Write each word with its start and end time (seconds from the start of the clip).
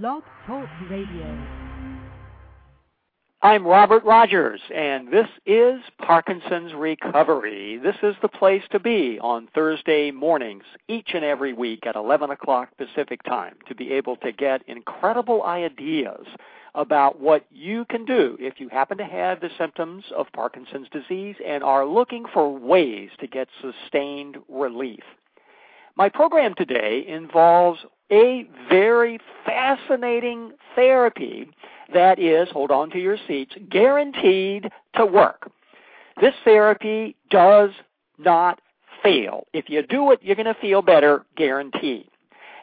Blog 0.00 0.22
Talk 0.46 0.70
Radio. 0.88 1.46
I'm 3.42 3.66
Robert 3.66 4.02
Rogers, 4.04 4.62
and 4.74 5.12
this 5.12 5.26
is 5.44 5.82
Parkinson's 5.98 6.72
Recovery. 6.72 7.76
This 7.76 7.96
is 8.02 8.14
the 8.22 8.28
place 8.28 8.62
to 8.70 8.80
be 8.80 9.18
on 9.20 9.48
Thursday 9.54 10.10
mornings, 10.10 10.64
each 10.88 11.10
and 11.12 11.26
every 11.26 11.52
week 11.52 11.86
at 11.86 11.94
11 11.94 12.30
o'clock 12.30 12.70
Pacific 12.78 13.22
time, 13.24 13.56
to 13.68 13.74
be 13.74 13.92
able 13.92 14.16
to 14.16 14.32
get 14.32 14.66
incredible 14.66 15.42
ideas 15.42 16.24
about 16.74 17.20
what 17.20 17.44
you 17.50 17.84
can 17.84 18.06
do 18.06 18.38
if 18.40 18.58
you 18.60 18.70
happen 18.70 18.96
to 18.96 19.04
have 19.04 19.42
the 19.42 19.50
symptoms 19.58 20.04
of 20.16 20.24
Parkinson's 20.32 20.88
disease 20.90 21.36
and 21.46 21.62
are 21.62 21.84
looking 21.84 22.24
for 22.32 22.50
ways 22.50 23.10
to 23.20 23.26
get 23.26 23.46
sustained 23.60 24.38
relief. 24.48 25.02
My 25.96 26.08
program 26.08 26.54
today 26.54 27.04
involves 27.06 27.80
a 28.12 28.46
very 28.68 29.18
fascinating 29.44 30.52
therapy 30.76 31.48
that 31.92 32.18
is, 32.18 32.48
hold 32.50 32.70
on 32.70 32.90
to 32.90 32.98
your 32.98 33.16
seats, 33.26 33.54
guaranteed 33.70 34.70
to 34.96 35.06
work. 35.06 35.50
This 36.20 36.34
therapy 36.44 37.16
does 37.30 37.70
not 38.18 38.60
fail. 39.02 39.46
If 39.52 39.68
you 39.68 39.82
do 39.82 40.10
it, 40.12 40.20
you're 40.22 40.36
going 40.36 40.46
to 40.46 40.60
feel 40.60 40.82
better, 40.82 41.24
guaranteed. 41.36 42.08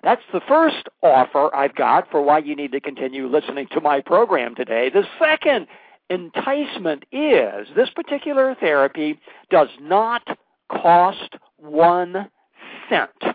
That's 0.03 0.21
the 0.31 0.41
first 0.47 0.87
offer 1.03 1.53
I've 1.53 1.75
got 1.75 2.09
for 2.09 2.21
why 2.21 2.39
you 2.39 2.55
need 2.55 2.71
to 2.71 2.79
continue 2.79 3.27
listening 3.27 3.67
to 3.73 3.81
my 3.81 4.01
program 4.01 4.55
today. 4.55 4.89
The 4.89 5.03
second 5.19 5.67
enticement 6.09 7.03
is 7.11 7.67
this 7.75 7.89
particular 7.89 8.55
therapy 8.59 9.19
does 9.49 9.67
not 9.81 10.21
cost 10.71 11.35
one 11.57 12.29
cent. 12.89 13.28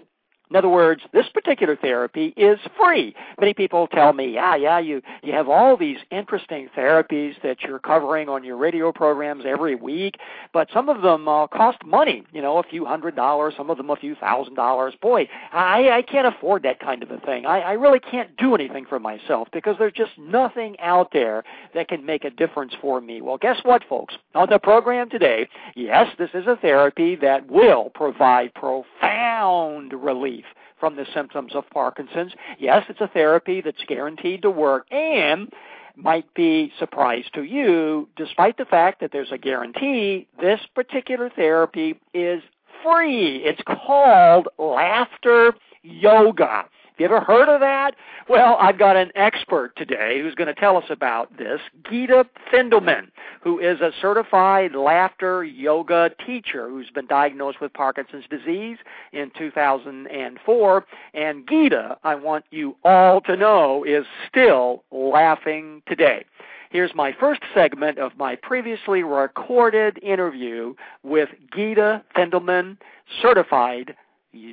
In 0.54 0.58
other 0.58 0.68
words, 0.68 1.02
this 1.12 1.26
particular 1.34 1.74
therapy 1.74 2.32
is 2.36 2.60
free. 2.80 3.12
Many 3.40 3.54
people 3.54 3.88
tell 3.88 4.12
me, 4.12 4.34
yeah, 4.34 4.54
yeah, 4.54 4.78
you, 4.78 5.02
you 5.24 5.32
have 5.32 5.48
all 5.48 5.76
these 5.76 5.96
interesting 6.12 6.68
therapies 6.78 7.34
that 7.42 7.62
you're 7.62 7.80
covering 7.80 8.28
on 8.28 8.44
your 8.44 8.56
radio 8.56 8.92
programs 8.92 9.42
every 9.44 9.74
week, 9.74 10.14
but 10.52 10.68
some 10.72 10.88
of 10.88 11.02
them 11.02 11.26
uh, 11.26 11.48
cost 11.48 11.78
money, 11.84 12.22
you 12.32 12.40
know, 12.40 12.58
a 12.58 12.62
few 12.62 12.84
hundred 12.84 13.16
dollars, 13.16 13.54
some 13.56 13.68
of 13.68 13.78
them 13.78 13.90
a 13.90 13.96
few 13.96 14.14
thousand 14.14 14.54
dollars. 14.54 14.94
Boy, 15.02 15.28
I, 15.52 15.90
I 15.90 16.02
can't 16.02 16.32
afford 16.32 16.62
that 16.62 16.78
kind 16.78 17.02
of 17.02 17.10
a 17.10 17.18
thing. 17.18 17.46
I, 17.46 17.58
I 17.58 17.72
really 17.72 17.98
can't 17.98 18.36
do 18.36 18.54
anything 18.54 18.86
for 18.88 19.00
myself 19.00 19.48
because 19.52 19.74
there's 19.80 19.92
just 19.92 20.12
nothing 20.16 20.78
out 20.78 21.08
there 21.12 21.42
that 21.74 21.88
can 21.88 22.06
make 22.06 22.22
a 22.22 22.30
difference 22.30 22.74
for 22.80 23.00
me. 23.00 23.20
Well, 23.20 23.38
guess 23.38 23.58
what, 23.64 23.82
folks? 23.88 24.14
On 24.36 24.48
the 24.48 24.60
program 24.60 25.10
today, 25.10 25.48
yes, 25.74 26.14
this 26.16 26.30
is 26.32 26.46
a 26.46 26.54
therapy 26.54 27.16
that 27.16 27.50
will 27.50 27.90
provide 27.92 28.54
profound 28.54 29.92
relief 29.92 30.43
from 30.84 30.96
the 30.96 31.06
symptoms 31.14 31.54
of 31.54 31.64
Parkinson's. 31.70 32.34
Yes, 32.58 32.84
it's 32.90 33.00
a 33.00 33.08
therapy 33.08 33.62
that's 33.62 33.82
guaranteed 33.88 34.42
to 34.42 34.50
work 34.50 34.86
and 34.90 35.50
might 35.96 36.26
be 36.34 36.70
surprise 36.78 37.24
to 37.32 37.42
you, 37.42 38.06
despite 38.16 38.58
the 38.58 38.66
fact 38.66 39.00
that 39.00 39.10
there's 39.10 39.32
a 39.32 39.38
guarantee, 39.38 40.28
this 40.38 40.60
particular 40.74 41.30
therapy 41.30 41.98
is 42.12 42.42
free. 42.82 43.36
It's 43.46 43.62
called 43.66 44.48
laughter 44.58 45.54
yoga. 45.82 46.66
You 46.96 47.06
ever 47.06 47.20
heard 47.20 47.48
of 47.48 47.58
that? 47.58 47.96
Well, 48.28 48.56
I've 48.60 48.78
got 48.78 48.96
an 48.96 49.10
expert 49.16 49.74
today 49.74 50.20
who's 50.20 50.36
going 50.36 50.46
to 50.46 50.54
tell 50.54 50.76
us 50.76 50.84
about 50.90 51.36
this, 51.36 51.58
Gita 51.90 52.24
Fendelman, 52.52 53.08
who 53.42 53.58
is 53.58 53.80
a 53.80 53.90
certified 54.00 54.76
laughter 54.76 55.42
yoga 55.42 56.12
teacher 56.24 56.68
who's 56.68 56.90
been 56.90 57.08
diagnosed 57.08 57.60
with 57.60 57.72
Parkinson's 57.72 58.26
disease 58.30 58.78
in 59.12 59.32
2004. 59.36 60.86
And 61.14 61.48
Gita, 61.48 61.98
I 62.04 62.14
want 62.14 62.44
you 62.52 62.76
all 62.84 63.20
to 63.22 63.36
know, 63.36 63.82
is 63.82 64.06
still 64.28 64.84
laughing 64.92 65.82
today. 65.88 66.24
Here's 66.70 66.94
my 66.94 67.12
first 67.18 67.40
segment 67.52 67.98
of 67.98 68.16
my 68.16 68.36
previously 68.36 69.02
recorded 69.02 69.98
interview 70.00 70.74
with 71.02 71.30
Gita 71.52 72.04
Fendelman, 72.16 72.76
certified 73.20 73.96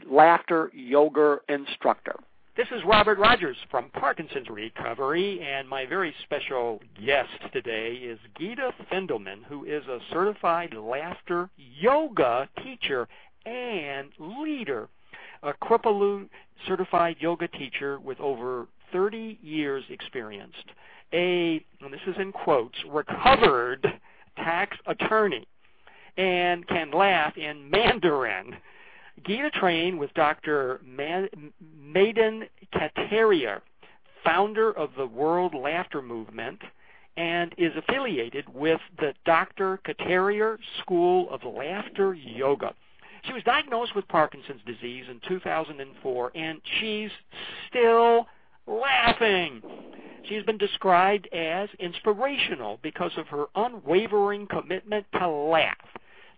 laughter 0.09 0.71
yoga 0.73 1.37
instructor. 1.47 2.15
This 2.57 2.67
is 2.75 2.83
Robert 2.85 3.17
Rogers 3.17 3.55
from 3.69 3.89
Parkinson's 3.91 4.49
Recovery, 4.49 5.39
and 5.41 5.69
my 5.69 5.85
very 5.85 6.13
special 6.23 6.81
guest 7.01 7.29
today 7.53 7.93
is 7.93 8.19
Gita 8.37 8.73
Fendelman, 8.91 9.45
who 9.47 9.63
is 9.63 9.85
a 9.87 9.99
certified 10.11 10.73
laughter 10.73 11.49
yoga 11.55 12.49
teacher 12.61 13.07
and 13.45 14.09
leader, 14.19 14.89
a 15.43 15.53
Kripalu 15.53 16.27
certified 16.67 17.15
yoga 17.21 17.47
teacher 17.47 18.01
with 18.01 18.19
over 18.19 18.67
30 18.91 19.39
years 19.41 19.85
experienced, 19.89 20.71
a, 21.13 21.63
and 21.79 21.93
this 21.93 22.01
is 22.05 22.15
in 22.19 22.33
quotes, 22.33 22.77
recovered 22.89 23.87
tax 24.35 24.75
attorney, 24.87 25.47
and 26.17 26.67
can 26.67 26.91
laugh 26.91 27.37
in 27.37 27.69
Mandarin 27.69 28.57
Gita 29.25 29.51
trained 29.51 29.99
with 29.99 30.13
Dr. 30.13 30.81
Madan 30.85 32.43
Kataria, 32.73 33.61
founder 34.23 34.71
of 34.71 34.91
the 34.97 35.05
World 35.05 35.53
Laughter 35.53 36.01
Movement, 36.01 36.59
and 37.17 37.53
is 37.57 37.73
affiliated 37.75 38.45
with 38.53 38.79
the 38.99 39.13
Dr. 39.25 39.79
Kataria 39.85 40.57
School 40.81 41.29
of 41.29 41.43
Laughter 41.43 42.13
Yoga. 42.13 42.73
She 43.23 43.33
was 43.33 43.43
diagnosed 43.43 43.95
with 43.95 44.07
Parkinson's 44.07 44.61
disease 44.65 45.05
in 45.09 45.19
2004, 45.27 46.31
and 46.33 46.61
she's 46.79 47.11
still 47.69 48.27
laughing. 48.65 49.61
She's 50.27 50.43
been 50.43 50.57
described 50.57 51.27
as 51.33 51.69
inspirational 51.79 52.79
because 52.81 53.11
of 53.17 53.27
her 53.27 53.45
unwavering 53.55 54.47
commitment 54.47 55.05
to 55.19 55.27
laugh 55.27 55.77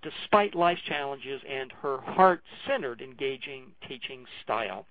despite 0.03 0.56
life's 0.56 0.81
challenges 0.81 1.41
and 1.50 1.72
her 1.81 2.00
heart 2.02 2.41
centered, 2.68 3.02
engaging 3.02 3.72
teaching 3.88 4.25
style. 4.44 4.86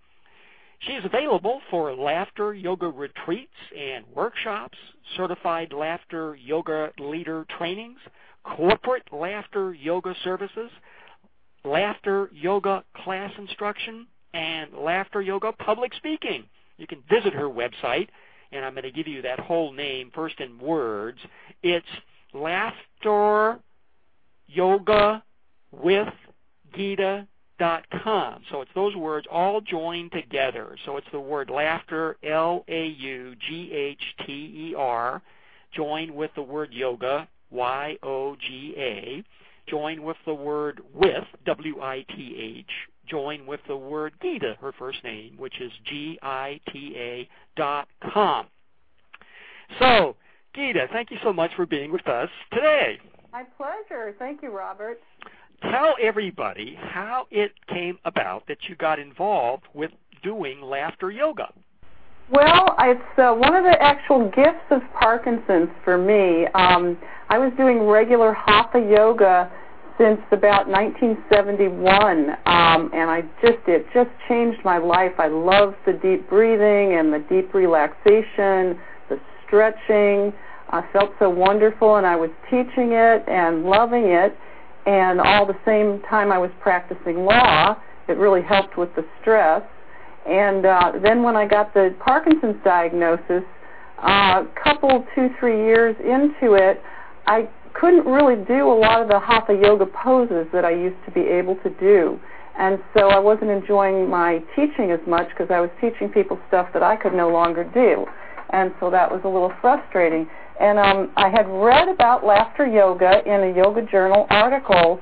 She 0.80 0.92
is 0.94 1.04
available 1.04 1.60
for 1.70 1.94
laughter 1.94 2.54
yoga 2.54 2.88
retreats 2.88 3.52
and 3.78 4.04
workshops, 4.14 4.76
certified 5.16 5.72
laughter 5.72 6.34
yoga 6.34 6.90
leader 6.98 7.46
trainings, 7.56 7.98
corporate 8.42 9.04
laughter 9.12 9.72
yoga 9.74 10.14
services, 10.24 10.70
laughter 11.64 12.30
yoga 12.32 12.82
class 13.04 13.30
instruction, 13.38 14.08
and 14.34 14.72
laughter 14.72 15.22
yoga 15.22 15.52
public 15.52 15.94
speaking. 15.94 16.44
You 16.78 16.88
can 16.88 17.02
visit 17.08 17.32
her 17.32 17.48
website, 17.48 18.08
and 18.50 18.64
I'm 18.64 18.72
going 18.74 18.82
to 18.82 18.90
give 18.90 19.06
you 19.06 19.22
that 19.22 19.38
whole 19.38 19.72
name 19.72 20.10
first 20.12 20.40
in 20.40 20.58
words. 20.58 21.18
It's 21.62 21.86
laughter 22.34 23.60
yoga 24.52 25.22
with 25.70 26.08
Gita.com. 26.74 28.42
So 28.50 28.60
it's 28.60 28.70
those 28.74 28.96
words 28.96 29.26
all 29.30 29.60
joined 29.60 30.12
together. 30.12 30.76
So 30.84 30.96
it's 30.96 31.06
the 31.12 31.20
word 31.20 31.50
laughter, 31.50 32.16
L 32.22 32.64
A 32.68 32.86
U 32.86 33.34
G 33.48 33.72
H 33.72 34.02
T 34.26 34.32
E 34.32 34.74
R, 34.76 35.22
joined 35.72 36.10
with 36.10 36.30
the 36.34 36.42
word 36.42 36.72
yoga, 36.72 37.28
Y 37.50 37.96
O 38.02 38.36
G 38.36 38.74
A, 38.76 39.24
joined 39.68 40.02
with 40.02 40.16
the 40.26 40.34
word 40.34 40.80
with, 40.94 41.24
W 41.46 41.80
I 41.80 42.04
T 42.08 42.60
H, 42.60 42.70
joined 43.06 43.46
with 43.46 43.60
the 43.69 43.76
word 43.76 44.14
Gita, 44.22 44.56
her 44.60 44.72
first 44.78 45.02
name, 45.04 45.34
which 45.36 45.60
is 45.60 45.72
G 45.84 46.19
I 46.22 46.60
T 46.72 46.94
A 46.96 47.28
dot 47.56 47.88
com. 48.12 48.46
So, 49.78 50.16
Gita, 50.54 50.88
thank 50.92 51.10
you 51.10 51.19
so 51.22 51.32
much 51.32 51.50
for 51.54 51.66
being 51.66 51.92
with 51.92 52.06
us 52.06 52.28
today. 52.52 52.98
My 53.32 53.44
pleasure. 53.56 54.15
Thank 54.19 54.43
you, 54.43 54.50
Robert. 54.50 55.00
Tell 55.62 55.94
everybody 56.03 56.76
how 56.78 57.26
it 57.31 57.53
came 57.69 57.98
about 58.04 58.47
that 58.48 58.59
you 58.69 58.76
got 58.76 58.98
involved 58.98 59.65
with 59.72 59.91
doing 60.22 60.60
laughter 60.60 61.10
yoga. 61.10 61.48
Well, 62.31 62.76
it's 62.78 63.19
uh, 63.19 63.32
one 63.32 63.55
of 63.55 63.64
the 63.64 63.81
actual 63.81 64.31
gifts 64.31 64.64
of 64.70 64.82
Parkinson's 65.00 65.70
for 65.84 65.96
me. 65.96 66.46
Um, 66.55 66.99
I 67.31 67.38
was 67.38 67.52
doing 67.56 67.81
regular 67.81 68.34
hatha 68.34 68.79
yoga 68.79 69.50
since 69.99 70.20
about 70.31 70.69
1971, 70.69 72.31
um, 72.46 72.90
and 72.93 73.11
I 73.11 73.23
just 73.40 73.58
it 73.67 73.87
just 73.94 74.11
changed 74.28 74.64
my 74.64 74.78
life. 74.78 75.12
I 75.19 75.28
love 75.28 75.75
the 75.87 75.93
deep 75.93 76.28
breathing 76.28 76.99
and 76.99 77.12
the 77.12 77.25
deep 77.31 77.55
relaxation, 77.55 78.78
the 79.08 79.19
stretching. 79.46 80.32
I 80.72 80.82
felt 80.92 81.10
so 81.19 81.28
wonderful, 81.28 81.96
and 81.96 82.06
I 82.06 82.16
was 82.16 82.30
teaching 82.50 82.92
it 82.92 83.24
and 83.28 83.64
loving 83.64 84.06
it. 84.06 84.34
And 84.86 85.20
all 85.20 85.46
the 85.46 85.58
same 85.64 86.02
time 86.08 86.32
I 86.32 86.38
was 86.38 86.50
practicing 86.60 87.24
law, 87.24 87.76
it 88.08 88.16
really 88.16 88.42
helped 88.42 88.76
with 88.76 88.88
the 88.96 89.04
stress. 89.20 89.62
And 90.26 90.66
uh, 90.66 90.92
then 91.02 91.22
when 91.22 91.36
I 91.36 91.46
got 91.46 91.74
the 91.74 91.94
Parkinson's 92.04 92.56
diagnosis, 92.64 93.44
a 94.02 94.10
uh, 94.10 94.44
couple, 94.62 95.04
two, 95.14 95.28
three 95.38 95.64
years 95.64 95.94
into 96.00 96.54
it, 96.54 96.80
I 97.26 97.48
couldn't 97.75 98.06
really 98.06 98.42
do 98.44 98.68
a 98.68 98.75
lot 98.75 99.00
of 99.02 99.08
the 99.08 99.20
hatha 99.20 99.54
yoga 99.54 99.86
poses 99.86 100.46
that 100.52 100.64
I 100.64 100.70
used 100.70 100.96
to 101.06 101.12
be 101.12 101.20
able 101.20 101.56
to 101.56 101.70
do. 101.78 102.18
and 102.58 102.78
so 102.94 103.08
I 103.08 103.18
wasn't 103.18 103.50
enjoying 103.50 104.10
my 104.10 104.42
teaching 104.54 104.90
as 104.90 105.00
much 105.06 105.28
because 105.30 105.50
I 105.50 105.60
was 105.60 105.70
teaching 105.80 106.08
people 106.08 106.38
stuff 106.48 106.68
that 106.75 106.82
I 106.82 106.96
could 106.96 107.14
no 107.14 107.30
longer 107.30 107.64
do, 107.64 108.06
and 108.50 108.72
so 108.78 108.90
that 108.90 109.10
was 109.10 109.22
a 109.25 109.28
little 109.28 109.52
frustrating. 109.60 110.28
And 110.60 110.78
um, 110.78 111.10
I 111.16 111.28
had 111.28 111.46
read 111.49 111.88
about 111.88 112.25
laughter 112.25 112.66
yoga 112.66 113.22
in 113.26 113.52
a 113.52 113.56
Yoga 113.56 113.82
Journal 113.90 114.26
article 114.31 115.00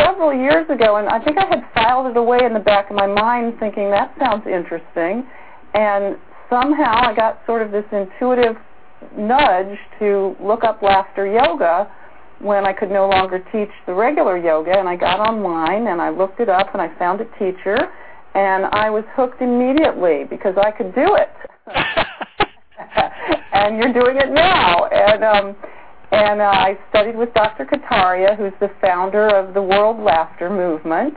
several 0.00 0.34
years 0.34 0.68
ago, 0.68 0.96
and 0.96 1.08
I 1.08 1.22
think 1.22 1.38
I 1.38 1.46
had 1.46 1.62
filed 1.74 2.06
it 2.06 2.16
away 2.16 2.40
in 2.44 2.52
the 2.52 2.60
back 2.60 2.90
of 2.90 2.96
my 2.96 3.06
mind, 3.06 3.54
thinking 3.60 3.90
that 3.90 4.14
sounds 4.18 4.46
interesting. 4.46 5.26
And 5.74 6.16
somehow 6.50 7.10
I 7.10 7.14
got 7.14 7.40
sort 7.46 7.62
of 7.62 7.70
this 7.70 7.84
intuitive 7.92 8.56
nudge 9.16 9.78
to 9.98 10.36
look 10.40 10.64
up 10.64 10.82
laughter 10.82 11.26
yoga 11.26 11.90
when 12.40 12.66
I 12.66 12.72
could 12.72 12.90
no 12.90 13.08
longer 13.08 13.38
teach 13.52 13.70
the 13.86 13.94
regular 13.94 14.36
yoga, 14.36 14.78
and 14.78 14.88
I 14.88 14.96
got 14.96 15.20
online 15.20 15.86
and 15.86 16.00
I 16.02 16.10
looked 16.10 16.40
it 16.40 16.48
up 16.48 16.72
and 16.72 16.82
I 16.82 16.96
found 16.98 17.20
a 17.20 17.24
teacher, 17.38 17.78
and 18.34 18.66
I 18.66 18.90
was 18.90 19.04
hooked 19.14 19.40
immediately 19.40 20.24
because 20.28 20.54
I 20.56 20.70
could 20.70 20.94
do 20.94 21.16
it. 21.16 21.30
and 23.52 23.76
you're 23.76 23.92
doing 23.92 24.16
it 24.16 24.32
now, 24.32 24.86
and 24.86 25.24
um, 25.24 25.56
and 26.12 26.40
uh, 26.40 26.44
I 26.44 26.78
studied 26.90 27.16
with 27.16 27.32
Dr. 27.34 27.64
Kataria, 27.64 28.36
who's 28.36 28.52
the 28.60 28.70
founder 28.80 29.28
of 29.28 29.54
the 29.54 29.62
World 29.62 29.98
Laughter 30.00 30.50
Movement, 30.50 31.14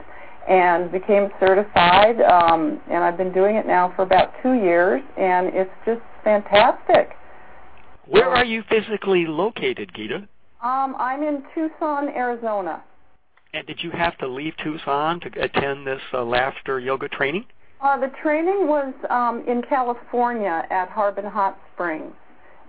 and 0.48 0.90
became 0.90 1.28
certified. 1.38 2.20
Um, 2.20 2.80
and 2.90 3.04
I've 3.04 3.16
been 3.16 3.32
doing 3.32 3.56
it 3.56 3.66
now 3.66 3.92
for 3.94 4.02
about 4.02 4.32
two 4.42 4.54
years, 4.54 5.02
and 5.16 5.48
it's 5.48 5.70
just 5.84 6.00
fantastic. 6.24 7.10
Where 8.06 8.28
are 8.28 8.44
you 8.44 8.62
physically 8.68 9.26
located, 9.26 9.90
Gita? 9.94 10.26
Um, 10.62 10.96
I'm 10.98 11.22
in 11.22 11.42
Tucson, 11.54 12.08
Arizona. 12.08 12.82
And 13.54 13.66
did 13.66 13.82
you 13.82 13.90
have 13.90 14.16
to 14.18 14.26
leave 14.26 14.54
Tucson 14.62 15.20
to 15.20 15.42
attend 15.42 15.86
this 15.86 16.00
uh, 16.12 16.24
laughter 16.24 16.80
yoga 16.80 17.08
training? 17.08 17.44
Uh, 17.80 17.96
the 17.96 18.10
training 18.22 18.66
was 18.66 18.92
um, 19.08 19.44
in 19.46 19.62
California 19.62 20.64
at 20.70 20.88
Harbin 20.88 21.24
Hot 21.24 21.56
Springs 21.72 22.12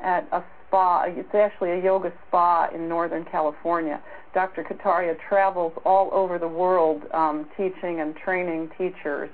at 0.03 0.27
a 0.31 0.43
spa. 0.67 1.05
It's 1.07 1.33
actually 1.33 1.71
a 1.71 1.83
yoga 1.83 2.13
spa 2.27 2.69
in 2.73 2.87
Northern 2.87 3.25
California. 3.25 3.99
Dr. 4.35 4.63
Kataria 4.63 5.15
travels 5.27 5.73
all 5.83 6.11
over 6.13 6.37
the 6.37 6.47
world 6.47 7.01
um, 7.11 7.47
teaching 7.57 8.01
and 8.01 8.15
training 8.15 8.69
teachers 8.77 9.31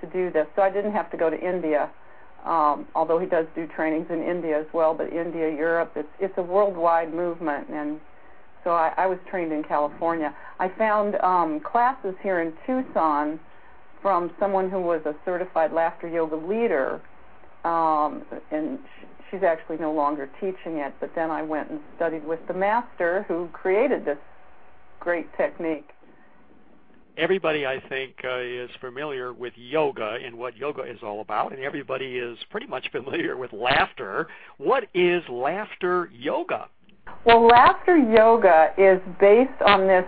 to 0.00 0.08
do 0.08 0.32
this. 0.32 0.48
So 0.56 0.62
I 0.62 0.70
didn't 0.70 0.92
have 0.92 1.08
to 1.12 1.16
go 1.16 1.30
to 1.30 1.38
India, 1.38 1.88
um, 2.44 2.88
although 2.96 3.20
he 3.20 3.26
does 3.26 3.46
do 3.54 3.68
trainings 3.68 4.08
in 4.10 4.24
India 4.24 4.58
as 4.58 4.66
well. 4.72 4.92
But 4.92 5.12
India, 5.12 5.48
Europe, 5.48 5.92
it's 5.94 6.08
it's 6.18 6.34
a 6.36 6.42
worldwide 6.42 7.14
movement, 7.14 7.68
and 7.68 8.00
so 8.64 8.70
I, 8.70 8.92
I 8.96 9.06
was 9.06 9.18
trained 9.30 9.52
in 9.52 9.62
California. 9.62 10.34
I 10.58 10.68
found 10.76 11.14
um, 11.20 11.60
classes 11.60 12.16
here 12.24 12.40
in 12.40 12.52
Tucson 12.66 13.38
from 14.02 14.32
someone 14.38 14.68
who 14.68 14.80
was 14.80 15.00
a 15.06 15.14
certified 15.24 15.72
laughter 15.72 16.08
yoga 16.08 16.36
leader, 16.36 17.00
um, 17.64 18.22
and 18.50 18.78
she's 19.30 19.42
actually 19.42 19.78
no 19.78 19.92
longer 19.92 20.28
teaching 20.40 20.78
it, 20.78 20.92
but 21.00 21.10
then 21.14 21.30
I 21.30 21.42
went 21.42 21.70
and 21.70 21.80
studied 21.96 22.26
with 22.26 22.40
the 22.48 22.54
master 22.54 23.24
who 23.28 23.48
created 23.52 24.04
this 24.04 24.18
great 25.00 25.26
technique. 25.36 25.88
Everybody, 27.16 27.66
I 27.66 27.78
think, 27.88 28.16
uh, 28.24 28.38
is 28.38 28.70
familiar 28.80 29.32
with 29.32 29.52
yoga 29.56 30.16
and 30.24 30.36
what 30.36 30.56
yoga 30.56 30.82
is 30.82 30.98
all 31.02 31.20
about, 31.20 31.52
and 31.52 31.62
everybody 31.62 32.16
is 32.16 32.38
pretty 32.50 32.66
much 32.66 32.90
familiar 32.90 33.36
with 33.36 33.52
laughter. 33.52 34.28
What 34.56 34.84
is 34.94 35.22
laughter 35.28 36.10
yoga? 36.12 36.68
Well, 37.26 37.46
laughter 37.46 37.98
yoga 37.98 38.72
is 38.78 38.98
based 39.20 39.60
on 39.66 39.86
this 39.86 40.06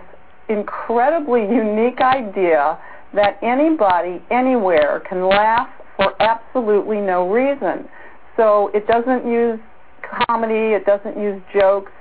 incredibly 0.49 1.41
unique 1.41 2.01
idea 2.01 2.77
that 3.15 3.39
anybody, 3.41 4.21
anywhere, 4.31 5.01
can 5.07 5.27
laugh 5.27 5.69
for 5.95 6.13
absolutely 6.21 6.97
no 6.97 7.29
reason. 7.29 7.87
So 8.37 8.69
it 8.73 8.87
doesn't 8.87 9.29
use 9.29 9.59
comedy, 10.27 10.75
it 10.75 10.85
doesn't 10.85 11.17
use 11.17 11.41
jokes. 11.53 11.91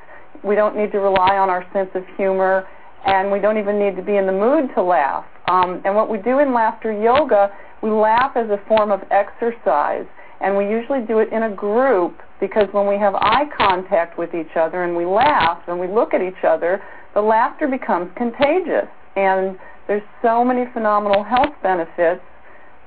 We 0.42 0.54
don't 0.54 0.76
need 0.76 0.92
to 0.92 0.98
rely 0.98 1.36
on 1.38 1.48
our 1.48 1.64
sense 1.72 1.90
of 1.94 2.02
humor, 2.16 2.66
and 3.06 3.30
we 3.30 3.38
don't 3.38 3.58
even 3.58 3.78
need 3.78 3.96
to 3.96 4.02
be 4.02 4.16
in 4.16 4.26
the 4.26 4.32
mood 4.32 4.70
to 4.74 4.82
laugh. 4.82 5.24
Um, 5.48 5.80
and 5.84 5.94
what 5.94 6.10
we 6.10 6.18
do 6.18 6.38
in 6.40 6.52
laughter 6.52 6.92
yoga, 6.92 7.50
we 7.82 7.90
laugh 7.90 8.36
as 8.36 8.48
a 8.50 8.60
form 8.66 8.90
of 8.90 9.00
exercise, 9.10 10.06
and 10.40 10.56
we 10.56 10.68
usually 10.68 11.00
do 11.06 11.20
it 11.20 11.32
in 11.32 11.44
a 11.44 11.54
group 11.54 12.18
because 12.40 12.66
when 12.72 12.86
we 12.86 12.96
have 12.96 13.14
eye 13.14 13.44
contact 13.56 14.18
with 14.18 14.34
each 14.34 14.56
other 14.56 14.84
and 14.84 14.96
we 14.96 15.06
laugh 15.06 15.62
and 15.68 15.78
we 15.78 15.86
look 15.86 16.12
at 16.12 16.20
each 16.20 16.44
other, 16.46 16.82
the 17.14 17.20
laughter 17.20 17.68
becomes 17.68 18.10
contagious. 18.16 18.88
And 19.16 19.56
there's 19.86 20.02
so 20.22 20.44
many 20.44 20.64
phenomenal 20.72 21.22
health 21.22 21.54
benefits 21.62 22.22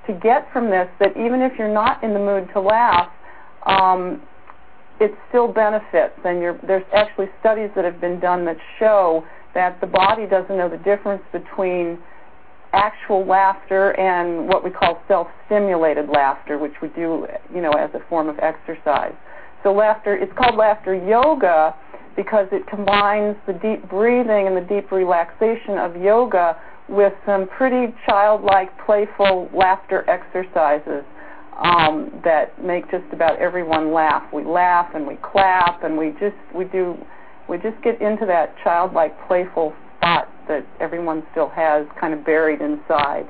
to 0.07 0.13
get 0.13 0.47
from 0.51 0.69
this 0.69 0.88
that 0.99 1.11
even 1.17 1.41
if 1.41 1.53
you're 1.57 1.73
not 1.73 2.03
in 2.03 2.13
the 2.13 2.19
mood 2.19 2.49
to 2.53 2.61
laugh, 2.61 3.11
um, 3.65 4.21
it 4.99 5.11
still 5.29 5.47
benefits. 5.47 6.13
And 6.25 6.41
there's 6.67 6.85
actually 6.94 7.27
studies 7.39 7.69
that 7.75 7.85
have 7.85 8.01
been 8.01 8.19
done 8.19 8.45
that 8.45 8.57
show 8.79 9.23
that 9.53 9.79
the 9.81 9.88
body 9.88 10.25
doesn't 10.25 10.57
know 10.57 10.69
the 10.69 10.77
difference 10.77 11.21
between 11.31 11.99
actual 12.73 13.25
laughter 13.25 13.97
and 13.99 14.47
what 14.47 14.63
we 14.63 14.69
call 14.69 15.01
self-stimulated 15.07 16.09
laughter, 16.09 16.57
which 16.57 16.73
we 16.81 16.89
do, 16.89 17.27
you 17.53 17.61
know, 17.61 17.71
as 17.71 17.89
a 17.94 17.99
form 18.09 18.27
of 18.29 18.38
exercise. 18.39 19.13
So 19.63 19.73
laughter, 19.73 20.15
it's 20.15 20.31
called 20.38 20.55
laughter 20.55 20.95
yoga 20.95 21.75
because 22.15 22.47
it 22.51 22.65
combines 22.67 23.35
the 23.45 23.53
deep 23.53 23.88
breathing 23.89 24.47
and 24.47 24.57
the 24.57 24.67
deep 24.67 24.91
relaxation 24.91 25.77
of 25.77 25.95
yoga 25.95 26.57
with 26.89 27.13
some 27.25 27.48
pretty 27.48 27.94
childlike, 28.06 28.69
playful 28.86 29.50
laughter 29.54 30.10
exercises 30.10 31.04
um, 31.62 32.12
that 32.24 32.63
make 32.63 32.89
just 32.92 33.12
about 33.12 33.39
everyone 33.39 33.92
laugh. 33.92 34.24
We 34.34 34.44
laugh 34.44 34.89
and 34.94 35.07
we 35.07 35.18
clap 35.18 35.84
and 35.84 35.98
we 35.98 36.12
just 36.19 36.36
we 36.56 36.66
do 36.66 36.98
we 37.50 37.57
just 37.57 37.81
get 37.84 38.01
into 38.01 38.25
that 38.25 38.56
childlike, 38.63 39.16
playful 39.28 39.74
spot 39.98 40.30
that 40.48 40.66
everyone 40.80 41.24
still 41.31 41.50
has 41.50 41.86
kind 42.00 42.13
of 42.13 42.25
buried 42.25 42.62
inside. 42.62 43.28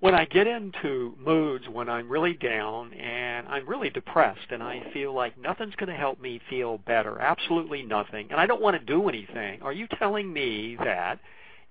When 0.00 0.14
I 0.14 0.26
get 0.26 0.46
into 0.46 1.14
moods 1.18 1.64
when 1.72 1.88
I'm 1.88 2.10
really 2.10 2.34
down 2.34 2.92
and 2.92 3.48
I'm 3.48 3.66
really 3.66 3.88
depressed 3.88 4.50
and 4.50 4.62
I 4.62 4.82
feel 4.92 5.14
like 5.14 5.38
nothing's 5.38 5.74
going 5.76 5.88
to 5.88 5.96
help 5.96 6.20
me 6.20 6.40
feel 6.50 6.78
better, 6.78 7.18
absolutely 7.18 7.82
nothing, 7.82 8.28
and 8.30 8.38
I 8.38 8.44
don't 8.44 8.60
want 8.60 8.78
to 8.78 8.84
do 8.84 9.08
anything, 9.08 9.62
are 9.62 9.72
you 9.72 9.88
telling 9.98 10.30
me 10.30 10.76
that 10.84 11.20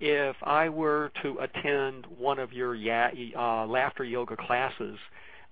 if 0.03 0.35
I 0.43 0.67
were 0.67 1.13
to 1.21 1.37
attend 1.39 2.05
one 2.17 2.37
of 2.37 2.51
your 2.51 2.75
uh, 2.75 3.65
laughter 3.65 4.03
yoga 4.03 4.35
classes, 4.35 4.97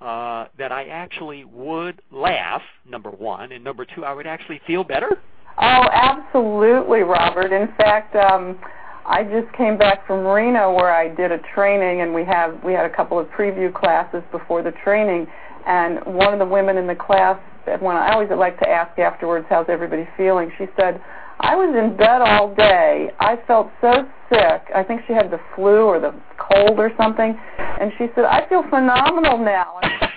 uh, 0.02 0.48
that 0.58 0.74
I 0.74 0.88
actually 0.90 1.46
would 1.46 2.02
laugh, 2.12 2.62
number 2.86 3.12
one, 3.12 3.54
and 3.54 3.64
number 3.64 3.86
two, 3.96 4.04
I 4.04 4.14
would 4.14 4.28
actually 4.28 4.60
feel 4.68 4.84
better? 4.84 5.22
Oh, 5.58 5.88
absolutely, 5.94 7.00
Robert. 7.00 7.54
In 7.54 7.70
fact, 7.78 8.14
um, 8.18 8.60
I 9.06 9.24
just 9.24 9.56
came 9.56 9.78
back 9.78 10.06
from 10.06 10.26
Reno 10.26 10.74
where 10.74 10.94
I 10.94 11.08
did 11.16 11.32
a 11.32 11.40
training, 11.56 12.02
and 12.02 12.14
we 12.14 12.26
have 12.26 12.62
we 12.62 12.74
had 12.74 12.86
a 12.86 12.94
couple 12.94 13.18
of 13.20 13.28
preview 13.28 13.74
classes 13.74 14.22
before 14.34 14.64
the 14.64 14.74
training. 14.84 15.28
And 15.66 16.00
one 16.06 16.34
of 16.34 16.40
the 16.40 16.46
women 16.46 16.76
in 16.78 16.88
the 16.88 16.96
class, 16.96 17.40
when 17.80 17.96
I 17.96 18.12
always 18.12 18.30
like 18.36 18.60
to 18.60 18.68
ask 18.68 19.00
afterwards, 19.00 19.46
how's 19.50 19.68
everybody 19.70 20.10
feeling? 20.18 20.52
She 20.58 20.66
said, 20.78 21.02
I 21.40 21.56
was 21.56 21.74
in 21.74 21.96
bed 21.96 22.22
all 22.22 22.54
day. 22.54 23.12
I 23.20 23.38
felt 23.48 23.70
so 23.80 24.08
sick. 24.32 24.72
I 24.74 24.84
think 24.84 25.02
she 25.06 25.14
had 25.14 25.30
the 25.30 25.40
flu 25.56 25.84
or 25.84 26.00
the 26.00 26.16
cold 26.40 26.80
or 26.80 26.92
something. 26.98 27.38
And 27.58 27.92
she 27.98 28.08
said, 28.16 28.26
I 28.26 28.48
feel 28.48 28.64
phenomenal 28.70 29.38
now. 29.38 29.80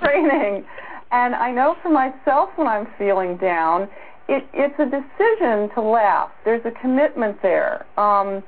training. 0.00 0.64
And 1.12 1.34
I 1.34 1.52
know 1.52 1.76
for 1.82 1.90
myself 1.90 2.50
when 2.56 2.66
I'm 2.66 2.86
feeling 2.98 3.36
down, 3.36 3.88
it, 4.28 4.44
it's 4.52 4.74
a 4.78 4.86
decision 4.86 5.70
to 5.74 5.80
laugh. 5.80 6.30
There's 6.44 6.64
a 6.64 6.72
commitment 6.80 7.40
there. 7.42 7.86
Um, 7.98 8.42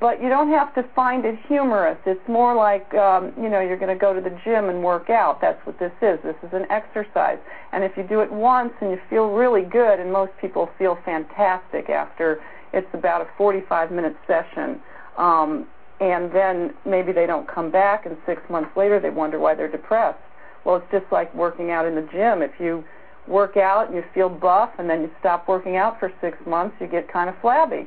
but 0.00 0.22
you 0.22 0.28
don't 0.28 0.50
have 0.50 0.72
to 0.76 0.84
find 0.94 1.24
it 1.24 1.36
humorous. 1.48 1.98
It's 2.06 2.28
more 2.28 2.54
like, 2.54 2.94
um, 2.94 3.32
you 3.36 3.48
know, 3.48 3.60
you're 3.60 3.78
going 3.78 3.92
to 3.92 4.00
go 4.00 4.14
to 4.14 4.20
the 4.20 4.30
gym 4.44 4.68
and 4.68 4.82
work 4.82 5.10
out. 5.10 5.40
That's 5.40 5.58
what 5.66 5.76
this 5.80 5.90
is. 6.00 6.20
This 6.22 6.36
is 6.44 6.50
an 6.52 6.70
exercise. 6.70 7.38
And 7.72 7.82
if 7.82 7.96
you 7.96 8.04
do 8.04 8.20
it 8.20 8.30
once 8.30 8.72
and 8.80 8.92
you 8.92 8.98
feel 9.10 9.30
really 9.30 9.62
good, 9.62 9.98
and 9.98 10.12
most 10.12 10.30
people 10.40 10.70
feel 10.78 10.98
fantastic 11.04 11.90
after 11.90 12.40
it's 12.72 12.88
about 12.94 13.22
a 13.22 13.28
45 13.36 13.90
minute 13.90 14.16
session, 14.26 14.80
um, 15.18 15.66
and 16.00 16.32
then 16.32 16.74
maybe 16.84 17.12
they 17.12 17.26
don't 17.26 17.46
come 17.52 17.70
back, 17.70 18.06
and 18.06 18.16
six 18.26 18.40
months 18.50 18.70
later 18.76 18.98
they 19.00 19.10
wonder 19.10 19.38
why 19.38 19.54
they're 19.54 19.70
depressed. 19.70 20.18
Well, 20.64 20.76
it's 20.76 20.86
just 20.90 21.10
like 21.12 21.34
working 21.34 21.70
out 21.70 21.86
in 21.86 21.94
the 21.94 22.08
gym. 22.12 22.42
If 22.42 22.52
you 22.58 22.84
work 23.28 23.56
out 23.56 23.86
and 23.88 23.96
you 23.96 24.04
feel 24.14 24.28
buff, 24.28 24.70
and 24.78 24.88
then 24.88 25.02
you 25.02 25.10
stop 25.20 25.48
working 25.48 25.76
out 25.76 25.98
for 26.00 26.12
six 26.20 26.36
months, 26.46 26.76
you 26.80 26.86
get 26.86 27.12
kind 27.12 27.28
of 27.28 27.36
flabby. 27.40 27.86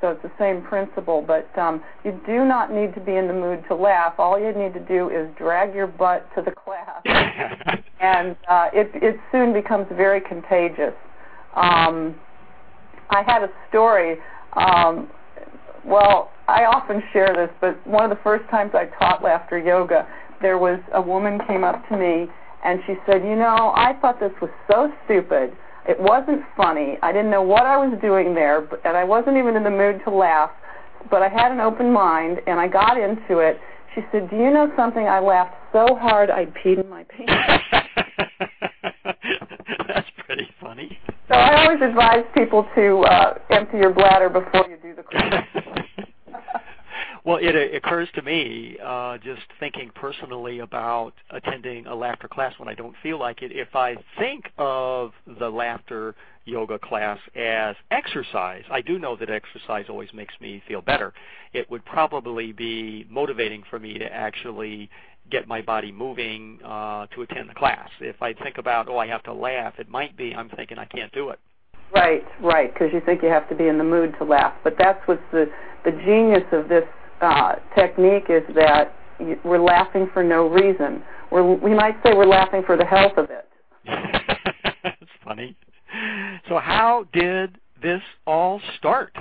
So 0.00 0.08
it's 0.08 0.22
the 0.22 0.32
same 0.36 0.62
principle, 0.62 1.24
but 1.24 1.48
um, 1.56 1.80
you 2.04 2.20
do 2.26 2.44
not 2.44 2.72
need 2.72 2.92
to 2.94 3.00
be 3.00 3.14
in 3.14 3.28
the 3.28 3.32
mood 3.32 3.62
to 3.68 3.74
laugh. 3.76 4.14
All 4.18 4.36
you 4.36 4.52
need 4.52 4.74
to 4.74 4.80
do 4.80 5.08
is 5.10 5.28
drag 5.38 5.74
your 5.76 5.86
butt 5.86 6.28
to 6.34 6.42
the 6.42 6.50
class, 6.50 7.02
and 8.00 8.36
uh, 8.48 8.68
it 8.72 8.90
it 8.94 9.20
soon 9.30 9.52
becomes 9.52 9.86
very 9.92 10.20
contagious. 10.20 10.94
I 13.12 13.22
had 13.22 13.42
a 13.42 13.50
story. 13.68 14.16
Um, 14.54 15.08
well, 15.84 16.30
I 16.48 16.64
often 16.64 17.02
share 17.12 17.34
this, 17.34 17.50
but 17.60 17.86
one 17.86 18.04
of 18.04 18.10
the 18.10 18.22
first 18.22 18.48
times 18.50 18.72
I 18.74 18.86
taught 18.98 19.22
laughter 19.22 19.58
yoga, 19.58 20.08
there 20.40 20.58
was 20.58 20.80
a 20.94 21.00
woman 21.00 21.38
came 21.46 21.62
up 21.62 21.86
to 21.88 21.96
me 21.96 22.26
and 22.64 22.80
she 22.86 22.94
said, 23.06 23.22
"You 23.24 23.36
know, 23.36 23.72
I 23.74 23.94
thought 24.00 24.18
this 24.18 24.32
was 24.40 24.50
so 24.70 24.92
stupid. 25.04 25.52
It 25.86 26.00
wasn't 26.00 26.42
funny. 26.56 26.98
I 27.02 27.12
didn't 27.12 27.30
know 27.30 27.42
what 27.42 27.66
I 27.66 27.76
was 27.76 27.98
doing 28.00 28.34
there, 28.34 28.60
but, 28.60 28.80
and 28.84 28.96
I 28.96 29.04
wasn't 29.04 29.36
even 29.36 29.56
in 29.56 29.64
the 29.64 29.70
mood 29.70 30.00
to 30.04 30.10
laugh, 30.10 30.50
but 31.10 31.22
I 31.22 31.28
had 31.28 31.50
an 31.52 31.60
open 31.60 31.92
mind 31.92 32.40
and 32.46 32.58
I 32.58 32.68
got 32.68 32.96
into 32.96 33.38
it." 33.38 33.60
She 33.94 34.00
said, 34.10 34.30
"Do 34.30 34.36
you 34.36 34.50
know 34.50 34.72
something? 34.76 35.06
I 35.06 35.18
laughed 35.18 35.54
so 35.72 35.96
hard 35.96 36.30
I 36.30 36.46
peed 36.46 36.78
in 36.82 36.88
my 36.88 37.04
pants." 37.04 37.64
pretty 40.32 40.50
funny. 40.60 40.98
So 41.28 41.34
I 41.34 41.62
always 41.64 41.82
advise 41.82 42.24
people 42.34 42.66
to 42.74 43.00
uh, 43.00 43.38
empty 43.50 43.76
your 43.78 43.92
bladder 43.92 44.30
before 44.30 44.66
you 44.68 44.78
do 44.82 44.94
the 44.94 45.02
class. 45.02 45.46
well, 47.24 47.36
it, 47.36 47.54
it 47.54 47.74
occurs 47.74 48.08
to 48.14 48.22
me, 48.22 48.78
uh, 48.82 49.18
just 49.18 49.42
thinking 49.60 49.90
personally 49.94 50.60
about 50.60 51.12
attending 51.30 51.86
a 51.86 51.94
laughter 51.94 52.28
class 52.28 52.54
when 52.58 52.66
I 52.66 52.74
don't 52.74 52.94
feel 53.02 53.18
like 53.18 53.42
it, 53.42 53.52
if 53.52 53.76
I 53.76 53.96
think 54.18 54.50
of 54.56 55.12
the 55.38 55.50
laughter 55.50 56.14
yoga 56.46 56.78
class 56.78 57.18
as 57.36 57.76
exercise, 57.90 58.64
I 58.70 58.80
do 58.80 58.98
know 58.98 59.16
that 59.16 59.28
exercise 59.28 59.84
always 59.90 60.14
makes 60.14 60.34
me 60.40 60.62
feel 60.66 60.80
better. 60.80 61.12
It 61.52 61.70
would 61.70 61.84
probably 61.84 62.52
be 62.52 63.06
motivating 63.10 63.64
for 63.68 63.78
me 63.78 63.98
to 63.98 64.10
actually 64.10 64.88
get 65.30 65.48
my 65.48 65.62
body 65.62 65.92
moving 65.92 66.58
uh, 66.64 67.06
to 67.14 67.22
attend 67.22 67.48
the 67.48 67.54
class. 67.54 67.88
If 68.00 68.20
I 68.20 68.32
think 68.32 68.58
about, 68.58 68.88
oh, 68.88 68.98
I 68.98 69.06
have 69.06 69.22
to 69.24 69.32
laugh, 69.32 69.74
it 69.78 69.88
might 69.88 70.16
be 70.16 70.34
I'm 70.34 70.48
thinking 70.50 70.78
I 70.78 70.84
can't 70.84 71.12
do 71.12 71.30
it. 71.30 71.38
Right, 71.94 72.24
right, 72.40 72.72
because 72.72 72.88
you 72.92 73.00
think 73.04 73.22
you 73.22 73.28
have 73.28 73.48
to 73.50 73.54
be 73.54 73.68
in 73.68 73.76
the 73.76 73.84
mood 73.84 74.14
to 74.18 74.24
laugh. 74.24 74.54
But 74.64 74.76
that's 74.78 75.00
what's 75.06 75.22
the 75.30 75.46
the 75.84 75.90
genius 75.90 76.44
of 76.52 76.68
this 76.68 76.84
uh, 77.20 77.56
technique 77.74 78.26
is 78.28 78.42
that 78.54 78.94
we're 79.44 79.62
laughing 79.62 80.08
for 80.12 80.22
no 80.22 80.48
reason. 80.48 81.02
We're, 81.30 81.54
we 81.54 81.74
might 81.74 81.96
say 82.04 82.14
we're 82.14 82.26
laughing 82.26 82.62
for 82.64 82.76
the 82.76 82.84
health 82.84 83.12
of 83.16 83.30
it. 83.30 83.48
That's 84.84 84.96
funny. 85.24 85.56
So 86.48 86.58
how 86.58 87.06
did 87.12 87.58
this 87.82 88.02
all 88.26 88.60
start? 88.78 89.16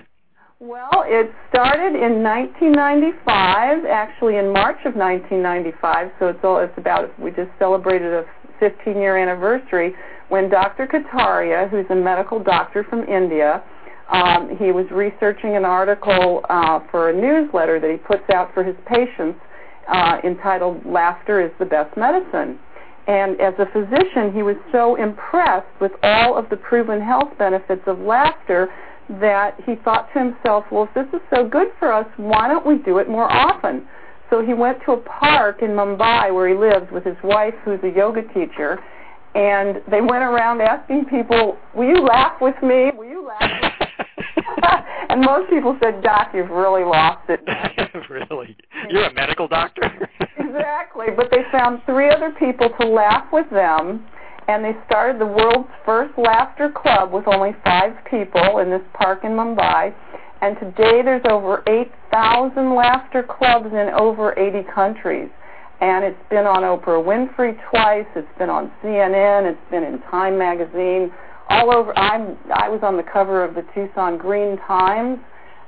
Well, 0.61 1.05
it 1.07 1.31
started 1.49 1.97
in 1.97 2.21
1995, 2.21 3.83
actually 3.89 4.37
in 4.37 4.53
March 4.53 4.77
of 4.85 4.93
1995. 4.93 6.11
So 6.19 6.27
it's 6.27 6.39
all 6.43 6.59
it's 6.59 6.77
about. 6.77 7.09
We 7.19 7.31
just 7.31 7.49
celebrated 7.57 8.13
a 8.13 8.25
15-year 8.61 9.17
anniversary 9.17 9.95
when 10.29 10.51
Dr. 10.51 10.85
Kataria, 10.85 11.67
who's 11.67 11.87
a 11.89 11.95
medical 11.95 12.37
doctor 12.37 12.85
from 12.87 13.09
India, 13.09 13.63
um, 14.13 14.55
he 14.59 14.71
was 14.71 14.85
researching 14.91 15.55
an 15.57 15.65
article 15.65 16.45
uh, 16.47 16.81
for 16.91 17.09
a 17.09 17.13
newsletter 17.19 17.79
that 17.79 17.89
he 17.89 17.97
puts 17.97 18.29
out 18.31 18.53
for 18.53 18.63
his 18.63 18.75
patients 18.85 19.39
uh, 19.91 20.17
entitled 20.23 20.85
"Laughter 20.85 21.41
is 21.41 21.49
the 21.57 21.65
Best 21.65 21.97
Medicine." 21.97 22.59
And 23.07 23.41
as 23.41 23.55
a 23.57 23.65
physician, 23.73 24.31
he 24.31 24.43
was 24.43 24.57
so 24.71 24.93
impressed 24.93 25.73
with 25.81 25.91
all 26.03 26.37
of 26.37 26.49
the 26.51 26.57
proven 26.57 27.01
health 27.01 27.33
benefits 27.39 27.81
of 27.87 27.97
laughter 27.97 28.69
that 29.19 29.59
he 29.65 29.75
thought 29.83 30.07
to 30.13 30.19
himself, 30.19 30.65
well, 30.71 30.87
if 30.87 30.93
this 30.93 31.07
is 31.13 31.25
so 31.33 31.47
good 31.47 31.67
for 31.79 31.91
us, 31.91 32.07
why 32.17 32.47
don't 32.47 32.65
we 32.65 32.77
do 32.77 32.97
it 32.99 33.09
more 33.09 33.31
often? 33.31 33.87
So 34.29 34.43
he 34.45 34.53
went 34.53 34.77
to 34.85 34.93
a 34.93 34.97
park 34.97 35.61
in 35.61 35.71
Mumbai 35.71 36.33
where 36.33 36.47
he 36.47 36.55
lives 36.55 36.89
with 36.91 37.03
his 37.03 37.17
wife, 37.23 37.53
who's 37.65 37.79
a 37.83 37.89
yoga 37.89 38.21
teacher, 38.33 38.79
and 39.35 39.81
they 39.89 40.01
went 40.01 40.23
around 40.23 40.61
asking 40.61 41.05
people, 41.05 41.57
will 41.75 41.87
you 41.87 42.01
laugh 42.01 42.39
with 42.41 42.55
me? 42.63 42.91
Will 42.95 43.05
you 43.05 43.27
laugh 43.27 43.41
with 43.41 43.71
me? 43.79 43.81
and 45.09 45.21
most 45.21 45.49
people 45.49 45.77
said, 45.83 46.01
Doc, 46.01 46.29
you've 46.33 46.49
really 46.49 46.83
lost 46.83 47.29
it. 47.29 47.41
really? 48.09 48.55
You're 48.89 49.05
a 49.05 49.13
medical 49.13 49.47
doctor? 49.47 49.83
exactly. 50.37 51.07
But 51.15 51.29
they 51.31 51.43
found 51.51 51.81
three 51.85 52.09
other 52.09 52.31
people 52.39 52.69
to 52.79 52.87
laugh 52.87 53.25
with 53.31 53.49
them 53.49 54.05
and 54.47 54.63
they 54.63 54.73
started 54.85 55.19
the 55.19 55.25
world's 55.25 55.69
first 55.85 56.17
laughter 56.17 56.69
club 56.69 57.11
with 57.11 57.27
only 57.27 57.51
five 57.63 57.93
people 58.09 58.59
in 58.59 58.69
this 58.69 58.81
park 58.93 59.23
in 59.23 59.31
Mumbai. 59.31 59.93
And 60.41 60.57
today 60.59 61.01
there's 61.03 61.23
over 61.29 61.63
8,000 61.67 62.75
laughter 62.75 63.23
clubs 63.23 63.67
in 63.67 63.89
over 63.95 64.37
80 64.37 64.67
countries. 64.73 65.29
And 65.81 66.03
it's 66.05 66.29
been 66.29 66.45
on 66.45 66.63
Oprah 66.63 67.01
Winfrey 67.01 67.57
twice. 67.69 68.05
It's 68.15 68.37
been 68.37 68.49
on 68.49 68.71
CNN. 68.83 69.49
It's 69.49 69.71
been 69.71 69.83
in 69.83 69.99
Time 70.09 70.37
magazine. 70.37 71.11
All 71.49 71.73
over. 71.73 71.97
I'm. 71.97 72.37
I 72.53 72.69
was 72.69 72.81
on 72.83 72.97
the 72.97 73.03
cover 73.03 73.43
of 73.43 73.55
the 73.55 73.63
Tucson 73.73 74.17
Green 74.17 74.57
Times. 74.67 75.17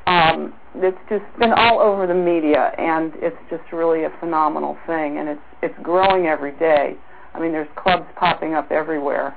Um, 0.06 0.54
it's 0.76 0.98
just 1.10 1.26
been 1.40 1.52
all 1.52 1.80
over 1.80 2.06
the 2.06 2.14
media, 2.14 2.72
and 2.78 3.12
it's 3.18 3.38
just 3.50 3.64
really 3.74 4.04
a 4.04 4.12
phenomenal 4.20 4.78
thing. 4.86 5.18
And 5.18 5.30
it's 5.30 5.42
it's 5.64 5.76
growing 5.82 6.28
every 6.28 6.54
day. 6.58 6.96
I 7.34 7.40
mean, 7.40 7.52
there's 7.52 7.68
clubs 7.76 8.06
popping 8.18 8.54
up 8.54 8.72
everywhere. 8.72 9.36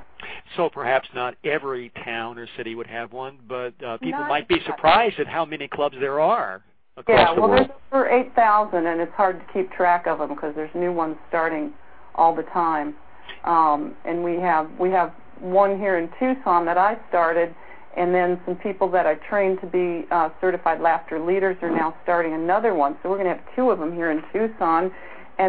So 0.55 0.69
perhaps 0.69 1.07
not 1.13 1.35
every 1.43 1.91
town 2.03 2.37
or 2.37 2.47
city 2.57 2.75
would 2.75 2.87
have 2.87 3.11
one, 3.11 3.39
but 3.47 3.73
uh, 3.83 3.97
people 3.97 4.23
might 4.25 4.47
be 4.47 4.57
surprised 4.65 5.19
at 5.19 5.27
how 5.27 5.45
many 5.45 5.67
clubs 5.67 5.95
there 5.99 6.19
are 6.19 6.63
across 6.95 7.19
yeah, 7.19 7.35
the 7.35 7.41
well, 7.41 7.49
world. 7.51 7.69
there's 7.69 7.79
over 7.91 8.09
8,000, 8.09 8.85
and 8.87 9.01
it's 9.01 9.13
hard 9.13 9.39
to 9.39 9.53
keep 9.53 9.71
track 9.71 10.07
of 10.07 10.19
them 10.19 10.29
because 10.29 10.53
there's 10.55 10.73
new 10.73 10.91
ones 10.91 11.15
starting 11.29 11.73
all 12.15 12.35
the 12.35 12.43
time. 12.43 12.95
Um, 13.43 13.95
and 14.05 14.23
we 14.23 14.35
have 14.37 14.69
we 14.79 14.89
have 14.91 15.13
one 15.39 15.77
here 15.77 15.97
in 15.97 16.09
Tucson 16.19 16.65
that 16.65 16.77
I 16.77 16.97
started, 17.09 17.53
and 17.95 18.13
then 18.13 18.39
some 18.45 18.55
people 18.55 18.89
that 18.91 19.05
I 19.05 19.15
trained 19.29 19.61
to 19.61 19.67
be 19.67 20.07
uh, 20.11 20.29
certified 20.41 20.81
laughter 20.81 21.19
leaders 21.19 21.57
are 21.61 21.69
now 21.69 21.95
starting 22.03 22.33
another 22.33 22.73
one. 22.73 22.97
So 23.01 23.09
we're 23.09 23.17
going 23.17 23.29
to 23.29 23.35
have 23.35 23.55
two 23.55 23.69
of 23.69 23.79
them 23.79 23.93
here 23.93 24.11
in 24.11 24.21
Tucson 24.33 24.91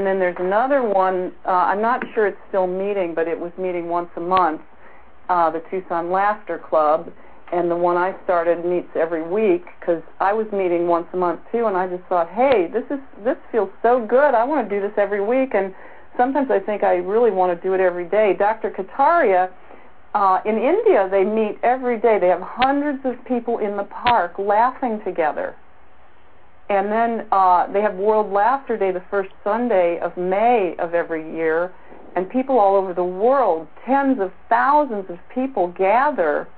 then 0.06 0.18
there's 0.18 0.36
another 0.38 0.82
one, 0.82 1.32
uh, 1.46 1.50
I'm 1.50 1.80
not 1.80 2.02
sure 2.14 2.26
it's 2.26 2.38
still 2.48 2.66
meeting, 2.66 3.14
but 3.14 3.26
it 3.26 3.38
was 3.38 3.52
meeting 3.58 3.88
once 3.88 4.10
a 4.16 4.20
month, 4.20 4.60
uh, 5.28 5.50
the 5.50 5.62
Tucson 5.70 6.10
Laughter 6.10 6.58
Club. 6.58 7.10
And 7.50 7.70
the 7.70 7.76
one 7.76 7.96
I 7.96 8.14
started 8.24 8.62
meets 8.66 8.90
every 8.94 9.22
week 9.22 9.64
because 9.80 10.02
I 10.20 10.34
was 10.34 10.46
meeting 10.52 10.86
once 10.86 11.06
a 11.14 11.16
month 11.16 11.40
too, 11.50 11.64
and 11.64 11.78
I 11.78 11.88
just 11.88 12.04
thought, 12.04 12.28
hey, 12.28 12.68
this 12.70 12.84
is 12.90 13.00
this 13.24 13.38
feels 13.50 13.70
so 13.80 14.04
good. 14.06 14.34
I 14.34 14.44
want 14.44 14.68
to 14.68 14.74
do 14.74 14.86
this 14.86 14.92
every 14.98 15.24
week, 15.24 15.54
and 15.54 15.74
sometimes 16.18 16.50
I 16.50 16.58
think 16.58 16.82
I 16.82 16.96
really 16.96 17.30
want 17.30 17.58
to 17.58 17.66
do 17.66 17.72
it 17.72 17.80
every 17.80 18.04
day. 18.04 18.36
Dr. 18.38 18.70
Kataria, 18.70 19.50
uh, 20.12 20.40
in 20.44 20.58
India, 20.58 21.08
they 21.10 21.24
meet 21.24 21.58
every 21.62 21.98
day. 21.98 22.18
They 22.20 22.28
have 22.28 22.42
hundreds 22.42 22.98
of 23.06 23.14
people 23.24 23.60
in 23.60 23.78
the 23.78 23.84
park 23.84 24.38
laughing 24.38 25.00
together 25.02 25.56
and 26.68 26.92
then 26.92 27.26
uh, 27.32 27.70
they 27.72 27.80
have 27.80 27.94
World 27.94 28.32
Laughter 28.32 28.76
Day 28.76 28.92
the 28.92 29.02
first 29.10 29.30
Sunday 29.42 29.98
of 30.00 30.16
May 30.16 30.74
of 30.78 30.94
every 30.94 31.34
year, 31.34 31.72
and 32.14 32.28
people 32.28 32.58
all 32.58 32.76
over 32.76 32.92
the 32.92 33.04
world, 33.04 33.68
tens 33.86 34.20
of 34.20 34.32
thousands 34.48 35.06
of 35.08 35.18
people 35.34 35.68
gather 35.68 36.48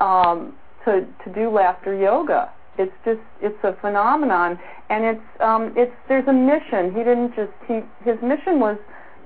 um, 0.00 0.54
to 0.84 1.06
to 1.24 1.32
do 1.34 1.50
laughter 1.50 1.94
yoga. 1.94 2.50
It's 2.78 2.92
just 3.04 3.20
it's 3.40 3.62
a 3.64 3.74
phenomenon, 3.80 4.58
and 4.88 5.04
it's 5.04 5.40
um, 5.40 5.72
it's 5.76 5.94
there's 6.08 6.28
a 6.28 6.32
mission. 6.32 6.92
He 6.94 7.04
didn't 7.04 7.34
just 7.34 7.52
he 7.66 7.80
his 8.04 8.20
mission 8.22 8.60
was 8.60 8.78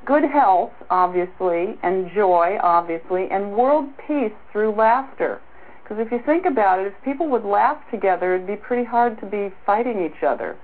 good 0.04 0.24
health, 0.24 0.72
obviously, 0.90 1.78
and 1.82 2.10
joy, 2.14 2.58
obviously, 2.62 3.28
and 3.30 3.56
world 3.56 3.86
peace 4.06 4.32
through 4.52 4.72
laughter. 4.72 5.40
Because 5.84 5.98
if 5.98 6.10
you 6.10 6.18
think 6.24 6.46
about 6.46 6.78
it, 6.78 6.86
if 6.86 6.94
people 7.04 7.28
would 7.28 7.44
laugh 7.44 7.76
together, 7.90 8.34
it'd 8.34 8.46
be 8.46 8.56
pretty 8.56 8.84
hard 8.84 9.20
to 9.20 9.26
be 9.26 9.54
fighting 9.66 10.02
each 10.02 10.22
other. 10.22 10.56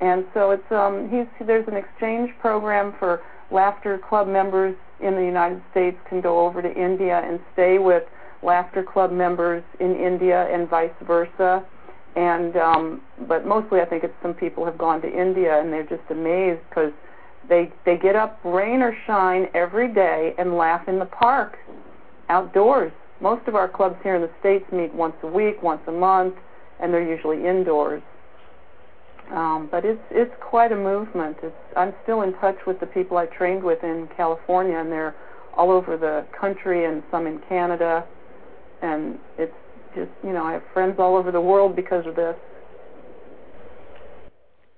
And 0.00 0.24
so 0.32 0.50
it's 0.50 0.72
um, 0.72 1.10
he's 1.10 1.26
there's 1.46 1.68
an 1.68 1.76
exchange 1.76 2.30
program 2.40 2.94
for 2.98 3.20
laughter 3.50 3.98
club 3.98 4.26
members 4.26 4.74
in 5.00 5.14
the 5.14 5.22
United 5.22 5.62
States 5.70 5.98
can 6.08 6.20
go 6.20 6.44
over 6.46 6.62
to 6.62 6.74
India 6.74 7.22
and 7.24 7.38
stay 7.52 7.78
with 7.78 8.04
laughter 8.42 8.82
club 8.82 9.12
members 9.12 9.62
in 9.80 9.94
India 9.94 10.48
and 10.52 10.68
vice 10.68 10.90
versa. 11.06 11.62
And 12.16 12.56
um, 12.56 13.02
but 13.28 13.46
mostly 13.46 13.80
I 13.80 13.84
think 13.84 14.02
it's 14.02 14.14
some 14.22 14.34
people 14.34 14.64
have 14.64 14.78
gone 14.78 15.02
to 15.02 15.08
India 15.08 15.60
and 15.60 15.70
they're 15.70 15.86
just 15.86 16.10
amazed 16.10 16.60
because 16.70 16.92
they 17.50 17.70
they 17.84 17.98
get 17.98 18.16
up 18.16 18.40
rain 18.44 18.80
or 18.80 18.96
shine 19.06 19.48
every 19.54 19.92
day 19.92 20.34
and 20.38 20.56
laugh 20.56 20.88
in 20.88 20.98
the 20.98 21.06
park 21.06 21.58
outdoors 22.30 22.92
most 23.22 23.46
of 23.46 23.54
our 23.54 23.68
clubs 23.68 23.96
here 24.02 24.16
in 24.16 24.22
the 24.22 24.30
States 24.40 24.64
meet 24.72 24.92
once 24.92 25.14
a 25.22 25.26
week, 25.26 25.62
once 25.62 25.80
a 25.86 25.92
month, 25.92 26.34
and 26.80 26.92
they're 26.92 27.08
usually 27.08 27.46
indoors. 27.46 28.02
Um, 29.30 29.68
but 29.70 29.84
it's 29.84 30.02
it's 30.10 30.34
quite 30.40 30.72
a 30.72 30.76
movement. 30.76 31.38
It's 31.42 31.54
I'm 31.76 31.94
still 32.02 32.22
in 32.22 32.34
touch 32.34 32.56
with 32.66 32.80
the 32.80 32.86
people 32.86 33.16
I 33.16 33.26
trained 33.26 33.62
with 33.62 33.82
in 33.82 34.08
California, 34.16 34.76
and 34.76 34.90
they're 34.90 35.14
all 35.56 35.70
over 35.70 35.96
the 35.96 36.26
country 36.38 36.84
and 36.84 37.02
some 37.10 37.26
in 37.26 37.40
Canada, 37.48 38.04
and 38.82 39.18
it's 39.38 39.54
just 39.94 40.10
you 40.24 40.32
know 40.32 40.44
I 40.44 40.52
have 40.52 40.62
friends 40.74 40.96
all 40.98 41.16
over 41.16 41.30
the 41.30 41.40
world 41.40 41.76
because 41.76 42.06
of 42.06 42.16
this. 42.16 42.36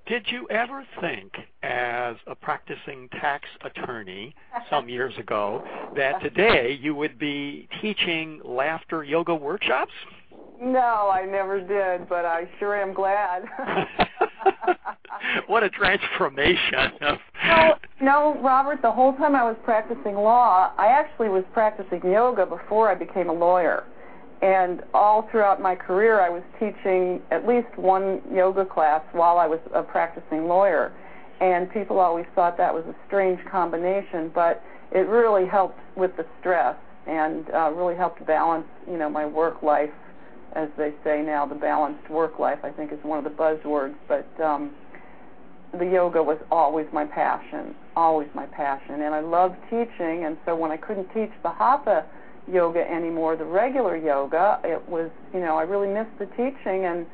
Did 0.07 0.27
you 0.27 0.47
ever 0.49 0.85
think, 1.01 1.33
as 1.63 2.15
a 2.27 2.35
practicing 2.35 3.09
tax 3.19 3.47
attorney 3.63 4.35
some 4.69 4.87
years 4.87 5.17
ago, 5.17 5.63
that 5.95 6.21
today 6.21 6.77
you 6.79 6.93
would 6.93 7.17
be 7.17 7.67
teaching 7.81 8.39
laughter 8.43 9.03
yoga 9.03 9.33
workshops? 9.33 9.91
No, 10.61 11.09
I 11.11 11.25
never 11.25 11.59
did, 11.59 12.07
but 12.07 12.23
I 12.23 12.47
sure 12.59 12.79
am 12.79 12.93
glad. 12.93 13.45
what 15.47 15.63
a 15.63 15.69
transformation 15.69 16.91
no, 17.01 17.75
no, 18.01 18.41
Robert, 18.41 18.81
the 18.81 18.91
whole 18.91 19.13
time 19.13 19.35
I 19.35 19.43
was 19.43 19.55
practicing 19.63 20.15
law, 20.15 20.71
I 20.77 20.87
actually 20.87 21.29
was 21.29 21.43
practicing 21.53 22.01
yoga 22.03 22.45
before 22.45 22.89
I 22.89 22.95
became 22.95 23.29
a 23.29 23.33
lawyer. 23.33 23.85
And 24.41 24.83
all 24.93 25.27
throughout 25.31 25.61
my 25.61 25.75
career, 25.75 26.19
I 26.19 26.29
was 26.29 26.43
teaching 26.59 27.21
at 27.31 27.47
least 27.47 27.77
one 27.77 28.21
yoga 28.31 28.65
class 28.65 29.01
while 29.13 29.37
I 29.37 29.47
was 29.47 29.59
a 29.73 29.81
practicing 29.81 30.47
lawyer. 30.47 30.91
And 31.41 31.71
people 31.71 31.99
always 31.99 32.25
thought 32.35 32.57
that 32.57 32.73
was 32.73 32.85
a 32.85 32.95
strange 33.07 33.39
combination, 33.49 34.31
but 34.33 34.61
it 34.91 35.07
really 35.07 35.45
helped 35.45 35.79
with 35.95 36.15
the 36.17 36.25
stress 36.39 36.75
and 37.07 37.49
uh, 37.53 37.71
really 37.71 37.95
helped 37.95 38.25
balance, 38.25 38.67
you 38.89 38.97
know, 38.97 39.09
my 39.09 39.25
work 39.25 39.61
life, 39.61 39.91
as 40.53 40.69
they 40.77 40.93
say 41.03 41.21
now, 41.21 41.45
the 41.45 41.55
balanced 41.55 42.09
work 42.09 42.39
life. 42.39 42.59
I 42.63 42.71
think 42.71 42.91
is 42.91 42.99
one 43.03 43.17
of 43.17 43.23
the 43.23 43.29
buzzwords, 43.29 43.95
but 44.07 44.27
um, 44.41 44.71
the 45.73 45.85
yoga 45.85 46.21
was 46.23 46.37
always 46.51 46.87
my 46.93 47.05
passion, 47.05 47.75
always 47.95 48.29
my 48.33 48.45
passion, 48.47 49.01
and 49.01 49.13
I 49.13 49.19
loved 49.19 49.55
teaching. 49.69 50.25
And 50.25 50.37
so 50.45 50.55
when 50.55 50.71
I 50.71 50.77
couldn't 50.77 51.07
teach 51.13 51.31
the 51.43 51.51
hatha 51.51 52.05
yoga 52.51 52.79
anymore, 52.89 53.35
the 53.35 53.45
regular 53.45 53.97
yoga, 53.97 54.59
it 54.63 54.87
was, 54.89 55.09
you 55.33 55.39
know, 55.39 55.57
I 55.57 55.63
really 55.63 55.87
missed 55.87 56.17
the 56.19 56.25
teaching. 56.37 56.85
And 56.85 57.05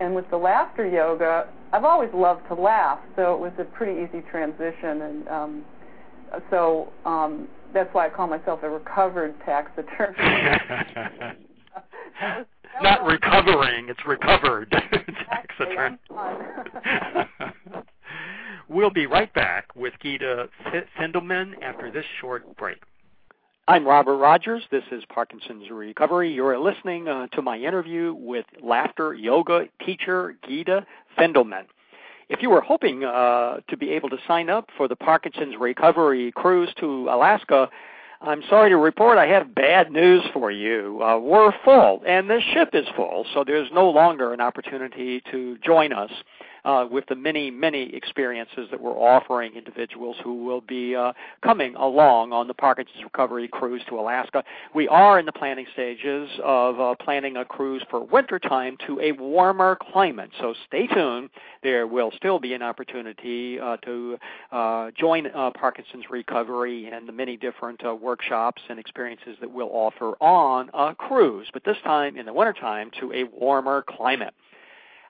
and 0.00 0.14
with 0.14 0.28
the 0.30 0.36
laughter 0.36 0.86
yoga, 0.86 1.48
I've 1.72 1.84
always 1.84 2.10
loved 2.12 2.48
to 2.48 2.54
laugh, 2.54 2.98
so 3.14 3.34
it 3.34 3.40
was 3.40 3.52
a 3.58 3.64
pretty 3.64 4.02
easy 4.02 4.24
transition. 4.30 5.02
And 5.02 5.28
um, 5.28 5.64
so 6.50 6.92
um, 7.04 7.46
that's 7.72 7.92
why 7.94 8.06
I 8.06 8.10
call 8.10 8.26
myself 8.26 8.60
a 8.62 8.70
recovered 8.70 9.34
taxidermist. 9.44 10.18
Not 12.82 13.04
recovering, 13.04 13.88
it's 13.88 14.04
recovered 14.06 14.70
tax 15.28 15.54
attorney. 15.60 15.98
we'll 18.68 18.90
be 18.90 19.06
right 19.06 19.32
back 19.34 19.66
with 19.76 19.92
Gita 20.02 20.48
Fendelman 20.98 21.52
after 21.62 21.90
this 21.90 22.04
short 22.20 22.56
break. 22.56 22.78
I'm 23.68 23.86
Robert 23.86 24.16
Rogers. 24.16 24.64
This 24.72 24.82
is 24.90 25.04
Parkinson's 25.08 25.70
Recovery. 25.70 26.32
You're 26.34 26.58
listening 26.58 27.06
uh, 27.06 27.28
to 27.28 27.42
my 27.42 27.58
interview 27.58 28.12
with 28.12 28.44
laughter 28.60 29.14
yoga 29.14 29.66
teacher 29.86 30.34
Gita 30.48 30.84
Fendelman. 31.16 31.66
If 32.28 32.42
you 32.42 32.50
were 32.50 32.60
hoping 32.60 33.04
uh, 33.04 33.58
to 33.68 33.76
be 33.76 33.90
able 33.90 34.10
to 34.10 34.16
sign 34.26 34.50
up 34.50 34.68
for 34.76 34.88
the 34.88 34.96
Parkinson's 34.96 35.54
Recovery 35.60 36.32
cruise 36.32 36.74
to 36.80 37.08
Alaska, 37.08 37.70
I'm 38.20 38.42
sorry 38.50 38.70
to 38.70 38.76
report 38.76 39.16
I 39.16 39.28
have 39.28 39.54
bad 39.54 39.92
news 39.92 40.24
for 40.32 40.50
you. 40.50 41.00
Uh, 41.00 41.18
we're 41.18 41.52
full, 41.64 42.02
and 42.04 42.28
the 42.28 42.40
ship 42.52 42.70
is 42.72 42.86
full, 42.96 43.26
so 43.32 43.44
there's 43.44 43.68
no 43.72 43.88
longer 43.88 44.32
an 44.32 44.40
opportunity 44.40 45.22
to 45.30 45.56
join 45.58 45.92
us 45.92 46.10
uh, 46.64 46.86
with 46.90 47.06
the 47.06 47.14
many, 47.14 47.50
many 47.50 47.94
experiences 47.94 48.68
that 48.70 48.80
we're 48.80 48.92
offering 48.92 49.54
individuals 49.54 50.16
who 50.22 50.44
will 50.44 50.60
be 50.60 50.94
uh, 50.94 51.12
coming 51.42 51.74
along 51.74 52.32
on 52.32 52.46
the 52.46 52.54
Parkinson's 52.54 53.02
Recovery 53.02 53.48
Cruise 53.48 53.82
to 53.88 53.98
Alaska. 53.98 54.44
We 54.74 54.88
are 54.88 55.18
in 55.18 55.26
the 55.26 55.32
planning 55.32 55.66
stages 55.72 56.28
of 56.42 56.80
uh, 56.80 56.94
planning 57.02 57.36
a 57.36 57.44
cruise 57.44 57.82
for 57.90 58.04
wintertime 58.04 58.76
to 58.86 59.00
a 59.00 59.12
warmer 59.12 59.76
climate, 59.92 60.30
so 60.40 60.54
stay 60.66 60.86
tuned. 60.86 61.30
There 61.62 61.86
will 61.86 62.12
still 62.16 62.38
be 62.38 62.54
an 62.54 62.62
opportunity 62.62 63.58
uh, 63.58 63.76
to 63.78 64.18
uh, 64.50 64.90
join 64.98 65.26
uh, 65.26 65.50
Parkinson's 65.50 66.04
Recovery 66.10 66.86
and 66.86 67.08
the 67.08 67.12
many 67.12 67.36
different 67.36 67.82
workshops 68.00 68.62
and 68.68 68.78
experiences 68.78 69.36
that 69.40 69.50
we'll 69.50 69.70
offer 69.72 70.12
on 70.20 70.70
a 70.74 70.94
cruise, 70.94 71.48
but 71.52 71.64
this 71.64 71.76
time 71.84 72.16
in 72.16 72.26
the 72.26 72.32
wintertime 72.32 72.90
to 73.00 73.12
a 73.12 73.24
warmer 73.24 73.82
climate. 73.86 74.34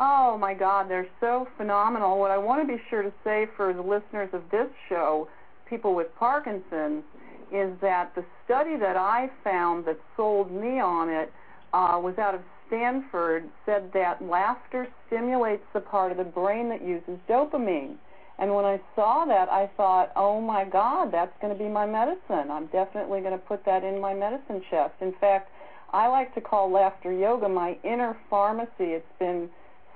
Oh 0.00 0.38
my 0.38 0.54
God, 0.54 0.88
they're 0.88 1.08
so 1.20 1.48
phenomenal. 1.56 2.18
What 2.18 2.30
I 2.30 2.38
want 2.38 2.66
to 2.66 2.76
be 2.76 2.80
sure 2.88 3.02
to 3.02 3.12
say 3.24 3.48
for 3.56 3.72
the 3.72 3.82
listeners 3.82 4.30
of 4.32 4.42
this 4.50 4.68
show, 4.88 5.28
people 5.68 5.94
with 5.94 6.06
Parkinson's, 6.16 7.02
is 7.52 7.72
that 7.80 8.14
the 8.14 8.24
study 8.44 8.76
that 8.76 8.96
I 8.96 9.30
found 9.42 9.86
that 9.86 9.98
sold 10.16 10.52
me 10.52 10.80
on 10.80 11.08
it 11.08 11.32
uh, 11.72 11.98
was 12.02 12.16
out 12.18 12.34
of 12.34 12.42
Stanford, 12.68 13.48
said 13.66 13.90
that 13.94 14.22
laughter 14.22 14.86
stimulates 15.06 15.64
the 15.72 15.80
part 15.80 16.12
of 16.12 16.18
the 16.18 16.24
brain 16.24 16.68
that 16.68 16.86
uses 16.86 17.18
dopamine. 17.28 17.96
And 18.38 18.54
when 18.54 18.64
I 18.64 18.80
saw 18.94 19.24
that, 19.24 19.48
I 19.48 19.68
thought, 19.76 20.12
oh 20.14 20.40
my 20.40 20.64
God, 20.64 21.12
that's 21.12 21.32
going 21.40 21.52
to 21.52 21.58
be 21.58 21.68
my 21.68 21.86
medicine. 21.86 22.50
I'm 22.50 22.66
definitely 22.66 23.20
going 23.20 23.32
to 23.32 23.44
put 23.44 23.64
that 23.64 23.82
in 23.82 24.00
my 24.00 24.14
medicine 24.14 24.62
chest. 24.70 24.94
In 25.00 25.12
fact, 25.20 25.50
I 25.92 26.06
like 26.06 26.34
to 26.34 26.40
call 26.40 26.70
laughter 26.70 27.12
yoga 27.12 27.48
my 27.48 27.76
inner 27.82 28.16
pharmacy. 28.30 28.94
It's 28.94 29.18
been 29.18 29.48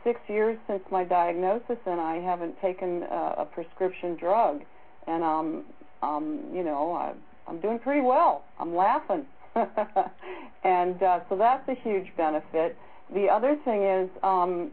six 0.02 0.20
years 0.28 0.58
since 0.66 0.82
my 0.90 1.04
diagnosis, 1.04 1.78
and 1.86 2.00
I 2.00 2.16
haven't 2.16 2.60
taken 2.60 3.04
uh, 3.04 3.34
a 3.38 3.44
prescription 3.44 4.16
drug. 4.16 4.62
And 5.06 5.22
um, 5.22 5.64
um, 6.02 6.40
you 6.52 6.64
know, 6.64 6.92
I, 6.92 7.12
I'm 7.48 7.60
doing 7.60 7.78
pretty 7.78 8.00
well. 8.00 8.44
I'm 8.58 8.74
laughing, 8.74 9.24
and 10.64 11.02
uh, 11.02 11.20
so 11.28 11.36
that's 11.36 11.68
a 11.68 11.74
huge 11.74 12.08
benefit. 12.16 12.76
The 13.14 13.28
other 13.28 13.56
thing 13.64 13.82
is, 13.82 14.08
um, 14.22 14.70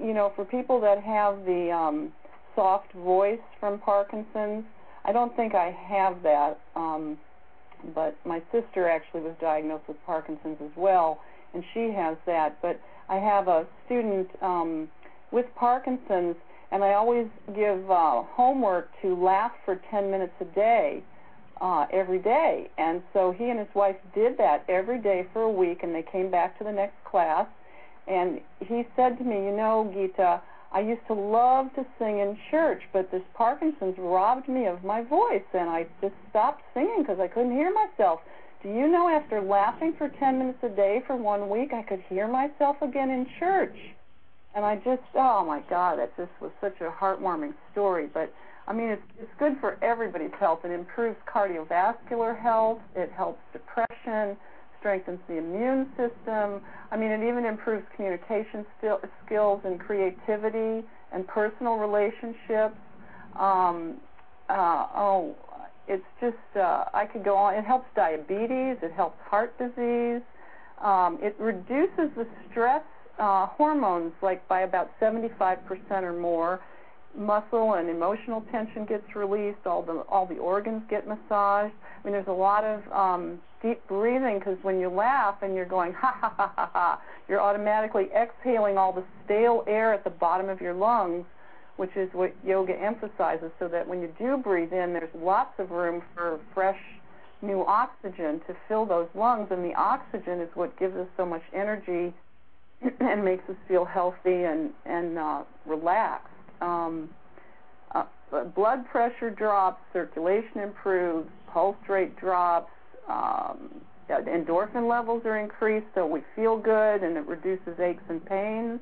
you 0.00 0.12
know, 0.12 0.32
for 0.36 0.44
people 0.44 0.80
that 0.80 1.02
have 1.02 1.44
the 1.44 1.70
um, 1.72 2.12
soft 2.58 2.92
voice 2.92 3.38
from 3.60 3.78
Parkinson's. 3.78 4.64
I 5.04 5.12
don't 5.12 5.34
think 5.36 5.54
I 5.54 5.70
have 5.70 6.24
that, 6.24 6.58
um, 6.74 7.16
but 7.94 8.16
my 8.26 8.42
sister 8.50 8.88
actually 8.88 9.20
was 9.20 9.34
diagnosed 9.40 9.84
with 9.86 9.96
Parkinson's 10.04 10.56
as 10.60 10.72
well, 10.76 11.20
and 11.54 11.62
she 11.72 11.92
has 11.92 12.16
that. 12.26 12.60
But 12.60 12.80
I 13.08 13.14
have 13.14 13.46
a 13.46 13.64
student 13.86 14.28
um, 14.42 14.88
with 15.30 15.46
Parkinson's, 15.54 16.34
and 16.72 16.82
I 16.82 16.94
always 16.94 17.28
give 17.54 17.88
uh, 17.88 18.24
homework 18.24 18.90
to 19.02 19.14
laugh 19.14 19.52
for 19.64 19.80
10 19.92 20.10
minutes 20.10 20.34
a 20.40 20.44
day. 20.46 21.02
Uh, 21.60 21.86
every 21.92 22.20
day. 22.20 22.70
And 22.78 23.02
so 23.12 23.34
he 23.36 23.50
and 23.50 23.58
his 23.58 23.66
wife 23.74 23.96
did 24.14 24.38
that 24.38 24.64
every 24.68 25.00
day 25.00 25.26
for 25.32 25.42
a 25.42 25.50
week, 25.50 25.80
and 25.82 25.92
they 25.92 26.04
came 26.04 26.30
back 26.30 26.56
to 26.58 26.62
the 26.62 26.70
next 26.70 26.94
class. 27.04 27.48
And 28.06 28.40
he 28.60 28.86
said 28.94 29.18
to 29.18 29.24
me, 29.24 29.46
You 29.46 29.56
know, 29.56 29.90
Gita, 29.92 30.40
I 30.72 30.80
used 30.80 31.06
to 31.06 31.14
love 31.14 31.72
to 31.76 31.86
sing 31.98 32.18
in 32.18 32.36
church, 32.50 32.82
but 32.92 33.10
this 33.10 33.22
Parkinson's 33.34 33.96
robbed 33.98 34.48
me 34.48 34.66
of 34.66 34.84
my 34.84 35.02
voice, 35.02 35.44
and 35.54 35.68
I 35.68 35.86
just 36.00 36.14
stopped 36.28 36.62
singing 36.74 37.02
because 37.02 37.18
I 37.20 37.28
couldn't 37.28 37.52
hear 37.52 37.72
myself. 37.72 38.20
Do 38.62 38.68
you 38.68 38.88
know, 38.88 39.08
after 39.08 39.40
laughing 39.40 39.94
for 39.96 40.08
10 40.08 40.38
minutes 40.38 40.58
a 40.62 40.68
day 40.68 41.02
for 41.06 41.16
one 41.16 41.48
week, 41.48 41.72
I 41.72 41.82
could 41.82 42.02
hear 42.08 42.28
myself 42.28 42.76
again 42.82 43.08
in 43.08 43.26
church? 43.38 43.76
And 44.54 44.64
I 44.64 44.76
just, 44.76 45.02
oh 45.14 45.44
my 45.44 45.60
God, 45.70 45.98
that 45.98 46.16
just 46.16 46.32
was 46.40 46.50
such 46.60 46.80
a 46.80 46.90
heartwarming 46.90 47.54
story. 47.72 48.08
But 48.12 48.32
I 48.66 48.72
mean, 48.72 48.88
it's, 48.88 49.02
it's 49.18 49.30
good 49.38 49.56
for 49.60 49.82
everybody's 49.82 50.32
health. 50.38 50.60
It 50.64 50.72
improves 50.72 51.16
cardiovascular 51.32 52.38
health, 52.38 52.80
it 52.94 53.10
helps 53.16 53.40
depression, 53.52 54.36
strengthens 54.78 55.20
the 55.28 55.38
immune 55.38 55.88
system. 55.96 56.60
I 56.90 56.96
mean, 56.96 57.10
it 57.10 57.26
even 57.26 57.44
improves 57.44 57.84
communication 57.94 58.64
skills 59.24 59.60
and 59.64 59.78
creativity 59.78 60.86
and 61.12 61.26
personal 61.26 61.74
relationships. 61.76 62.76
Um, 63.38 63.96
uh, 64.48 64.86
oh, 64.96 65.34
it's 65.86 66.04
just 66.20 66.36
uh, 66.56 66.84
I 66.92 67.06
could 67.06 67.24
go 67.24 67.36
on. 67.36 67.54
It 67.54 67.64
helps 67.64 67.86
diabetes. 67.94 68.76
It 68.82 68.92
helps 68.92 69.18
heart 69.22 69.56
disease. 69.58 70.22
Um, 70.82 71.18
it 71.20 71.34
reduces 71.38 72.14
the 72.16 72.26
stress 72.50 72.82
uh, 73.18 73.46
hormones 73.46 74.12
like 74.22 74.46
by 74.48 74.60
about 74.60 74.90
75% 75.00 75.58
or 76.02 76.12
more. 76.12 76.60
Muscle 77.16 77.74
and 77.74 77.88
emotional 77.88 78.44
tension 78.52 78.84
gets 78.84 79.16
released. 79.16 79.66
All 79.66 79.82
the 79.82 80.04
all 80.08 80.26
the 80.26 80.36
organs 80.36 80.82
get 80.88 81.08
massaged. 81.08 81.74
I 81.74 82.04
mean, 82.04 82.12
there's 82.12 82.28
a 82.28 82.32
lot 82.32 82.64
of 82.64 82.92
um, 82.92 83.40
deep 83.62 83.86
breathing 83.88 84.38
because 84.38 84.58
when 84.62 84.78
you 84.80 84.88
laugh 84.88 85.36
and 85.42 85.54
you're 85.54 85.66
going 85.66 85.92
ha 85.92 86.16
ha 86.20 86.32
ha 86.36 86.52
ha 86.54 86.70
ha, 86.72 87.02
you're 87.28 87.40
automatically 87.40 88.08
exhaling 88.14 88.78
all 88.78 88.92
the 88.92 89.04
stale 89.24 89.64
air 89.66 89.92
at 89.92 90.04
the 90.04 90.10
bottom 90.10 90.48
of 90.48 90.60
your 90.60 90.74
lungs, 90.74 91.24
which 91.76 91.96
is 91.96 92.08
what 92.12 92.34
yoga 92.44 92.74
emphasizes. 92.80 93.50
So 93.58 93.68
that 93.68 93.86
when 93.86 94.00
you 94.00 94.12
do 94.18 94.36
breathe 94.36 94.72
in, 94.72 94.92
there's 94.92 95.14
lots 95.14 95.58
of 95.58 95.70
room 95.70 96.02
for 96.14 96.40
fresh 96.54 96.78
new 97.42 97.64
oxygen 97.66 98.40
to 98.46 98.56
fill 98.66 98.84
those 98.84 99.08
lungs, 99.14 99.48
and 99.50 99.64
the 99.64 99.74
oxygen 99.74 100.40
is 100.40 100.48
what 100.54 100.76
gives 100.78 100.96
us 100.96 101.06
so 101.16 101.24
much 101.24 101.42
energy 101.54 102.12
and 103.00 103.24
makes 103.24 103.48
us 103.48 103.56
feel 103.66 103.84
healthy 103.84 104.44
and 104.44 104.70
and 104.84 105.18
uh, 105.18 105.42
relaxed. 105.66 106.28
Um, 106.60 107.10
uh, 107.94 108.04
blood 108.54 108.86
pressure 108.90 109.30
drops, 109.30 109.80
circulation 109.92 110.60
improves, 110.60 111.28
pulse 111.52 111.76
rate 111.88 112.16
drops, 112.18 112.70
um, 113.08 113.70
endorphin 114.10 114.88
levels 114.88 115.22
are 115.24 115.38
increased, 115.38 115.86
so 115.94 116.06
we 116.06 116.22
feel 116.34 116.58
good, 116.58 117.02
and 117.02 117.16
it 117.16 117.26
reduces 117.26 117.78
aches 117.80 118.02
and 118.08 118.24
pains. 118.24 118.80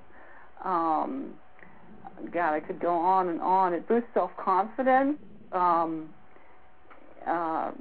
Um, 0.65 1.35
God, 2.33 2.55
I 2.55 2.61
could 2.61 2.81
go 2.81 2.95
on 2.95 3.29
and 3.29 3.41
on. 3.41 3.75
It 3.75 3.87
boosts 3.89 4.09
self 4.15 4.31
confidence. 4.37 5.19
Um, 5.53 6.09
uh, 7.27 7.73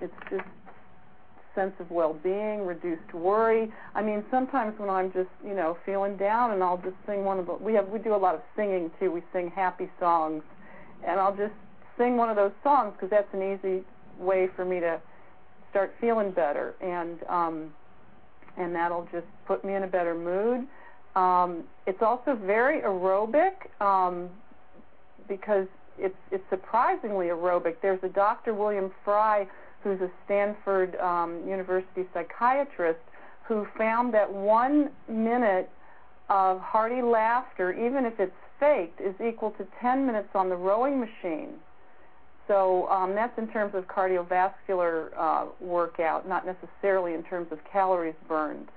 it's 0.00 0.12
just 0.30 0.44
sense 1.54 1.72
of 1.78 1.90
well-being, 1.90 2.66
reduced 2.66 3.14
worry. 3.14 3.72
I 3.94 4.02
mean, 4.02 4.24
sometimes 4.30 4.78
when 4.78 4.90
I'm 4.90 5.12
just, 5.12 5.28
you 5.46 5.54
know, 5.54 5.76
feeling 5.86 6.16
down, 6.16 6.50
and 6.50 6.62
I'll 6.62 6.78
just 6.78 6.96
sing 7.06 7.24
one 7.24 7.38
of 7.38 7.46
the. 7.46 7.54
We 7.54 7.74
have 7.74 7.88
we 7.88 7.98
do 7.98 8.14
a 8.14 8.16
lot 8.16 8.34
of 8.34 8.42
singing 8.56 8.90
too. 8.98 9.12
We 9.12 9.22
sing 9.32 9.52
happy 9.54 9.88
songs, 10.00 10.42
and 11.06 11.20
I'll 11.20 11.36
just 11.36 11.54
sing 11.96 12.16
one 12.16 12.28
of 12.28 12.36
those 12.36 12.52
songs 12.62 12.92
because 12.94 13.10
that's 13.10 13.32
an 13.32 13.42
easy 13.42 13.84
way 14.18 14.48
for 14.56 14.64
me 14.64 14.80
to 14.80 15.00
start 15.74 15.92
feeling 16.00 16.30
better, 16.30 16.76
and 16.80 17.18
um, 17.28 17.74
and 18.56 18.72
that'll 18.72 19.08
just 19.10 19.26
put 19.44 19.64
me 19.64 19.74
in 19.74 19.82
a 19.82 19.88
better 19.88 20.14
mood. 20.14 20.68
Um, 21.16 21.64
it's 21.88 22.00
also 22.00 22.36
very 22.36 22.80
aerobic 22.82 23.54
um, 23.80 24.30
because 25.28 25.66
it's 25.98 26.14
it's 26.30 26.44
surprisingly 26.48 27.26
aerobic. 27.26 27.74
There's 27.82 27.98
a 28.04 28.08
Dr. 28.08 28.54
William 28.54 28.92
Fry 29.04 29.48
who's 29.82 30.00
a 30.00 30.10
Stanford 30.24 30.94
um, 30.96 31.42
University 31.46 32.04
psychiatrist, 32.14 33.00
who 33.46 33.66
found 33.76 34.14
that 34.14 34.32
one 34.32 34.90
minute 35.08 35.68
of 36.30 36.60
hearty 36.60 37.02
laughter, 37.02 37.72
even 37.72 38.06
if 38.06 38.18
it's 38.18 38.32
faked, 38.58 39.00
is 39.00 39.14
equal 39.20 39.50
to 39.52 39.66
10 39.82 40.06
minutes 40.06 40.30
on 40.34 40.48
the 40.48 40.56
rowing 40.56 40.98
machine. 40.98 41.50
So 42.46 42.88
um, 42.88 43.14
that's 43.14 43.36
in 43.38 43.48
terms 43.48 43.74
of 43.74 43.86
cardiovascular 43.86 45.08
uh, 45.16 45.46
workout, 45.60 46.28
not 46.28 46.44
necessarily 46.46 47.14
in 47.14 47.22
terms 47.22 47.48
of 47.50 47.58
calories 47.70 48.14
burned. 48.28 48.68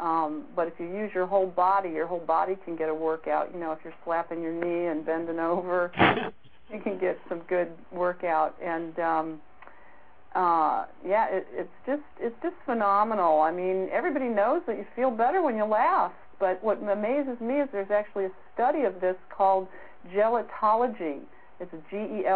Um, 0.00 0.44
but 0.56 0.66
if 0.68 0.74
you 0.78 0.86
use 0.86 1.10
your 1.14 1.26
whole 1.26 1.46
body, 1.46 1.90
your 1.90 2.06
whole 2.06 2.20
body 2.20 2.56
can 2.64 2.76
get 2.76 2.88
a 2.88 2.94
workout. 2.94 3.52
You 3.54 3.60
know, 3.60 3.72
if 3.72 3.78
you're 3.84 3.94
slapping 4.04 4.42
your 4.42 4.52
knee 4.52 4.88
and 4.88 5.06
bending 5.06 5.38
over, 5.38 5.90
you 6.72 6.80
can 6.80 6.98
get 6.98 7.18
some 7.28 7.40
good 7.48 7.68
workout. 7.92 8.56
And 8.62 8.98
um, 8.98 9.40
uh, 10.34 10.86
yeah, 11.06 11.28
it, 11.30 11.46
it's 11.52 11.70
just 11.86 12.02
it's 12.18 12.36
just 12.42 12.56
phenomenal. 12.66 13.40
I 13.40 13.52
mean, 13.52 13.88
everybody 13.92 14.28
knows 14.28 14.62
that 14.66 14.76
you 14.76 14.84
feel 14.96 15.10
better 15.10 15.42
when 15.42 15.56
you 15.56 15.64
laugh. 15.64 16.12
But 16.40 16.62
what 16.62 16.82
amazes 16.82 17.40
me 17.40 17.60
is 17.60 17.68
there's 17.72 17.92
actually 17.92 18.24
a 18.24 18.32
study 18.52 18.82
of 18.82 19.00
this 19.00 19.16
called 19.34 19.68
gelotology. 20.12 21.20
It's 21.72 21.82
G-E-L-O-T-O-L-O-G-Y, 21.90 22.32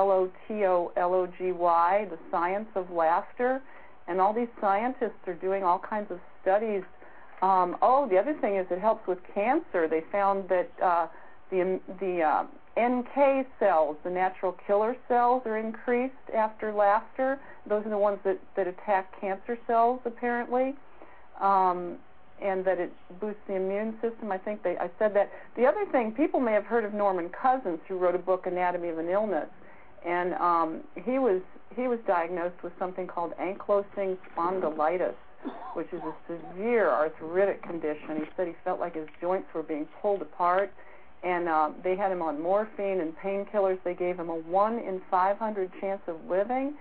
the 2.11 2.19
science 2.31 2.69
of 2.75 2.91
laughter. 2.91 3.61
And 4.07 4.21
all 4.21 4.33
these 4.33 4.49
scientists 4.61 5.27
are 5.27 5.35
doing 5.35 5.64
all 5.64 5.79
kinds 5.79 6.11
of 6.11 6.19
studies. 6.41 6.83
Um, 7.43 7.77
oh, 7.83 8.09
the 8.09 8.19
other 8.19 8.35
thing 8.41 8.57
is 8.57 8.67
it 8.71 8.81
helps 8.81 9.07
with 9.07 9.19
cancer. 9.35 9.87
They 9.87 10.03
found 10.11 10.49
that 10.49 10.71
uh, 10.83 11.07
the 11.51 11.79
the 12.01 12.23
uh, 12.23 12.45
NK 12.79 13.47
cells, 13.59 13.97
the 14.05 14.11
natural 14.11 14.57
killer 14.67 14.97
cells, 15.09 15.43
are 15.47 15.59
increased 15.59 16.14
after 16.35 16.73
laughter. 16.73 17.38
Those 17.67 17.85
are 17.85 17.91
the 17.91 17.99
ones 17.99 18.21
that, 18.25 18.38
that 18.57 18.67
attack 18.69 19.21
cancer 19.21 19.59
cells, 19.67 20.01
apparently, 20.05 20.77
um, 21.41 21.97
and 22.42 22.64
that 22.64 22.79
it 22.79 22.92
boosts 23.20 23.40
the 23.46 23.55
immune 23.55 23.94
system. 24.01 24.31
I 24.31 24.38
think 24.38 24.62
they, 24.62 24.77
I 24.79 24.90
said 24.98 25.14
that. 25.14 25.31
The 25.57 25.66
other 25.66 25.85
thing, 25.90 26.12
people 26.12 26.40
may 26.40 26.53
have 26.53 26.64
heard 26.64 26.85
of 26.85 26.94
Norman 26.94 27.31
Cousins, 27.31 27.81
who 27.88 27.96
wrote 27.96 28.14
a 28.14 28.18
book, 28.18 28.46
Anatomy 28.46 28.88
of 28.88 28.98
an 28.98 29.09
Illness, 29.09 29.48
and 30.07 30.35
um, 30.35 30.81
he 30.94 31.18
was 31.18 31.42
he 31.77 31.87
was 31.87 31.98
diagnosed 32.07 32.62
with 32.62 32.72
something 32.79 33.07
called 33.07 33.35
ankylosing 33.40 34.16
spondylitis, 34.35 35.14
which 35.74 35.88
is 35.92 36.01
a 36.01 36.14
severe 36.27 36.88
arthritic 36.88 37.62
condition. 37.62 38.16
He 38.16 38.24
said 38.37 38.48
he 38.48 38.55
felt 38.64 38.81
like 38.81 38.94
his 38.94 39.09
joints 39.20 39.48
were 39.55 39.62
being 39.62 39.87
pulled 40.01 40.22
apart 40.22 40.72
and 41.22 41.48
uh, 41.48 41.70
they 41.83 41.96
had 41.96 42.12
him 42.12 42.22
on 42.22 42.40
morphine 42.40 43.01
and 43.01 43.16
painkillers. 43.18 43.79
They 43.85 43.94
gave 43.94 44.18
him 44.18 44.29
a 44.29 44.37
one 44.37 44.79
in 44.79 45.01
500 45.11 45.70
chance 45.81 46.01
of 46.07 46.16
living. 46.29 46.74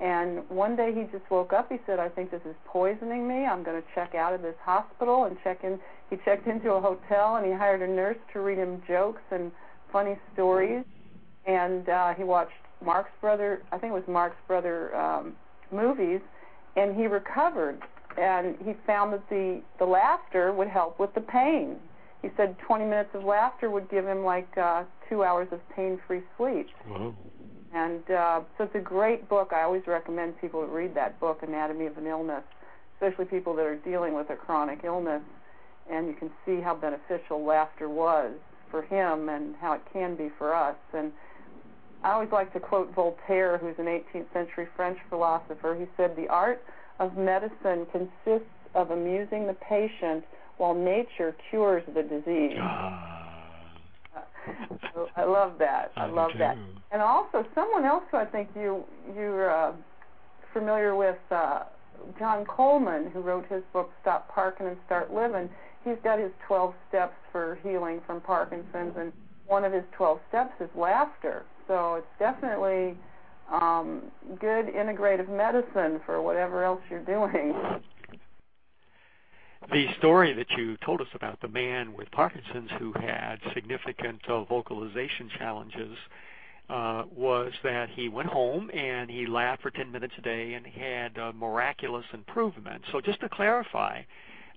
And 0.00 0.48
one 0.48 0.76
day 0.76 0.94
he 0.94 1.02
just 1.12 1.30
woke 1.30 1.52
up. 1.52 1.70
He 1.70 1.78
said, 1.86 1.98
"I 1.98 2.08
think 2.08 2.30
this 2.30 2.42
is 2.46 2.54
poisoning 2.64 3.28
me. 3.28 3.44
I'm 3.44 3.62
going 3.62 3.80
to 3.80 3.88
check 3.94 4.14
out 4.14 4.32
of 4.32 4.42
this 4.42 4.56
hospital 4.62 5.24
and 5.24 5.36
check 5.44 5.62
in." 5.62 5.78
He 6.08 6.16
checked 6.24 6.46
into 6.46 6.72
a 6.72 6.80
hotel 6.80 7.36
and 7.36 7.46
he 7.46 7.52
hired 7.52 7.82
a 7.82 7.86
nurse 7.86 8.16
to 8.32 8.40
read 8.40 8.58
him 8.58 8.82
jokes 8.88 9.22
and 9.30 9.52
funny 9.92 10.16
stories. 10.32 10.84
And 11.46 11.88
uh, 11.88 12.14
he 12.14 12.24
watched 12.24 12.52
Marx 12.84 13.10
Brother, 13.20 13.62
I 13.70 13.78
think 13.78 13.92
it 13.92 13.94
was 13.94 14.08
Marx 14.08 14.34
Brother 14.48 14.94
um, 14.96 15.36
movies, 15.70 16.20
and 16.76 16.96
he 16.96 17.06
recovered. 17.06 17.80
And 18.18 18.56
he 18.64 18.72
found 18.86 19.12
that 19.12 19.28
the 19.28 19.62
the 19.78 19.84
laughter 19.84 20.52
would 20.52 20.68
help 20.68 20.98
with 20.98 21.14
the 21.14 21.20
pain 21.20 21.76
he 22.22 22.28
said 22.36 22.56
20 22.66 22.84
minutes 22.84 23.10
of 23.14 23.24
laughter 23.24 23.70
would 23.70 23.90
give 23.90 24.06
him 24.06 24.24
like 24.24 24.48
uh, 24.58 24.84
two 25.08 25.24
hours 25.24 25.48
of 25.52 25.60
pain-free 25.74 26.22
sleep. 26.36 26.68
Wow. 26.86 27.14
And 27.72 28.02
uh, 28.10 28.40
so 28.58 28.64
it's 28.64 28.74
a 28.74 28.80
great 28.80 29.28
book. 29.28 29.52
I 29.54 29.62
always 29.62 29.82
recommend 29.86 30.40
people 30.40 30.60
to 30.64 30.66
read 30.66 30.94
that 30.94 31.20
book, 31.20 31.42
Anatomy 31.42 31.86
of 31.86 31.96
an 31.98 32.06
Illness, 32.06 32.42
especially 32.96 33.26
people 33.26 33.54
that 33.54 33.64
are 33.64 33.76
dealing 33.76 34.14
with 34.14 34.30
a 34.30 34.36
chronic 34.36 34.80
illness. 34.84 35.22
And 35.90 36.08
you 36.08 36.14
can 36.14 36.30
see 36.44 36.60
how 36.60 36.74
beneficial 36.74 37.44
laughter 37.44 37.88
was 37.88 38.32
for 38.70 38.82
him 38.82 39.28
and 39.28 39.54
how 39.56 39.74
it 39.74 39.82
can 39.92 40.16
be 40.16 40.30
for 40.36 40.54
us. 40.54 40.76
And 40.92 41.12
I 42.02 42.12
always 42.12 42.30
like 42.32 42.52
to 42.54 42.60
quote 42.60 42.94
Voltaire, 42.94 43.58
who's 43.58 43.74
an 43.78 43.86
18th 43.86 44.32
century 44.32 44.66
French 44.74 44.98
philosopher. 45.08 45.76
He 45.78 45.86
said, 45.96 46.16
The 46.16 46.28
art 46.28 46.62
of 46.98 47.16
medicine 47.16 47.86
consists 47.92 48.48
of 48.74 48.90
amusing 48.90 49.46
the 49.46 49.56
patient 49.68 50.24
while 50.56 50.74
nature 50.74 51.34
cures 51.50 51.82
the 51.94 52.02
disease. 52.02 52.58
Ah. 52.60 53.19
I 55.16 55.24
love 55.24 55.54
that. 55.58 55.92
I, 55.96 56.04
I 56.04 56.10
love 56.10 56.30
that. 56.38 56.56
And 56.92 57.02
also, 57.02 57.44
someone 57.54 57.84
else 57.84 58.04
who 58.10 58.16
I 58.16 58.24
think 58.24 58.48
you 58.54 58.84
you're 59.14 59.50
uh, 59.50 59.72
familiar 60.52 60.96
with, 60.96 61.18
uh, 61.30 61.64
John 62.18 62.44
Coleman, 62.44 63.10
who 63.12 63.20
wrote 63.20 63.46
his 63.46 63.62
book 63.72 63.90
"Stop 64.02 64.28
Parking 64.28 64.66
and 64.66 64.76
Start 64.86 65.12
Living." 65.12 65.48
He's 65.84 65.96
got 66.04 66.18
his 66.18 66.30
12 66.46 66.74
steps 66.88 67.14
for 67.32 67.58
healing 67.62 68.00
from 68.06 68.20
Parkinson's, 68.20 68.94
and 68.98 69.12
one 69.46 69.64
of 69.64 69.72
his 69.72 69.84
12 69.96 70.20
steps 70.28 70.52
is 70.60 70.68
laughter. 70.74 71.44
So 71.66 71.94
it's 71.94 72.06
definitely 72.18 72.96
um, 73.50 74.02
good 74.38 74.66
integrative 74.66 75.28
medicine 75.28 76.00
for 76.04 76.20
whatever 76.20 76.64
else 76.64 76.80
you're 76.90 77.04
doing. 77.04 77.54
The 79.72 79.86
story 79.98 80.32
that 80.32 80.50
you 80.56 80.76
told 80.78 81.00
us 81.00 81.08
about 81.14 81.40
the 81.40 81.48
man 81.48 81.92
with 81.92 82.10
Parkinson's 82.10 82.70
who 82.78 82.92
had 82.92 83.36
significant 83.54 84.20
uh, 84.28 84.42
vocalization 84.44 85.30
challenges 85.38 85.96
uh, 86.68 87.04
was 87.14 87.52
that 87.62 87.90
he 87.90 88.08
went 88.08 88.28
home 88.28 88.70
and 88.72 89.10
he 89.10 89.26
laughed 89.26 89.62
for 89.62 89.70
10 89.70 89.92
minutes 89.92 90.14
a 90.18 90.22
day 90.22 90.54
and 90.54 90.66
had 90.66 91.18
uh, 91.18 91.32
miraculous 91.32 92.06
improvement. 92.12 92.82
So 92.90 93.00
just 93.00 93.20
to 93.20 93.28
clarify, 93.28 94.02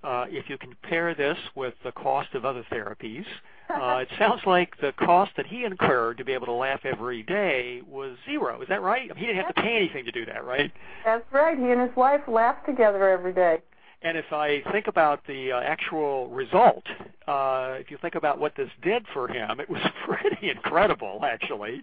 uh, 0.02 0.26
if 0.28 0.48
you 0.48 0.56
compare 0.58 1.14
this 1.14 1.36
with 1.54 1.74
the 1.84 1.92
cost 1.92 2.34
of 2.34 2.44
other 2.44 2.64
therapies, 2.72 3.24
uh, 3.70 3.98
it 3.98 4.08
sounds 4.18 4.42
like 4.46 4.78
the 4.80 4.92
cost 4.92 5.32
that 5.36 5.46
he 5.46 5.64
incurred 5.64 6.18
to 6.18 6.24
be 6.24 6.32
able 6.32 6.46
to 6.46 6.52
laugh 6.52 6.80
every 6.84 7.22
day 7.22 7.82
was 7.88 8.16
zero. 8.26 8.60
Is 8.62 8.68
that 8.68 8.82
right? 8.82 9.10
I 9.10 9.14
mean, 9.14 9.16
he 9.16 9.26
didn't 9.26 9.44
have 9.44 9.54
to 9.54 9.62
pay 9.62 9.76
anything 9.76 10.04
to 10.04 10.12
do 10.12 10.26
that, 10.26 10.44
right? 10.44 10.72
That's 11.04 11.24
right. 11.32 11.58
He 11.58 11.70
and 11.70 11.80
his 11.80 11.96
wife 11.96 12.20
laughed 12.28 12.66
together 12.66 13.08
every 13.08 13.32
day. 13.32 13.58
And 14.04 14.18
if 14.18 14.32
I 14.32 14.62
think 14.70 14.86
about 14.86 15.26
the 15.26 15.52
uh, 15.52 15.60
actual 15.60 16.28
result, 16.28 16.84
uh, 17.26 17.76
if 17.80 17.90
you 17.90 17.96
think 18.02 18.16
about 18.16 18.38
what 18.38 18.54
this 18.54 18.68
did 18.82 19.06
for 19.14 19.28
him, 19.28 19.60
it 19.60 19.68
was 19.68 19.80
pretty 20.06 20.50
incredible, 20.50 21.20
actually. 21.24 21.80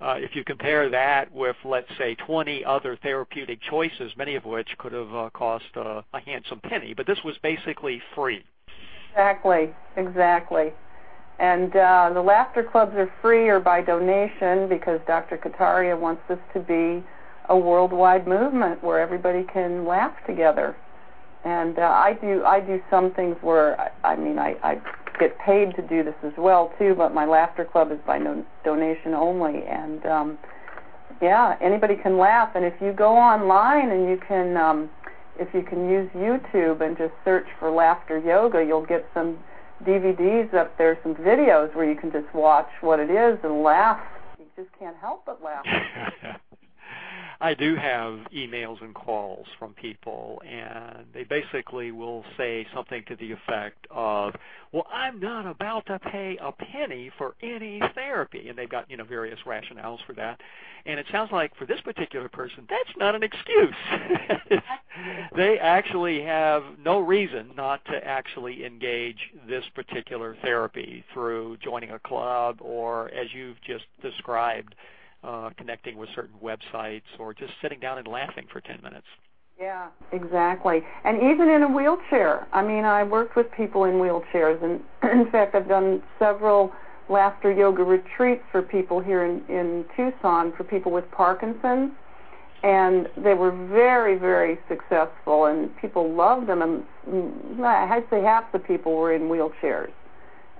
Uh, 0.00 0.16
if 0.18 0.34
you 0.34 0.42
compare 0.42 0.90
that 0.90 1.32
with, 1.32 1.54
let's 1.64 1.90
say, 1.96 2.16
20 2.26 2.64
other 2.64 2.98
therapeutic 3.02 3.60
choices, 3.62 4.10
many 4.16 4.34
of 4.34 4.44
which 4.44 4.66
could 4.78 4.92
have 4.92 5.32
cost 5.32 5.64
a 5.76 6.02
handsome 6.26 6.58
penny, 6.64 6.92
but 6.92 7.06
this 7.06 7.18
was 7.24 7.36
basically 7.42 8.02
free. 8.16 8.42
Exactly, 9.10 9.70
exactly. 9.96 10.72
And 11.38 11.70
the 11.72 12.22
laughter 12.24 12.64
clubs 12.64 12.96
are 12.96 13.12
free 13.22 13.48
or 13.48 13.60
by 13.60 13.82
donation 13.82 14.68
because 14.68 15.00
Dr. 15.06 15.38
Kataria 15.38 15.98
wants 15.98 16.22
this 16.28 16.38
to 16.54 16.60
be 16.60 17.04
a 17.48 17.56
worldwide 17.56 18.26
movement 18.26 18.82
where 18.82 18.98
everybody 18.98 19.44
can 19.52 19.86
laugh 19.86 20.14
together. 20.26 20.74
And 21.44 21.78
uh, 21.78 21.82
I 21.82 22.18
do 22.20 22.44
I 22.44 22.60
do 22.60 22.80
some 22.90 23.12
things 23.14 23.36
where 23.40 23.80
I, 23.80 24.12
I 24.12 24.16
mean 24.16 24.38
I, 24.38 24.56
I 24.62 24.80
get 25.18 25.38
paid 25.38 25.74
to 25.76 25.82
do 25.82 26.02
this 26.02 26.14
as 26.24 26.32
well 26.36 26.72
too, 26.78 26.94
but 26.96 27.14
my 27.14 27.24
laughter 27.24 27.64
club 27.64 27.92
is 27.92 27.98
by 28.06 28.18
no, 28.18 28.44
donation 28.64 29.14
only. 29.14 29.62
And 29.66 30.04
um, 30.06 30.38
yeah, 31.22 31.56
anybody 31.60 31.96
can 31.96 32.18
laugh. 32.18 32.50
And 32.54 32.64
if 32.64 32.74
you 32.80 32.92
go 32.92 33.16
online 33.16 33.90
and 33.90 34.08
you 34.08 34.18
can 34.26 34.56
um, 34.56 34.90
if 35.38 35.48
you 35.54 35.62
can 35.62 35.88
use 35.88 36.10
YouTube 36.14 36.82
and 36.82 36.96
just 36.96 37.14
search 37.24 37.46
for 37.58 37.70
laughter 37.70 38.18
yoga, 38.18 38.62
you'll 38.62 38.84
get 38.84 39.06
some 39.14 39.38
DVDs 39.84 40.52
up 40.52 40.76
there, 40.76 40.98
some 41.02 41.14
videos 41.14 41.74
where 41.74 41.88
you 41.90 41.98
can 41.98 42.12
just 42.12 42.32
watch 42.34 42.68
what 42.82 43.00
it 43.00 43.10
is 43.10 43.38
and 43.42 43.62
laugh. 43.62 43.98
You 44.38 44.44
just 44.56 44.68
can't 44.78 44.96
help 44.96 45.24
but 45.24 45.42
laugh. 45.42 45.64
I 47.42 47.54
do 47.54 47.74
have 47.74 48.18
emails 48.34 48.82
and 48.82 48.94
calls 48.94 49.46
from 49.58 49.72
people, 49.72 50.42
and 50.46 51.06
they 51.14 51.24
basically 51.24 51.90
will 51.90 52.22
say 52.36 52.66
something 52.74 53.02
to 53.08 53.16
the 53.16 53.32
effect 53.32 53.86
of, 53.90 54.36
"Well, 54.72 54.86
I'm 54.92 55.18
not 55.20 55.46
about 55.46 55.86
to 55.86 55.98
pay 55.98 56.36
a 56.36 56.52
penny 56.52 57.08
for 57.16 57.36
any 57.40 57.80
therapy," 57.94 58.50
and 58.50 58.58
they've 58.58 58.68
got 58.68 58.90
you 58.90 58.98
know 58.98 59.04
various 59.04 59.40
rationales 59.46 60.02
for 60.04 60.12
that. 60.14 60.42
And 60.84 61.00
it 61.00 61.06
sounds 61.10 61.32
like 61.32 61.54
for 61.56 61.64
this 61.64 61.80
particular 61.80 62.28
person, 62.28 62.66
that's 62.68 62.96
not 62.98 63.14
an 63.14 63.22
excuse. 63.22 63.74
they 65.34 65.58
actually 65.58 66.22
have 66.22 66.62
no 66.78 66.98
reason 66.98 67.52
not 67.56 67.82
to 67.86 68.06
actually 68.06 68.66
engage 68.66 69.30
this 69.46 69.64
particular 69.74 70.36
therapy 70.42 71.04
through 71.14 71.56
joining 71.58 71.90
a 71.92 71.98
club 72.00 72.60
or, 72.60 73.10
as 73.12 73.32
you've 73.32 73.60
just 73.62 73.84
described 74.02 74.74
connecting 75.56 75.96
with 75.96 76.08
certain 76.14 76.36
websites 76.42 77.02
or 77.18 77.34
just 77.34 77.52
sitting 77.62 77.80
down 77.80 77.98
and 77.98 78.06
laughing 78.06 78.46
for 78.52 78.60
10 78.60 78.80
minutes. 78.82 79.06
Yeah, 79.60 79.88
exactly. 80.12 80.80
And 81.04 81.18
even 81.18 81.50
in 81.50 81.62
a 81.62 81.68
wheelchair. 81.68 82.46
I 82.52 82.62
mean, 82.62 82.84
I 82.84 83.02
worked 83.02 83.36
with 83.36 83.46
people 83.52 83.84
in 83.84 83.94
wheelchairs, 83.94 84.62
and 84.64 84.80
in 85.26 85.30
fact, 85.30 85.54
I've 85.54 85.68
done 85.68 86.02
several 86.18 86.72
laughter 87.10 87.52
yoga 87.52 87.82
retreats 87.82 88.42
for 88.50 88.62
people 88.62 89.00
here 89.00 89.24
in, 89.24 89.42
in 89.48 89.84
Tucson 89.96 90.52
for 90.56 90.64
people 90.64 90.92
with 90.92 91.10
Parkinson's. 91.10 91.92
And 92.62 93.08
they 93.16 93.34
were 93.34 93.50
very, 93.68 94.18
very 94.18 94.58
successful, 94.68 95.46
and 95.46 95.74
people 95.78 96.10
loved 96.14 96.46
them. 96.46 96.62
And 96.62 96.84
mm, 97.08 97.64
I'd 97.64 98.04
say 98.10 98.22
half 98.22 98.50
the 98.52 98.58
people 98.58 98.96
were 98.96 99.14
in 99.14 99.22
wheelchairs 99.22 99.92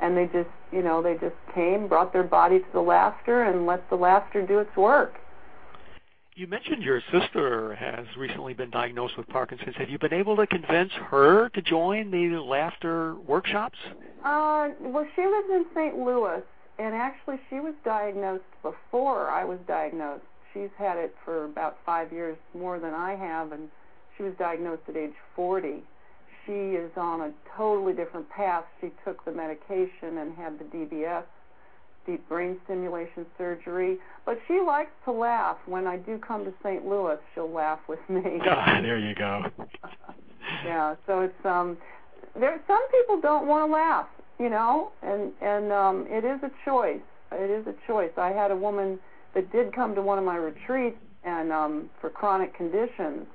and 0.00 0.16
they 0.16 0.26
just 0.26 0.48
you 0.72 0.82
know 0.82 1.02
they 1.02 1.14
just 1.14 1.36
came 1.54 1.88
brought 1.88 2.12
their 2.12 2.22
body 2.22 2.58
to 2.58 2.72
the 2.72 2.80
laughter 2.80 3.44
and 3.44 3.66
let 3.66 3.88
the 3.90 3.96
laughter 3.96 4.46
do 4.46 4.58
its 4.58 4.74
work 4.76 5.14
you 6.40 6.46
mentioned 6.46 6.82
your 6.82 7.02
sister 7.12 7.74
has 7.74 8.06
recently 8.16 8.54
been 8.54 8.70
diagnosed 8.70 9.18
with 9.18 9.28
Parkinson's. 9.28 9.76
Have 9.76 9.90
you 9.90 9.98
been 9.98 10.14
able 10.14 10.36
to 10.36 10.46
convince 10.46 10.90
her 10.92 11.50
to 11.50 11.60
join 11.60 12.10
the 12.10 12.38
laughter 12.38 13.16
workshops? 13.26 13.76
Uh, 14.24 14.70
well, 14.80 15.06
she 15.14 15.20
lives 15.20 15.48
in 15.50 15.66
St. 15.74 15.98
Louis, 15.98 16.40
and 16.78 16.94
actually, 16.94 17.38
she 17.50 17.60
was 17.60 17.74
diagnosed 17.84 18.44
before 18.62 19.28
I 19.28 19.44
was 19.44 19.58
diagnosed. 19.68 20.24
She's 20.54 20.70
had 20.78 20.96
it 20.96 21.14
for 21.26 21.44
about 21.44 21.76
five 21.84 22.10
years 22.10 22.38
more 22.54 22.78
than 22.78 22.94
I 22.94 23.16
have, 23.16 23.52
and 23.52 23.68
she 24.16 24.22
was 24.22 24.32
diagnosed 24.38 24.82
at 24.88 24.96
age 24.96 25.12
40 25.36 25.82
she 26.50 26.76
is 26.76 26.90
on 26.96 27.20
a 27.20 27.32
totally 27.56 27.92
different 27.92 28.28
path. 28.30 28.64
She 28.80 28.90
took 29.04 29.24
the 29.24 29.30
medication 29.30 30.18
and 30.18 30.34
had 30.34 30.58
the 30.58 30.64
DBS, 30.64 31.22
deep 32.06 32.28
brain 32.28 32.58
stimulation 32.64 33.24
surgery. 33.38 33.98
But 34.26 34.38
she 34.48 34.60
likes 34.60 34.90
to 35.04 35.12
laugh. 35.12 35.58
When 35.66 35.86
I 35.86 35.96
do 35.96 36.18
come 36.18 36.44
to 36.44 36.52
St. 36.64 36.84
Louis, 36.84 37.18
she'll 37.34 37.52
laugh 37.52 37.78
with 37.88 38.00
me. 38.08 38.40
Ah, 38.48 38.80
there 38.82 38.98
you 38.98 39.14
go. 39.14 39.44
yeah, 40.64 40.96
so 41.06 41.20
it's 41.20 41.46
um 41.46 41.76
there 42.38 42.60
some 42.66 42.84
people 42.90 43.20
don't 43.20 43.46
want 43.46 43.68
to 43.68 43.72
laugh, 43.72 44.06
you 44.38 44.50
know, 44.50 44.90
and 45.02 45.32
and 45.40 45.72
um 45.72 46.06
it 46.08 46.24
is 46.24 46.40
a 46.42 46.50
choice. 46.64 47.00
It 47.32 47.50
is 47.50 47.66
a 47.68 47.74
choice. 47.86 48.10
I 48.16 48.30
had 48.30 48.50
a 48.50 48.56
woman 48.56 48.98
that 49.34 49.52
did 49.52 49.72
come 49.72 49.94
to 49.94 50.02
one 50.02 50.18
of 50.18 50.24
my 50.24 50.36
retreats 50.36 50.98
and 51.22 51.52
um 51.52 51.90
for 52.00 52.10
chronic 52.10 52.56
conditions 52.56 53.26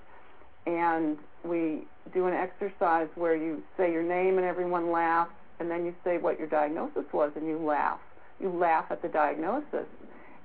and 0.65 1.17
we 1.45 1.87
do 2.13 2.27
an 2.27 2.33
exercise 2.33 3.07
where 3.15 3.35
you 3.35 3.63
say 3.77 3.91
your 3.91 4.03
name 4.03 4.37
and 4.37 4.45
everyone 4.45 4.91
laughs, 4.91 5.31
and 5.59 5.69
then 5.69 5.85
you 5.85 5.95
say 6.03 6.17
what 6.17 6.37
your 6.37 6.47
diagnosis 6.47 7.05
was, 7.13 7.31
and 7.35 7.47
you 7.47 7.57
laugh. 7.57 7.99
You 8.39 8.49
laugh 8.49 8.85
at 8.89 9.01
the 9.01 9.07
diagnosis, 9.07 9.87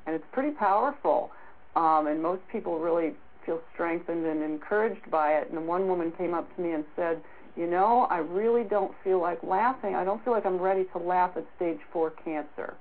and 0.06 0.14
it's 0.14 0.24
pretty 0.32 0.52
powerful. 0.52 1.30
Um, 1.76 2.06
and 2.06 2.22
most 2.22 2.42
people 2.50 2.78
really 2.78 3.14
feel 3.44 3.60
strengthened 3.72 4.26
and 4.26 4.42
encouraged 4.42 5.10
by 5.10 5.34
it. 5.34 5.50
And 5.50 5.66
one 5.66 5.88
woman 5.88 6.12
came 6.12 6.34
up 6.34 6.54
to 6.56 6.62
me 6.62 6.72
and 6.72 6.84
said, 6.96 7.22
"You 7.56 7.66
know, 7.66 8.06
I 8.10 8.18
really 8.18 8.64
don't 8.64 8.94
feel 9.02 9.18
like 9.18 9.42
laughing. 9.42 9.94
I 9.94 10.04
don't 10.04 10.22
feel 10.24 10.32
like 10.32 10.46
I'm 10.46 10.58
ready 10.58 10.84
to 10.84 10.98
laugh 10.98 11.36
at 11.36 11.44
stage 11.56 11.80
four 11.92 12.10
cancer." 12.10 12.74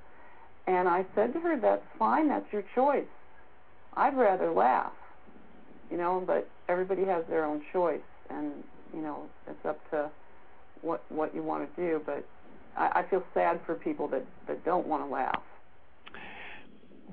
And 0.68 0.88
I 0.88 1.06
said 1.16 1.34
to 1.34 1.40
her, 1.40 1.56
"That's 1.58 1.86
fine. 1.98 2.28
That's 2.28 2.52
your 2.52 2.64
choice. 2.76 3.08
I'd 3.96 4.18
rather 4.18 4.52
laugh." 4.52 4.94
You 5.92 5.98
know, 5.98 6.24
but 6.26 6.48
everybody 6.68 7.04
has 7.06 7.24
their 7.30 7.46
own 7.46 7.62
choice 7.74 8.00
and 8.30 8.52
you 8.94 9.02
know 9.02 9.24
it's 9.48 9.66
up 9.66 9.80
to 9.92 10.10
what 10.82 11.04
what 11.10 11.34
you 11.34 11.44
want 11.44 11.76
to 11.76 11.82
do. 11.82 12.02
But 12.06 12.26
I, 12.78 13.02
I 13.02 13.10
feel 13.10 13.24
sad 13.34 13.60
for 13.66 13.76
people 13.76 14.08
that 14.10 14.26
that 14.48 14.64
don't 14.66 14.88
want 14.88 15.04
to 15.04 15.12
laugh. 15.12 15.42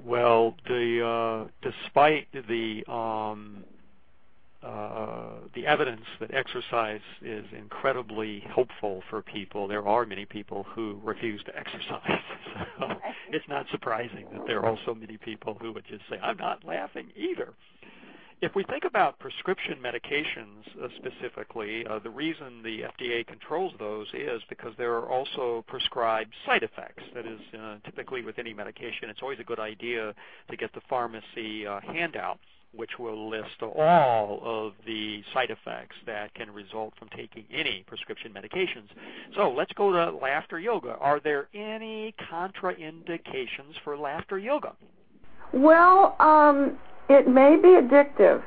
Well, 0.04 0.54
the 0.66 1.46
uh, 1.46 1.50
despite 1.62 2.28
the 2.32 2.84
um, 2.90 3.64
uh, 4.62 5.38
the 5.54 5.66
evidence 5.66 6.04
that 6.20 6.32
exercise 6.34 7.00
is 7.22 7.44
incredibly 7.56 8.40
helpful 8.54 9.02
for 9.08 9.22
people, 9.22 9.68
there 9.68 9.86
are 9.86 10.04
many 10.04 10.24
people 10.24 10.66
who 10.74 11.00
refuse 11.02 11.42
to 11.44 11.56
exercise. 11.56 12.20
so 12.78 12.88
it's 13.30 13.48
not 13.48 13.66
surprising 13.70 14.26
that 14.32 14.46
there 14.46 14.60
are 14.60 14.66
also 14.66 14.94
many 14.94 15.16
people 15.16 15.56
who 15.60 15.72
would 15.72 15.84
just 15.88 16.02
say, 16.10 16.18
"I'm 16.22 16.36
not 16.36 16.64
laughing 16.64 17.08
either." 17.16 17.52
If 18.42 18.54
we 18.54 18.64
think 18.64 18.84
about 18.84 19.18
prescription 19.18 19.78
medications 19.82 20.66
uh, 20.82 20.88
specifically, 20.96 21.86
uh, 21.86 22.00
the 22.00 22.10
reason 22.10 22.62
the 22.62 22.82
FDA 22.82 23.26
controls 23.26 23.72
those 23.78 24.06
is 24.12 24.42
because 24.50 24.72
there 24.76 24.92
are 24.92 25.08
also 25.08 25.64
prescribed 25.66 26.34
side 26.44 26.62
effects. 26.62 27.02
That 27.14 27.24
is, 27.24 27.40
uh, 27.58 27.76
typically 27.86 28.22
with 28.22 28.38
any 28.38 28.52
medication, 28.52 29.08
it's 29.08 29.20
always 29.22 29.40
a 29.40 29.44
good 29.44 29.58
idea 29.58 30.14
to 30.50 30.56
get 30.56 30.72
the 30.74 30.82
pharmacy 30.88 31.64
handout 31.64 32.38
which 32.76 32.98
will 32.98 33.28
list 33.28 33.62
all 33.62 34.40
of 34.44 34.72
the 34.86 35.22
side 35.32 35.50
effects 35.50 35.96
that 36.06 36.32
can 36.34 36.50
result 36.50 36.92
from 36.98 37.08
taking 37.16 37.44
any 37.50 37.84
prescription 37.86 38.32
medications. 38.32 38.88
So 39.34 39.50
let's 39.50 39.72
go 39.72 39.92
to 39.92 40.16
laughter 40.16 40.58
yoga. 40.58 40.96
Are 41.00 41.20
there 41.20 41.48
any 41.54 42.14
contraindications 42.30 43.74
for 43.82 43.96
laughter 43.96 44.38
yoga? 44.38 44.74
Well, 45.52 46.16
um, 46.20 46.76
it 47.08 47.28
may 47.28 47.56
be 47.56 47.68
addictive. 47.68 48.42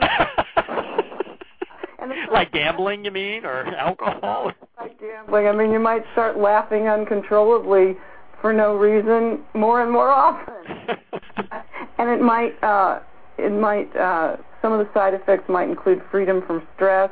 like 2.32 2.52
gambling, 2.52 3.04
you 3.04 3.10
mean, 3.10 3.44
or 3.44 3.66
alcohol? 3.74 4.52
Like 4.78 4.98
gambling. 5.00 5.46
I 5.46 5.52
mean, 5.52 5.72
you 5.72 5.80
might 5.80 6.04
start 6.12 6.38
laughing 6.38 6.88
uncontrollably 6.88 7.96
for 8.40 8.52
no 8.52 8.76
reason 8.76 9.40
more 9.54 9.82
and 9.82 9.92
more 9.92 10.10
often. 10.10 10.54
and 11.98 12.08
it 12.08 12.20
might, 12.20 12.54
uh, 12.62 13.00
it 13.38 13.52
might, 13.52 13.94
uh, 13.96 14.36
some 14.62 14.72
of 14.72 14.78
the 14.78 14.88
side 14.94 15.14
effects 15.14 15.48
might 15.48 15.68
include 15.68 16.02
freedom 16.10 16.42
from 16.46 16.66
stress, 16.74 17.10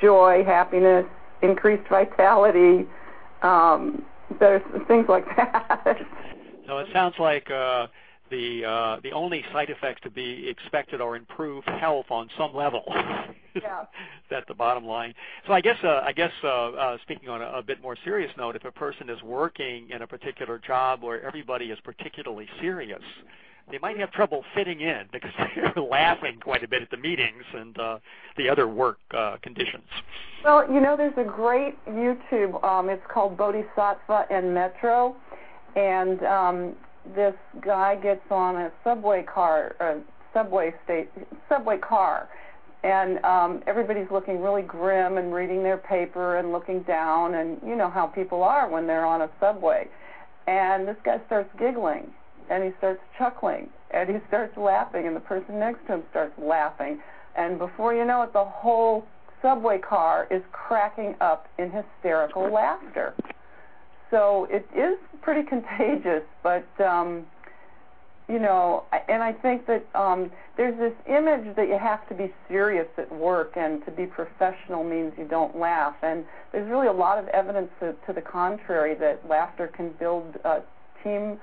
joy, 0.00 0.42
happiness, 0.44 1.06
increased 1.42 1.88
vitality, 1.88 2.86
um, 3.42 4.02
there's 4.40 4.62
things 4.86 5.06
like 5.08 5.24
that. 5.36 5.96
so 6.66 6.78
it 6.78 6.88
sounds 6.92 7.14
like 7.18 7.50
uh, 7.50 7.86
the 8.30 8.64
uh, 8.64 9.00
the 9.02 9.12
only 9.12 9.44
side 9.52 9.70
effects 9.70 10.00
to 10.02 10.10
be 10.10 10.48
expected 10.48 11.00
are 11.00 11.16
improved 11.16 11.68
health 11.68 12.06
on 12.10 12.28
some 12.36 12.54
level. 12.54 12.84
yeah. 13.54 13.84
That's 14.30 14.46
the 14.48 14.54
bottom 14.54 14.84
line. 14.84 15.14
So 15.46 15.52
I 15.52 15.60
guess 15.60 15.78
uh, 15.82 16.02
I 16.04 16.12
guess 16.12 16.32
uh, 16.42 16.96
speaking 17.02 17.28
on 17.28 17.42
a, 17.42 17.46
a 17.46 17.62
bit 17.62 17.82
more 17.82 17.96
serious 18.04 18.30
note, 18.36 18.56
if 18.56 18.64
a 18.64 18.72
person 18.72 19.08
is 19.08 19.22
working 19.22 19.90
in 19.90 20.02
a 20.02 20.06
particular 20.06 20.58
job 20.58 21.02
where 21.02 21.24
everybody 21.24 21.66
is 21.66 21.78
particularly 21.84 22.48
serious, 22.60 23.02
they 23.70 23.78
might 23.78 23.98
have 23.98 24.10
trouble 24.10 24.44
fitting 24.54 24.80
in 24.80 25.04
because 25.12 25.30
they're 25.56 25.82
laughing 25.82 26.38
quite 26.40 26.62
a 26.64 26.68
bit 26.68 26.82
at 26.82 26.90
the 26.90 26.96
meetings 26.96 27.44
and 27.54 27.78
uh, 27.78 27.98
the 28.36 28.48
other 28.48 28.68
work 28.68 28.98
uh, 29.16 29.36
conditions. 29.42 29.84
Well, 30.44 30.70
you 30.72 30.80
know, 30.80 30.96
there's 30.96 31.16
a 31.16 31.24
great 31.24 31.74
YouTube. 31.86 32.62
Um, 32.64 32.88
it's 32.88 33.02
called 33.12 33.36
Bodhisattva 33.36 34.26
and 34.30 34.54
Metro, 34.54 35.16
and 35.76 36.22
um, 36.24 36.74
this 37.14 37.34
guy 37.60 37.96
gets 37.96 38.24
on 38.30 38.56
a 38.56 38.72
subway 38.84 39.22
car, 39.22 39.74
a 39.80 40.00
subway 40.32 40.74
state, 40.84 41.10
subway 41.48 41.78
car, 41.78 42.28
and 42.84 43.24
um, 43.24 43.62
everybody's 43.66 44.10
looking 44.10 44.40
really 44.40 44.62
grim 44.62 45.18
and 45.18 45.34
reading 45.34 45.62
their 45.62 45.78
paper 45.78 46.36
and 46.36 46.52
looking 46.52 46.82
down, 46.82 47.34
and 47.34 47.58
you 47.66 47.74
know 47.74 47.90
how 47.90 48.06
people 48.06 48.42
are 48.42 48.68
when 48.68 48.86
they're 48.86 49.06
on 49.06 49.22
a 49.22 49.30
subway. 49.40 49.88
And 50.46 50.86
this 50.86 50.96
guy 51.04 51.20
starts 51.26 51.50
giggling, 51.58 52.10
and 52.50 52.64
he 52.64 52.70
starts 52.78 53.00
chuckling, 53.18 53.68
and 53.90 54.08
he 54.08 54.16
starts 54.28 54.56
laughing, 54.56 55.06
and 55.06 55.16
the 55.16 55.20
person 55.20 55.58
next 55.58 55.86
to 55.86 55.94
him 55.94 56.02
starts 56.10 56.38
laughing, 56.38 57.00
and 57.36 57.58
before 57.58 57.94
you 57.94 58.04
know 58.04 58.22
it, 58.22 58.32
the 58.32 58.44
whole 58.44 59.04
subway 59.42 59.78
car 59.78 60.26
is 60.30 60.42
cracking 60.52 61.14
up 61.20 61.46
in 61.58 61.70
hysterical 61.70 62.50
laughter. 62.52 63.14
So 64.10 64.46
it 64.50 64.66
is 64.76 64.98
pretty 65.22 65.42
contagious, 65.48 66.24
but 66.42 66.66
um, 66.80 67.26
you 68.28 68.38
know, 68.38 68.84
and 69.08 69.22
I 69.22 69.32
think 69.32 69.66
that 69.66 69.86
um, 69.94 70.30
there's 70.58 70.78
this 70.78 70.92
image 71.08 71.56
that 71.56 71.68
you 71.68 71.78
have 71.78 72.06
to 72.08 72.14
be 72.14 72.32
serious 72.46 72.86
at 72.98 73.10
work, 73.10 73.52
and 73.56 73.82
to 73.86 73.90
be 73.90 74.04
professional 74.04 74.84
means 74.84 75.14
you 75.16 75.26
don't 75.26 75.58
laugh. 75.58 75.94
And 76.02 76.24
there's 76.52 76.68
really 76.70 76.88
a 76.88 76.92
lot 76.92 77.18
of 77.18 77.26
evidence 77.28 77.70
to, 77.80 77.94
the 78.12 78.20
contrary 78.20 78.94
that 78.96 79.26
laughter 79.28 79.68
can 79.68 79.94
build 79.98 80.36
uh, 80.44 80.60
team 81.02 81.38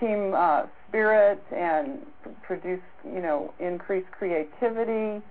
team 0.00 0.34
uh, 0.34 0.64
spirit 0.88 1.42
and 1.54 1.98
produce, 2.42 2.80
you 3.04 3.20
know, 3.20 3.52
increased 3.60 4.10
creativity, 4.10 5.22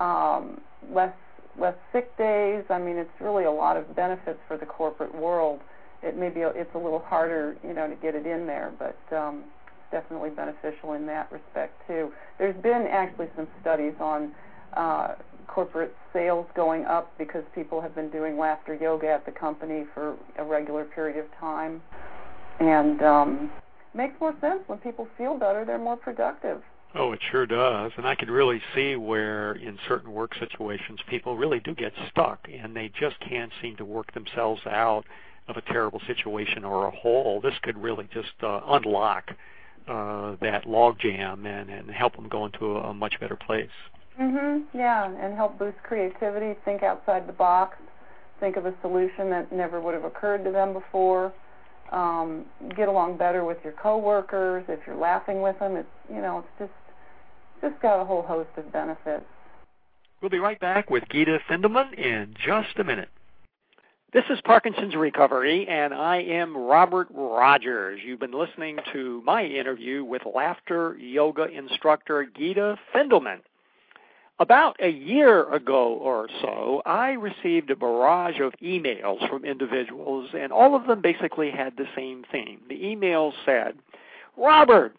um, 0.00 0.60
less 0.92 1.14
less 1.58 1.76
sick 1.92 2.14
days. 2.18 2.64
I 2.68 2.78
mean, 2.78 2.96
it's 2.96 3.20
really 3.20 3.44
a 3.44 3.50
lot 3.50 3.76
of 3.76 3.94
benefits 3.96 4.40
for 4.48 4.58
the 4.58 4.66
corporate 4.66 5.14
world. 5.14 5.60
It 6.04 6.18
may 6.18 6.28
be 6.28 6.42
a, 6.42 6.48
it's 6.50 6.74
a 6.74 6.78
little 6.78 7.00
harder, 7.00 7.56
you 7.66 7.72
know, 7.72 7.88
to 7.88 7.94
get 7.96 8.14
it 8.14 8.26
in 8.26 8.46
there, 8.46 8.72
but 8.78 9.16
um, 9.16 9.44
definitely 9.90 10.30
beneficial 10.30 10.92
in 10.92 11.06
that 11.06 11.30
respect 11.32 11.80
too. 11.86 12.12
There's 12.38 12.60
been 12.62 12.86
actually 12.90 13.28
some 13.36 13.48
studies 13.60 13.94
on 14.00 14.32
uh, 14.76 15.14
corporate 15.46 15.94
sales 16.12 16.46
going 16.54 16.84
up 16.84 17.16
because 17.16 17.44
people 17.54 17.80
have 17.80 17.94
been 17.94 18.10
doing 18.10 18.38
laughter 18.38 18.74
yoga 18.74 19.08
at 19.08 19.24
the 19.24 19.32
company 19.32 19.84
for 19.94 20.16
a 20.38 20.44
regular 20.44 20.84
period 20.84 21.18
of 21.18 21.26
time, 21.38 21.80
and 22.60 23.02
um, 23.02 23.50
makes 23.94 24.14
more 24.20 24.34
sense 24.40 24.60
when 24.66 24.78
people 24.78 25.06
feel 25.16 25.38
better, 25.38 25.64
they're 25.64 25.78
more 25.78 25.96
productive. 25.96 26.60
Oh, 26.96 27.12
it 27.12 27.20
sure 27.32 27.44
does. 27.44 27.90
And 27.96 28.06
I 28.06 28.14
could 28.14 28.30
really 28.30 28.60
see 28.74 28.94
where 28.94 29.52
in 29.54 29.78
certain 29.88 30.12
work 30.12 30.32
situations 30.38 31.00
people 31.08 31.36
really 31.36 31.58
do 31.58 31.74
get 31.74 31.92
stuck 32.10 32.46
and 32.48 32.74
they 32.74 32.90
just 33.00 33.16
can't 33.20 33.50
seem 33.60 33.76
to 33.76 33.84
work 33.84 34.14
themselves 34.14 34.62
out 34.66 35.04
of 35.48 35.56
a 35.56 35.62
terrible 35.62 36.00
situation 36.06 36.64
or 36.64 36.86
a 36.86 36.90
hole. 36.90 37.40
This 37.40 37.54
could 37.62 37.76
really 37.76 38.08
just 38.12 38.32
uh, 38.42 38.60
unlock 38.66 39.30
uh, 39.86 40.36
that 40.40 40.66
log 40.66 40.98
jam 40.98 41.46
and, 41.46 41.90
help 41.90 42.16
them 42.16 42.28
go 42.28 42.46
into 42.46 42.76
a, 42.78 42.94
much 42.94 43.20
better 43.20 43.36
place. 43.36 43.70
Mhm. 44.18 44.64
Yeah, 44.72 45.04
and 45.04 45.34
help 45.34 45.58
boost 45.58 45.76
creativity, 45.82 46.58
think 46.64 46.82
outside 46.82 47.26
the 47.26 47.32
box, 47.32 47.76
think 48.40 48.56
of 48.56 48.64
a 48.66 48.74
solution 48.80 49.30
that 49.30 49.52
never 49.52 49.80
would 49.80 49.94
have 49.94 50.04
occurred 50.04 50.44
to 50.44 50.50
them 50.50 50.72
before. 50.72 51.32
Um, 51.92 52.46
get 52.74 52.88
along 52.88 53.18
better 53.18 53.44
with 53.44 53.58
your 53.62 53.74
coworkers 53.74 54.64
if 54.68 54.80
you're 54.86 54.96
laughing 54.96 55.42
with 55.42 55.58
them. 55.58 55.76
It's 55.76 55.88
you 56.08 56.22
know, 56.22 56.38
it's 56.38 56.48
just 56.58 56.72
just 57.60 57.80
got 57.82 58.00
a 58.00 58.04
whole 58.04 58.22
host 58.22 58.48
of 58.56 58.72
benefits. 58.72 59.24
We'll 60.20 60.30
be 60.30 60.38
right 60.38 60.58
back 60.58 60.90
with 60.90 61.04
Gita 61.10 61.38
Fendelman 61.48 61.92
in 61.94 62.34
just 62.42 62.78
a 62.78 62.84
minute. 62.84 63.10
This 64.14 64.22
is 64.30 64.38
Parkinson's 64.44 64.94
Recovery, 64.94 65.66
and 65.66 65.92
I 65.92 66.18
am 66.18 66.56
Robert 66.56 67.08
Rogers. 67.12 67.98
You've 68.06 68.20
been 68.20 68.30
listening 68.30 68.78
to 68.92 69.20
my 69.26 69.44
interview 69.44 70.04
with 70.04 70.22
laughter 70.32 70.96
yoga 70.98 71.46
instructor 71.46 72.24
Gita 72.24 72.78
Fendelman. 72.94 73.40
About 74.38 74.76
a 74.80 74.88
year 74.88 75.52
ago 75.52 75.94
or 75.94 76.28
so, 76.40 76.80
I 76.86 77.14
received 77.14 77.72
a 77.72 77.76
barrage 77.76 78.38
of 78.38 78.52
emails 78.62 79.28
from 79.28 79.44
individuals, 79.44 80.30
and 80.32 80.52
all 80.52 80.76
of 80.76 80.86
them 80.86 81.02
basically 81.02 81.50
had 81.50 81.76
the 81.76 81.88
same 81.96 82.24
theme. 82.30 82.60
The 82.68 82.80
emails 82.84 83.32
said, 83.44 83.74
Robert, 84.36 84.94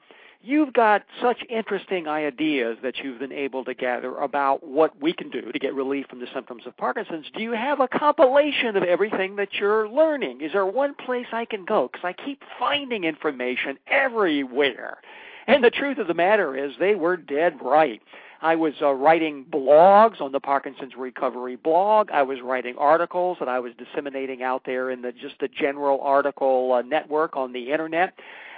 you've 0.45 0.73
got 0.73 1.03
such 1.21 1.43
interesting 1.49 2.07
ideas 2.07 2.77
that 2.83 2.97
you've 2.99 3.19
been 3.19 3.31
able 3.31 3.65
to 3.65 3.73
gather 3.73 4.15
about 4.17 4.65
what 4.65 5.01
we 5.01 5.11
can 5.11 5.29
do 5.29 5.51
to 5.51 5.59
get 5.59 5.73
relief 5.73 6.05
from 6.07 6.19
the 6.19 6.27
symptoms 6.33 6.63
of 6.65 6.77
Parkinson's. 6.77 7.25
Do 7.35 7.41
you 7.41 7.51
have 7.51 7.79
a 7.79 7.87
compilation 7.87 8.77
of 8.77 8.83
everything 8.83 9.35
that 9.37 9.53
you're 9.53 9.89
learning? 9.89 10.41
Is 10.41 10.51
there 10.53 10.65
one 10.65 10.93
place 10.93 11.27
I 11.33 11.45
can 11.45 11.65
go? 11.65 11.89
Because 11.91 12.05
I 12.05 12.13
keep 12.13 12.41
finding 12.59 13.03
information 13.03 13.77
everywhere. 13.87 14.97
And 15.47 15.63
the 15.63 15.71
truth 15.71 15.97
of 15.97 16.07
the 16.07 16.13
matter 16.13 16.55
is, 16.55 16.73
they 16.79 16.95
were 16.95 17.17
dead 17.17 17.57
right. 17.61 18.01
I 18.41 18.55
was 18.55 18.73
uh, 18.81 18.91
writing 18.91 19.45
blogs 19.49 20.21
on 20.21 20.31
the 20.31 20.39
Parkinson's 20.39 20.95
Recovery 20.95 21.55
blog. 21.55 22.11
I 22.11 22.23
was 22.23 22.41
writing 22.43 22.75
articles 22.77 23.37
that 23.39 23.47
I 23.47 23.59
was 23.59 23.73
disseminating 23.77 24.43
out 24.43 24.63
there 24.65 24.91
in 24.91 25.01
the 25.01 25.11
just 25.11 25.39
the 25.39 25.47
general 25.47 26.01
article 26.01 26.73
uh, 26.73 26.81
network 26.81 27.35
on 27.37 27.53
the 27.53 27.71
internet. 27.71 28.13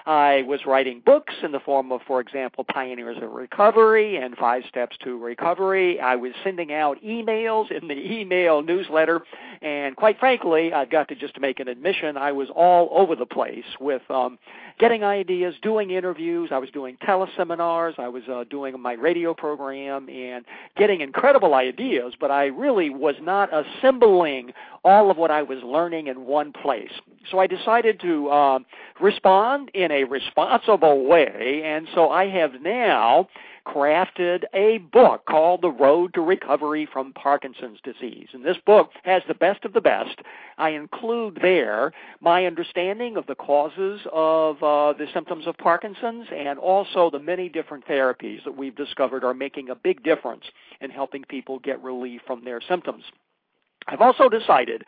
I 0.07 0.43
was 0.43 0.61
writing 0.65 1.01
books 1.05 1.33
in 1.43 1.51
the 1.51 1.59
form 1.59 1.91
of, 1.91 1.99
for 2.07 2.21
example, 2.21 2.63
Pioneers 2.63 3.17
of 3.21 3.29
Recovery 3.29 4.15
and 4.15 4.37
Five 4.37 4.63
Steps 4.69 4.95
to 5.03 5.17
Recovery. 5.17 5.99
I 5.99 6.15
was 6.15 6.31
sending 6.45 6.71
out 6.71 6.97
emails 7.03 7.69
in 7.71 7.89
the 7.89 8.13
email 8.13 8.61
newsletter, 8.61 9.21
and 9.61 9.97
quite 9.97 10.17
frankly, 10.17 10.71
I've 10.71 10.89
got 10.89 11.09
to 11.09 11.15
just 11.15 11.37
make 11.41 11.59
an 11.59 11.67
admission, 11.67 12.15
I 12.15 12.31
was 12.31 12.47
all 12.55 12.87
over 12.93 13.17
the 13.17 13.25
place 13.25 13.65
with 13.81 14.01
um, 14.09 14.39
getting 14.79 15.03
ideas, 15.03 15.55
doing 15.61 15.91
interviews. 15.91 16.51
I 16.53 16.57
was 16.57 16.69
doing 16.69 16.97
teleseminars. 17.05 17.99
I 17.99 18.07
was 18.07 18.23
uh, 18.31 18.45
doing 18.49 18.79
my 18.79 18.93
radio 18.93 19.33
program 19.33 20.07
and 20.07 20.45
getting 20.77 21.01
incredible 21.01 21.53
ideas, 21.53 22.13
but 22.17 22.31
I 22.31 22.45
really 22.45 22.89
was 22.89 23.15
not 23.21 23.49
assembling 23.53 24.53
all 24.85 25.11
of 25.11 25.17
what 25.17 25.31
I 25.31 25.41
was 25.41 25.59
learning 25.63 26.07
in 26.07 26.25
one 26.25 26.53
place. 26.53 26.91
So 27.29 27.39
I 27.39 27.47
decided 27.47 27.99
to 28.01 28.31
um, 28.31 28.65
respond 29.01 29.69
in 29.73 29.91
a 29.91 30.03
responsible 30.05 31.05
way, 31.05 31.61
and 31.65 31.87
so 31.93 32.09
I 32.09 32.29
have 32.29 32.61
now 32.61 33.27
crafted 33.67 34.43
a 34.53 34.77
book 34.77 35.25
called 35.25 35.61
The 35.61 35.69
Road 35.69 36.13
to 36.13 36.21
Recovery 36.21 36.87
from 36.91 37.11
Parkinson's 37.13 37.79
Disease. 37.83 38.29
And 38.33 38.45
this 38.45 38.57
book 38.65 38.91
has 39.03 39.21
the 39.27 39.33
best 39.33 39.65
of 39.65 39.73
the 39.73 39.81
best. 39.81 40.19
I 40.57 40.69
include 40.69 41.39
there 41.41 41.91
my 42.21 42.45
understanding 42.45 43.17
of 43.17 43.27
the 43.27 43.35
causes 43.35 44.01
of 44.13 44.63
uh, 44.63 44.93
the 44.93 45.07
symptoms 45.13 45.47
of 45.47 45.57
Parkinson's 45.57 46.27
and 46.33 46.57
also 46.57 47.09
the 47.09 47.19
many 47.19 47.49
different 47.49 47.85
therapies 47.85 48.43
that 48.45 48.55
we've 48.55 48.75
discovered 48.75 49.25
are 49.25 49.33
making 49.33 49.69
a 49.69 49.75
big 49.75 50.01
difference 50.01 50.43
in 50.79 50.89
helping 50.89 51.23
people 51.25 51.59
get 51.59 51.83
relief 51.83 52.21
from 52.25 52.45
their 52.45 52.61
symptoms. 52.61 53.03
I've 53.87 54.01
also 54.01 54.29
decided 54.29 54.85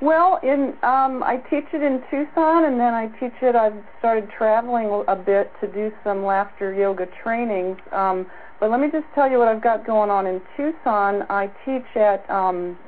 Well, 0.00 0.40
in 0.42 0.72
um, 0.82 1.22
I 1.22 1.42
teach 1.50 1.66
it 1.74 1.82
in 1.82 2.02
Tucson, 2.10 2.64
and 2.64 2.80
then 2.80 2.94
I 2.94 3.08
teach 3.20 3.34
it. 3.42 3.54
I've 3.54 3.76
started 3.98 4.30
traveling 4.36 5.04
a 5.06 5.14
bit 5.14 5.52
to 5.60 5.66
do 5.70 5.92
some 6.02 6.24
laughter 6.24 6.72
yoga 6.72 7.06
trainings. 7.22 7.76
Um, 7.92 8.26
but 8.60 8.70
let 8.70 8.80
me 8.80 8.88
just 8.90 9.06
tell 9.14 9.30
you 9.30 9.38
what 9.38 9.48
I've 9.48 9.62
got 9.62 9.86
going 9.86 10.08
on 10.08 10.26
in 10.26 10.40
Tucson. 10.56 11.24
I 11.28 11.50
teach 11.66 11.84
at 11.96 12.28
um, 12.30 12.78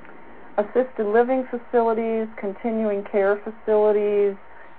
assisted 0.57 1.07
living 1.07 1.47
facilities, 1.51 2.29
continuing 2.41 3.05
care 3.13 3.39
facilities 3.45 4.37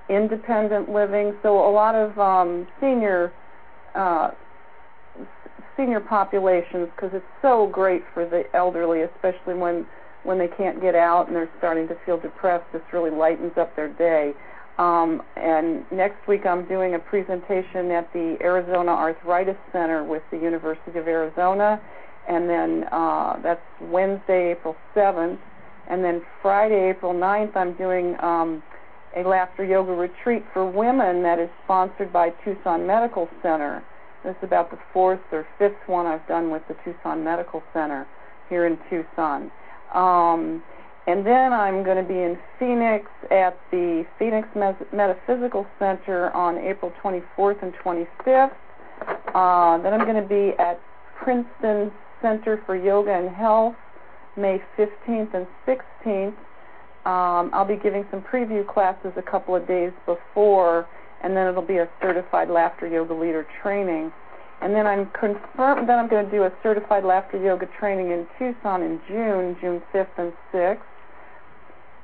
independent 0.09 0.89
living, 0.89 1.35
so 1.41 1.67
a 1.67 1.71
lot 1.71 1.95
of 1.95 2.17
um, 2.19 2.67
senior 2.79 3.31
uh, 3.95 4.31
senior 5.77 5.99
populations 5.99 6.89
because 6.95 7.11
it's 7.13 7.25
so 7.41 7.67
great 7.67 8.03
for 8.13 8.25
the 8.25 8.43
elderly, 8.55 9.01
especially 9.01 9.53
when 9.53 9.85
when 10.23 10.39
they 10.39 10.47
can't 10.47 10.81
get 10.81 10.95
out 10.95 11.27
and 11.27 11.35
they're 11.35 11.49
starting 11.59 11.87
to 11.87 11.95
feel 12.05 12.19
depressed. 12.19 12.65
This 12.73 12.81
really 12.91 13.11
lightens 13.11 13.53
up 13.57 13.75
their 13.75 13.89
day. 13.89 14.33
Um, 14.77 15.21
and 15.37 15.89
next 15.91 16.27
week 16.27 16.45
I'm 16.45 16.67
doing 16.67 16.95
a 16.95 16.99
presentation 16.99 17.91
at 17.91 18.11
the 18.11 18.37
Arizona 18.41 18.91
Arthritis 18.91 19.55
Center 19.71 20.03
with 20.03 20.23
the 20.31 20.37
University 20.37 20.97
of 20.99 21.07
Arizona, 21.07 21.79
and 22.27 22.49
then 22.49 22.85
uh, 22.91 23.39
that's 23.41 23.61
Wednesday, 23.79 24.51
April 24.51 24.75
7th, 24.93 25.37
and 25.89 26.03
then 26.03 26.21
Friday, 26.41 26.89
April 26.89 27.13
9th, 27.13 27.55
I'm 27.55 27.73
doing 27.73 28.17
um, 28.19 28.63
a 29.15 29.27
laughter 29.27 29.63
yoga 29.63 29.91
retreat 29.91 30.43
for 30.53 30.69
women 30.69 31.23
that 31.23 31.39
is 31.39 31.49
sponsored 31.63 32.11
by 32.11 32.31
Tucson 32.43 32.85
Medical 32.85 33.29
Center. 33.41 33.83
This 34.23 34.35
is 34.37 34.43
about 34.43 34.71
the 34.71 34.77
fourth 34.91 35.19
or 35.31 35.47
fifth 35.57 35.87
one 35.87 36.05
I've 36.05 36.27
done 36.27 36.51
with 36.51 36.63
the 36.67 36.75
Tucson 36.83 37.23
Medical 37.23 37.63
Center 37.73 38.07
here 38.49 38.65
in 38.65 38.77
Tucson. 38.89 39.51
Um, 39.93 40.63
and 41.07 41.25
then 41.25 41.53
I'm 41.53 41.83
going 41.83 41.97
to 41.97 42.07
be 42.07 42.19
in 42.19 42.37
Phoenix 42.59 43.05
at 43.29 43.57
the 43.71 44.05
Phoenix 44.17 44.47
Metaphysical 44.91 45.67
Center 45.77 46.31
on 46.31 46.57
April 46.57 46.91
24th 47.03 47.61
and 47.61 47.73
25th. 47.75 48.51
Uh, 49.35 49.77
then 49.83 49.93
I'm 49.93 50.05
going 50.07 50.21
to 50.21 50.27
be 50.27 50.57
at 50.57 50.79
Princeton 51.23 51.91
Center 52.21 52.61
for 52.65 52.75
Yoga 52.75 53.13
and 53.13 53.29
Health 53.29 53.75
May 54.35 54.61
15th 54.77 55.33
and 55.33 55.47
16th. 55.67 56.33
Um, 57.05 57.51
I'll 57.53 57.67
be 57.67 57.77
giving 57.77 58.05
some 58.09 58.21
preview 58.21 58.67
classes 58.67 59.11
a 59.15 59.21
couple 59.21 59.55
of 59.55 59.67
days 59.67 59.91
before, 60.05 60.87
and 61.23 61.37
then 61.37 61.47
it'll 61.47 61.61
be 61.61 61.77
a 61.77 61.87
certified 62.01 62.49
laughter 62.49 62.87
yoga 62.87 63.13
leader 63.13 63.45
training. 63.61 64.11
And 64.61 64.73
then 64.73 64.87
I'm 64.87 65.11
confirmed. 65.11 65.87
Then 65.87 65.99
I'm 65.99 66.09
going 66.09 66.25
to 66.25 66.31
do 66.31 66.43
a 66.43 66.51
certified 66.63 67.03
laughter 67.03 67.41
yoga 67.41 67.67
training 67.79 68.11
in 68.11 68.25
Tucson 68.39 68.81
in 68.81 68.99
June, 69.07 69.55
June 69.61 69.81
5th 69.93 70.17
and 70.17 70.33
6th. 70.51 70.79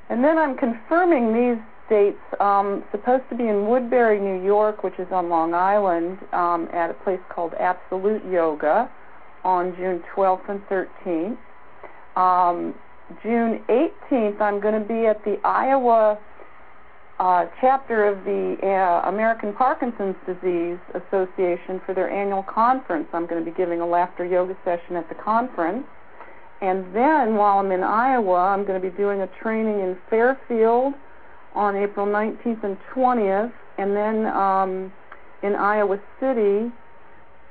And 0.10 0.24
then 0.24 0.38
I'm 0.38 0.56
confirming 0.58 1.34
these 1.34 1.64
dates. 1.89 2.22
Um, 2.39 2.84
supposed 2.91 3.24
to 3.30 3.36
be 3.36 3.47
in 3.47 3.68
Woodbury, 3.68 4.20
New 4.20 4.43
York, 4.43 4.84
which 4.84 4.99
is 4.99 5.08
on 5.12 5.30
Long 5.30 5.54
Island, 5.54 6.20
um, 6.34 6.68
at 6.74 6.91
a 6.91 6.93
place 6.93 7.20
called 7.30 7.54
Absolute 7.60 8.24
Yoga 8.30 8.91
on 9.43 9.76
June 9.78 10.04
12th 10.16 10.49
and 10.49 10.62
13th. 10.68 11.38
Um, 12.16 12.76
June 13.24 13.62
18th, 13.70 14.39
I'm 14.41 14.59
going 14.59 14.80
to 14.80 14.88
be 14.88 15.05
at 15.07 15.24
the 15.24 15.38
Iowa 15.43 16.20
uh, 17.20 17.45
chapter 17.59 18.07
of 18.07 18.24
the 18.26 18.57
uh, 18.64 19.09
American 19.09 19.53
Parkinson's 19.53 20.16
Disease 20.26 20.80
Association 20.93 21.82
for 21.86 21.93
their 21.93 22.09
annual 22.09 22.43
conference. 22.43 23.07
I'm 23.14 23.28
going 23.28 23.43
to 23.43 23.49
be 23.49 23.55
giving 23.55 23.82
a 23.82 23.86
laughter 23.86 24.26
yoga 24.26 24.55
session 24.64 24.95
at 24.95 25.07
the 25.09 25.16
conference. 25.16 25.86
And 26.62 26.95
then 26.95 27.36
while 27.36 27.59
I'm 27.59 27.72
in 27.72 27.84
Iowa, 27.84 28.53
I'm 28.53 28.66
going 28.66 28.82
to 28.82 28.89
be 28.89 28.95
doing 28.95 29.22
a 29.22 29.30
training 29.41 29.80
in 29.80 29.97
Fairfield 30.09 30.93
on 31.53 31.76
April 31.76 32.05
19th 32.05 32.64
and 32.64 32.78
20th, 32.93 33.51
and 33.78 33.95
then 33.95 34.26
um, 34.28 34.93
in 35.43 35.55
Iowa 35.55 35.99
City 36.20 36.72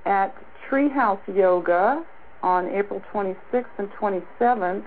at 0.07 0.35
Treehouse 0.69 1.21
Yoga 1.35 2.05
on 2.43 2.69
April 2.69 3.03
26th 3.13 3.67
and 3.79 3.89
27th 4.01 4.85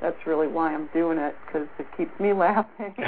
That's 0.00 0.16
really 0.26 0.46
why 0.46 0.72
I'm 0.72 0.88
doing 0.92 1.18
it 1.18 1.34
because 1.46 1.68
it 1.78 1.86
keeps 1.96 2.18
me 2.20 2.32
laughing. 2.34 2.94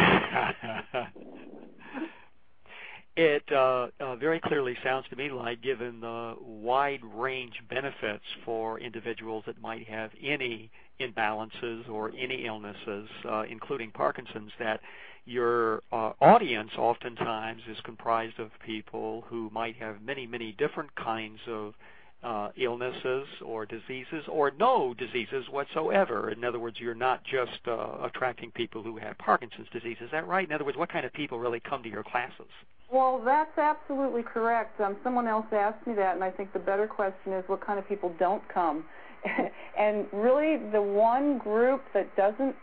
it 3.16 3.42
uh, 3.52 3.88
uh, 4.00 4.16
very 4.16 4.40
clearly 4.40 4.76
sounds 4.82 5.06
to 5.10 5.16
me 5.16 5.30
like, 5.30 5.62
given 5.62 6.00
the 6.00 6.34
wide 6.40 7.00
range 7.14 7.54
benefits 7.68 8.24
for 8.44 8.80
individuals 8.80 9.44
that 9.46 9.60
might 9.60 9.86
have 9.88 10.10
any 10.22 10.70
imbalances 11.00 11.88
or 11.88 12.12
any 12.18 12.46
illnesses, 12.46 13.08
uh, 13.28 13.42
including 13.50 13.90
Parkinson's, 13.90 14.52
that 14.58 14.80
your 15.24 15.82
uh, 15.92 16.12
audience 16.20 16.70
oftentimes 16.76 17.62
is 17.70 17.78
comprised 17.84 18.38
of 18.38 18.50
people 18.64 19.24
who 19.28 19.50
might 19.52 19.76
have 19.76 20.02
many, 20.02 20.26
many 20.26 20.52
different 20.52 20.94
kinds 20.96 21.40
of 21.48 21.74
uh, 22.22 22.50
illnesses 22.56 23.26
or 23.44 23.64
diseases 23.64 24.24
or 24.28 24.52
no 24.58 24.94
diseases 24.94 25.46
whatsoever. 25.50 26.30
In 26.30 26.44
other 26.44 26.58
words, 26.58 26.78
you're 26.78 26.94
not 26.94 27.24
just 27.24 27.60
uh, 27.66 27.98
attracting 28.02 28.50
people 28.50 28.82
who 28.82 28.98
have 28.98 29.16
Parkinson's 29.18 29.68
disease. 29.72 29.96
Is 30.00 30.10
that 30.12 30.26
right? 30.26 30.46
In 30.46 30.54
other 30.54 30.64
words, 30.64 30.76
what 30.76 30.92
kind 30.92 31.06
of 31.06 31.12
people 31.12 31.38
really 31.38 31.60
come 31.60 31.82
to 31.82 31.88
your 31.88 32.02
classes? 32.02 32.50
Well, 32.92 33.22
that's 33.24 33.56
absolutely 33.56 34.22
correct. 34.22 34.80
Um, 34.80 34.96
someone 35.04 35.28
else 35.28 35.46
asked 35.52 35.86
me 35.86 35.94
that, 35.94 36.14
and 36.14 36.24
I 36.24 36.30
think 36.30 36.52
the 36.52 36.58
better 36.58 36.86
question 36.86 37.32
is 37.32 37.44
what 37.46 37.64
kind 37.64 37.78
of 37.78 37.88
people 37.88 38.12
don't 38.18 38.42
come. 38.52 38.84
and 39.78 40.06
really, 40.12 40.58
the 40.72 40.82
one 40.82 41.38
group 41.38 41.82
that 41.94 42.14
doesn't 42.16 42.56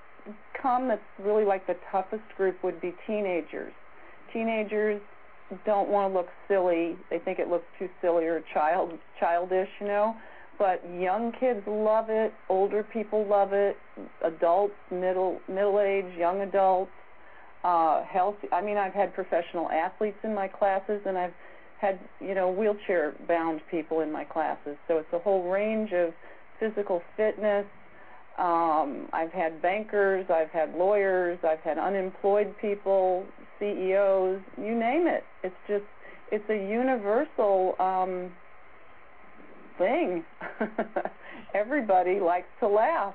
come 0.62 0.88
that's 0.88 1.02
really 1.20 1.46
like 1.46 1.68
the 1.68 1.76
toughest 1.92 2.24
group 2.36 2.64
would 2.64 2.82
be 2.82 2.94
teenagers. 3.06 3.74
Teenagers 4.34 5.02
don't 5.66 5.90
want 5.90 6.12
to 6.12 6.18
look 6.18 6.28
silly. 6.48 6.96
They 7.10 7.20
think 7.20 7.40
it 7.40 7.48
looks 7.48 7.66
too 7.80 7.90
silly 8.02 8.26
or 8.26 8.44
child 8.54 8.92
childish, 9.20 9.70
you 9.80 9.88
know. 9.88 10.16
But 10.60 10.82
young 11.00 11.32
kids 11.40 11.62
love 11.68 12.06
it. 12.10 12.34
Older 12.50 12.84
people 12.84 13.26
love 13.28 13.54
it. 13.54 13.78
Adults, 14.24 14.74
middle 14.92 15.40
middle 15.48 15.80
age, 15.80 16.06
young 16.18 16.42
adults, 16.42 16.92
uh, 17.64 18.04
healthy. 18.04 18.48
I 18.52 18.62
mean, 18.62 18.78
I've 18.78 18.94
had 18.94 19.14
professional 19.14 19.70
athletes 19.70 20.18
in 20.24 20.34
my 20.34 20.48
classes, 20.48 21.02
and 21.06 21.18
I've 21.18 21.34
had 21.80 22.00
you 22.20 22.34
know 22.34 22.50
wheelchair 22.50 23.14
bound 23.28 23.62
people 23.70 24.02
in 24.02 24.12
my 24.12 24.24
classes. 24.24 24.78
So 24.88 24.98
it's 24.98 25.14
a 25.14 25.20
whole 25.20 25.50
range 25.50 25.92
of 25.94 26.14
physical 26.60 27.02
fitness. 27.16 27.66
Um, 28.38 29.08
I've 29.14 29.32
had 29.32 29.62
bankers, 29.62 30.28
I've 30.30 30.52
had 30.52 30.76
lawyers, 30.76 31.40
I've 31.44 31.60
had 31.62 31.80
unemployed 31.80 32.54
people, 32.62 33.26
CEOs, 33.60 34.42
you 34.58 34.78
name 34.78 35.08
it. 35.08 35.24
It's 35.44 35.56
just 35.68 35.86
it's 36.32 36.48
a 36.50 36.56
universal 36.56 37.76
um, 37.80 38.32
thing. 39.78 40.24
everybody 41.56 42.20
likes 42.20 42.48
to 42.60 42.68
laugh. 42.68 43.14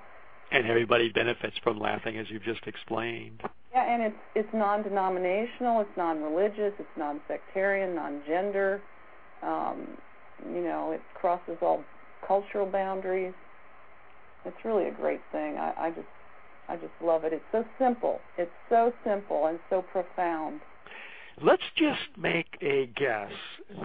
And 0.50 0.66
everybody 0.66 1.08
benefits 1.08 1.56
from 1.62 1.78
laughing, 1.78 2.18
as 2.18 2.26
you've 2.28 2.42
just 2.42 2.66
explained. 2.66 3.42
Yeah, 3.72 3.90
and 3.90 4.02
it's 4.02 4.16
it's 4.34 4.48
non-denominational, 4.52 5.80
it's 5.80 5.96
non-religious, 5.96 6.74
it's 6.78 6.96
non-sectarian, 6.98 7.94
non-gender. 7.94 8.82
Um, 9.42 9.86
you 10.52 10.62
know, 10.62 10.92
it 10.92 11.00
crosses 11.14 11.56
all 11.62 11.82
cultural 12.26 12.66
boundaries. 12.66 13.34
It's 14.44 14.64
really 14.64 14.88
a 14.88 14.92
great 14.92 15.20
thing. 15.30 15.56
I, 15.56 15.72
I 15.78 15.90
just 15.90 16.08
I 16.68 16.76
just 16.76 16.92
love 17.04 17.24
it. 17.24 17.32
It's 17.32 17.44
so 17.52 17.64
simple. 17.78 18.20
It's 18.38 18.50
so 18.68 18.92
simple 19.04 19.46
and 19.46 19.58
so 19.68 19.82
profound. 19.82 20.60
Let's 21.40 21.62
just 21.76 22.16
make 22.18 22.58
a 22.60 22.86
guess 22.94 23.32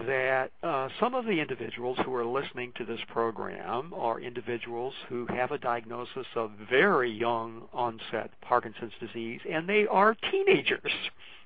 that 0.06 0.50
uh, 0.62 0.88
some 1.00 1.14
of 1.14 1.24
the 1.24 1.40
individuals 1.40 1.98
who 2.04 2.14
are 2.14 2.24
listening 2.24 2.72
to 2.76 2.84
this 2.84 3.00
program 3.08 3.94
are 3.94 4.20
individuals 4.20 4.92
who 5.08 5.26
have 5.30 5.50
a 5.50 5.58
diagnosis 5.58 6.26
of 6.36 6.52
very 6.68 7.10
young 7.10 7.62
onset 7.72 8.30
Parkinson's 8.42 8.92
disease, 9.00 9.40
and 9.50 9.66
they 9.66 9.86
are 9.86 10.14
teenagers. 10.30 10.92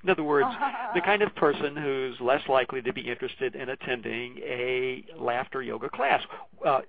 In 0.03 0.09
other 0.09 0.23
words, 0.23 0.49
the 0.93 0.99
kind 0.99 1.21
of 1.21 1.33
person 1.35 1.77
who's 1.77 2.19
less 2.19 2.41
likely 2.49 2.81
to 2.81 2.91
be 2.91 3.09
interested 3.09 3.55
in 3.55 3.69
attending 3.69 4.37
a 4.39 5.05
laughter 5.17 5.61
yoga 5.61 5.89
class. 5.89 6.21
Uh, 6.65 6.81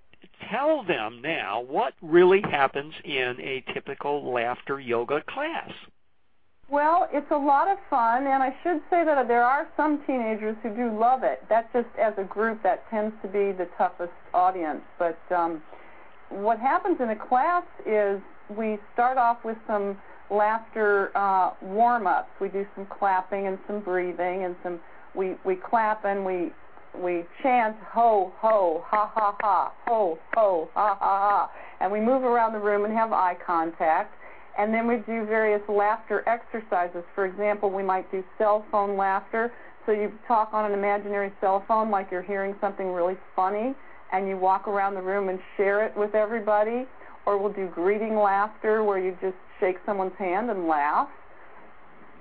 tell 0.50 0.82
them 0.84 1.20
now 1.22 1.60
what 1.60 1.94
really 2.02 2.42
happens 2.42 2.94
in 3.04 3.36
a 3.40 3.64
typical 3.72 4.32
laughter 4.32 4.80
yoga 4.80 5.22
class. 5.28 5.70
Well, 6.70 7.08
it's 7.12 7.30
a 7.30 7.36
lot 7.36 7.68
of 7.68 7.78
fun, 7.90 8.26
and 8.26 8.42
I 8.42 8.54
should 8.62 8.80
say 8.88 9.04
that 9.04 9.28
there 9.28 9.44
are 9.44 9.68
some 9.76 10.02
teenagers 10.06 10.56
who 10.62 10.74
do 10.74 10.98
love 10.98 11.22
it. 11.22 11.42
That 11.48 11.70
just 11.72 11.88
as 12.00 12.14
a 12.16 12.24
group, 12.24 12.62
that 12.62 12.88
tends 12.90 13.14
to 13.22 13.28
be 13.28 13.52
the 13.52 13.68
toughest 13.76 14.12
audience. 14.32 14.80
But 14.98 15.18
um, 15.30 15.62
what 16.30 16.58
happens 16.58 16.98
in 17.00 17.10
a 17.10 17.16
class 17.16 17.64
is 17.86 18.20
we 18.48 18.78
start 18.94 19.18
off 19.18 19.44
with 19.44 19.58
some 19.66 19.98
laughter 20.30 21.16
uh, 21.16 21.52
warm-ups. 21.60 22.30
We 22.40 22.48
do 22.48 22.66
some 22.74 22.86
clapping 22.86 23.46
and 23.46 23.58
some 23.66 23.80
breathing, 23.80 24.44
and 24.44 24.56
some 24.62 24.80
we 25.14 25.36
we 25.44 25.56
clap 25.56 26.04
and 26.04 26.24
we 26.24 26.50
we 26.98 27.24
chant 27.42 27.76
ho 27.92 28.32
ho 28.38 28.82
ha 28.86 29.10
ha 29.14 29.36
ha 29.40 29.72
ho 29.86 30.18
ho 30.34 30.68
ha 30.74 30.96
ha 30.98 30.98
ha, 31.00 31.50
and 31.80 31.90
we 31.90 32.00
move 32.00 32.22
around 32.22 32.52
the 32.52 32.58
room 32.58 32.84
and 32.84 32.94
have 32.94 33.12
eye 33.12 33.36
contact 33.46 34.14
and 34.56 34.72
then 34.72 34.86
we 34.86 34.96
do 34.98 35.26
various 35.26 35.62
laughter 35.68 36.22
exercises. 36.28 37.02
For 37.14 37.26
example, 37.26 37.70
we 37.70 37.82
might 37.82 38.10
do 38.12 38.22
cell 38.38 38.64
phone 38.70 38.96
laughter. 38.96 39.52
So 39.84 39.92
you 39.92 40.12
talk 40.28 40.50
on 40.52 40.64
an 40.64 40.72
imaginary 40.78 41.32
cell 41.40 41.64
phone 41.66 41.90
like 41.90 42.08
you're 42.10 42.22
hearing 42.22 42.54
something 42.60 42.92
really 42.92 43.16
funny, 43.34 43.74
and 44.12 44.28
you 44.28 44.38
walk 44.38 44.68
around 44.68 44.94
the 44.94 45.02
room 45.02 45.28
and 45.28 45.38
share 45.56 45.84
it 45.84 45.96
with 45.96 46.14
everybody. 46.14 46.86
Or 47.26 47.38
we'll 47.38 47.52
do 47.52 47.68
greeting 47.74 48.16
laughter 48.16 48.84
where 48.84 48.98
you 48.98 49.16
just 49.20 49.36
shake 49.58 49.76
someone's 49.84 50.16
hand 50.18 50.50
and 50.50 50.68
laugh. 50.68 51.08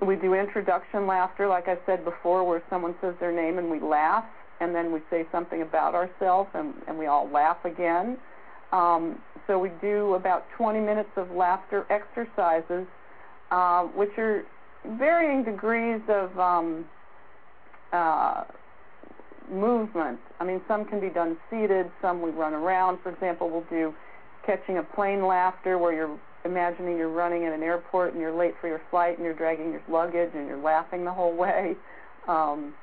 We 0.04 0.16
do 0.16 0.34
introduction 0.34 1.06
laughter, 1.06 1.46
like 1.46 1.68
I 1.68 1.76
said 1.86 2.04
before, 2.04 2.44
where 2.44 2.62
someone 2.68 2.94
says 3.00 3.14
their 3.20 3.32
name 3.32 3.58
and 3.58 3.70
we 3.70 3.80
laugh, 3.80 4.24
and 4.60 4.74
then 4.74 4.92
we 4.92 5.00
say 5.10 5.26
something 5.32 5.62
about 5.62 5.94
ourselves 5.94 6.50
and, 6.54 6.74
and 6.86 6.98
we 6.98 7.06
all 7.06 7.28
laugh 7.28 7.64
again. 7.64 8.18
Um, 8.72 9.20
so 9.46 9.58
we 9.58 9.70
do 9.80 10.14
about 10.14 10.46
20 10.56 10.80
minutes 10.80 11.10
of 11.16 11.30
laughter 11.30 11.86
exercises, 11.90 12.86
uh, 13.50 13.84
which 13.84 14.16
are 14.18 14.44
varying 14.98 15.44
degrees 15.44 16.00
of 16.08 16.38
um, 16.38 16.84
uh, 17.92 18.44
movement. 19.50 20.18
I 20.40 20.44
mean, 20.44 20.60
some 20.66 20.84
can 20.84 21.00
be 21.00 21.08
done 21.08 21.36
seated, 21.50 21.90
some 22.00 22.22
we 22.22 22.30
run 22.30 22.54
around. 22.54 22.98
For 23.02 23.10
example, 23.10 23.50
we'll 23.50 23.66
do 23.70 23.94
catching 24.46 24.78
a 24.78 24.82
plane 24.82 25.26
laughter 25.26 25.78
where 25.78 25.92
you're 25.92 26.18
imagining 26.44 26.98
you're 26.98 27.08
running 27.08 27.44
in 27.44 27.52
an 27.52 27.62
airport 27.62 28.12
and 28.12 28.20
you're 28.20 28.36
late 28.36 28.54
for 28.60 28.68
your 28.68 28.80
flight 28.90 29.16
and 29.16 29.24
you're 29.24 29.34
dragging 29.34 29.72
your 29.72 29.82
luggage 29.88 30.30
and 30.34 30.46
you're 30.46 30.62
laughing 30.62 31.04
the 31.04 31.12
whole 31.12 31.34
way. 31.34 31.74
Um, 32.28 32.74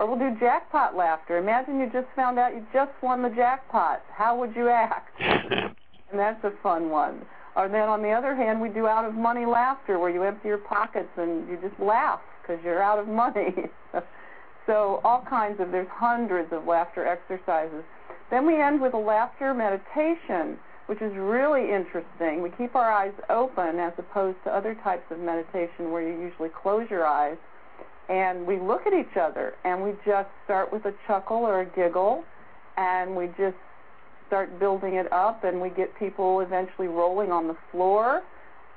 or 0.00 0.06
we'll 0.06 0.18
do 0.18 0.34
jackpot 0.40 0.96
laughter. 0.96 1.36
Imagine 1.36 1.78
you 1.78 1.90
just 1.92 2.08
found 2.16 2.38
out 2.38 2.54
you 2.54 2.66
just 2.72 2.90
won 3.02 3.22
the 3.22 3.28
jackpot. 3.28 4.02
How 4.10 4.36
would 4.36 4.56
you 4.56 4.70
act? 4.70 5.20
and 5.20 6.18
that's 6.18 6.42
a 6.42 6.52
fun 6.62 6.88
one. 6.88 7.20
Or 7.54 7.68
then 7.68 7.86
on 7.88 8.02
the 8.02 8.10
other 8.10 8.34
hand, 8.34 8.62
we 8.62 8.70
do 8.70 8.86
out 8.86 9.04
of 9.04 9.14
money 9.14 9.44
laughter 9.44 9.98
where 9.98 10.08
you 10.08 10.22
empty 10.22 10.48
your 10.48 10.58
pockets 10.58 11.10
and 11.18 11.46
you 11.48 11.58
just 11.60 11.78
laugh 11.78 12.20
because 12.40 12.64
you're 12.64 12.82
out 12.82 12.98
of 12.98 13.08
money. 13.08 13.54
so 14.66 15.02
all 15.04 15.22
kinds 15.28 15.60
of, 15.60 15.70
there's 15.70 15.88
hundreds 15.92 16.50
of 16.50 16.66
laughter 16.66 17.06
exercises. 17.06 17.84
Then 18.30 18.46
we 18.46 18.58
end 18.58 18.80
with 18.80 18.94
a 18.94 18.98
laughter 18.98 19.52
meditation, 19.52 20.56
which 20.86 21.02
is 21.02 21.12
really 21.14 21.72
interesting. 21.74 22.40
We 22.40 22.50
keep 22.56 22.74
our 22.74 22.90
eyes 22.90 23.12
open 23.28 23.78
as 23.78 23.92
opposed 23.98 24.38
to 24.44 24.50
other 24.50 24.74
types 24.82 25.04
of 25.10 25.18
meditation 25.18 25.90
where 25.90 26.00
you 26.00 26.18
usually 26.18 26.48
close 26.48 26.88
your 26.88 27.06
eyes 27.06 27.36
and 28.10 28.44
we 28.44 28.58
look 28.58 28.86
at 28.86 28.92
each 28.92 29.16
other 29.16 29.54
and 29.64 29.82
we 29.82 29.92
just 30.04 30.28
start 30.44 30.72
with 30.72 30.84
a 30.84 30.92
chuckle 31.06 31.38
or 31.38 31.60
a 31.60 31.64
giggle 31.64 32.24
and 32.76 33.14
we 33.14 33.28
just 33.38 33.56
start 34.26 34.58
building 34.58 34.94
it 34.94 35.10
up 35.12 35.44
and 35.44 35.60
we 35.60 35.70
get 35.70 35.96
people 35.96 36.40
eventually 36.40 36.88
rolling 36.88 37.30
on 37.30 37.46
the 37.46 37.56
floor 37.70 38.22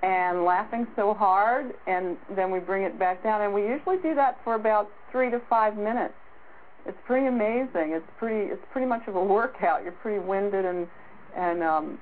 and 0.03 0.43
laughing 0.43 0.85
so 0.95 1.15
hard 1.15 1.73
and 1.87 2.15
then 2.35 2.51
we 2.51 2.59
bring 2.59 2.83
it 2.83 2.99
back 2.99 3.23
down. 3.23 3.41
And 3.41 3.53
we 3.53 3.63
usually 3.63 3.97
do 3.97 4.13
that 4.13 4.37
for 4.43 4.53
about 4.53 4.89
three 5.11 5.31
to 5.31 5.41
five 5.49 5.77
minutes. 5.77 6.13
It's 6.85 6.97
pretty 7.07 7.25
amazing. 7.25 7.93
It's 7.93 8.05
pretty 8.19 8.51
it's 8.51 8.65
pretty 8.71 8.87
much 8.87 9.07
of 9.07 9.15
a 9.15 9.23
workout. 9.37 9.83
You're 9.83 9.93
pretty 9.93 10.19
winded 10.19 10.63
and 10.65 10.87
and 11.35 11.63
um 11.63 11.97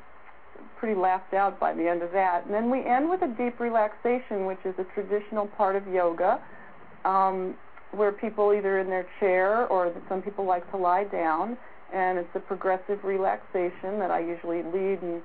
pretty 0.78 1.00
laughed 1.00 1.34
out 1.34 1.60
by 1.60 1.74
the 1.74 1.88
end 1.88 2.02
of 2.02 2.12
that. 2.12 2.46
And 2.46 2.54
then 2.54 2.70
we 2.70 2.84
end 2.84 3.10
with 3.10 3.22
a 3.22 3.28
deep 3.28 3.60
relaxation 3.62 4.46
which 4.48 4.60
is 4.66 4.74
a 4.80 4.86
traditional 4.96 5.48
part 5.48 5.78
of 5.78 5.88
yoga 5.88 6.42
um, 7.06 7.56
where 7.92 8.12
people 8.12 8.54
either 8.54 8.80
in 8.80 8.88
their 8.88 9.08
chair 9.20 9.68
or 9.68 9.94
some 10.08 10.22
people 10.22 10.46
like 10.46 10.70
to 10.72 10.78
lie 10.78 11.04
down, 11.06 11.58
and 11.94 12.18
it's 12.18 12.30
a 12.36 12.40
progressive 12.40 13.04
relaxation 13.04 14.00
that 14.00 14.12
I 14.12 14.20
usually 14.20 14.64
lead 14.64 15.02
and 15.02 15.22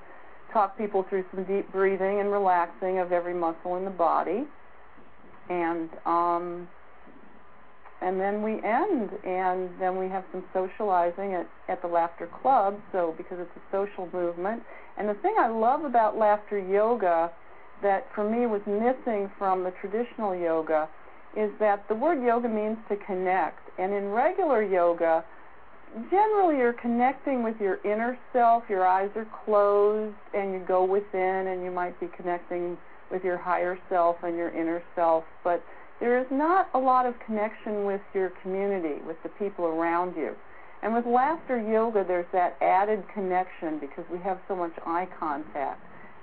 talk 0.52 0.76
people 0.76 1.04
through 1.08 1.24
some 1.34 1.44
deep 1.44 1.70
breathing 1.72 2.20
and 2.20 2.32
relaxing 2.32 2.98
of 2.98 3.12
every 3.12 3.34
muscle 3.34 3.76
in 3.76 3.84
the 3.84 3.90
body, 3.90 4.44
and 5.48 5.90
um, 6.06 6.68
and 8.02 8.20
then 8.20 8.42
we 8.42 8.54
end, 8.62 9.10
and 9.24 9.70
then 9.80 9.96
we 9.96 10.08
have 10.08 10.24
some 10.30 10.44
socializing 10.52 11.34
at, 11.34 11.48
at 11.68 11.80
the 11.80 11.88
Laughter 11.88 12.28
Club. 12.42 12.78
So 12.92 13.14
because 13.16 13.38
it's 13.40 13.50
a 13.56 13.62
social 13.72 14.08
movement, 14.12 14.62
and 14.98 15.08
the 15.08 15.14
thing 15.14 15.34
I 15.38 15.48
love 15.48 15.84
about 15.84 16.18
laughter 16.18 16.58
yoga 16.58 17.30
that 17.82 18.06
for 18.14 18.28
me 18.28 18.46
was 18.46 18.60
missing 18.66 19.30
from 19.38 19.62
the 19.62 19.72
traditional 19.80 20.34
yoga 20.34 20.88
is 21.36 21.50
that 21.60 21.86
the 21.88 21.94
word 21.94 22.22
yoga 22.22 22.48
means 22.48 22.78
to 22.88 22.96
connect. 22.96 23.60
And 23.78 23.92
in 23.92 24.08
regular 24.10 24.62
yoga, 24.62 25.24
generally 26.10 26.56
you're 26.56 26.72
connecting 26.72 27.42
with 27.42 27.60
your 27.60 27.78
inner 27.84 28.18
self, 28.32 28.64
your 28.68 28.86
eyes 28.86 29.10
are 29.16 29.28
closed, 29.44 30.16
and 30.34 30.52
you 30.52 30.62
go 30.66 30.84
within, 30.84 31.46
and 31.48 31.62
you 31.62 31.70
might 31.70 31.98
be 32.00 32.08
connecting 32.16 32.76
with 33.10 33.22
your 33.22 33.36
higher 33.36 33.78
self 33.88 34.16
and 34.22 34.36
your 34.36 34.50
inner 34.50 34.82
self. 34.94 35.24
But 35.44 35.62
there 36.00 36.18
is 36.18 36.26
not 36.30 36.68
a 36.74 36.78
lot 36.78 37.06
of 37.06 37.14
connection 37.24 37.84
with 37.84 38.00
your 38.14 38.32
community, 38.42 39.00
with 39.06 39.16
the 39.22 39.28
people 39.30 39.66
around 39.66 40.16
you. 40.16 40.34
And 40.82 40.94
with 40.94 41.06
laughter 41.06 41.60
yoga, 41.60 42.04
there's 42.06 42.26
that 42.32 42.56
added 42.60 43.02
connection 43.12 43.78
because 43.78 44.04
we 44.10 44.18
have 44.18 44.38
so 44.48 44.54
much 44.54 44.72
eye 44.84 45.08
contact. 45.18 45.80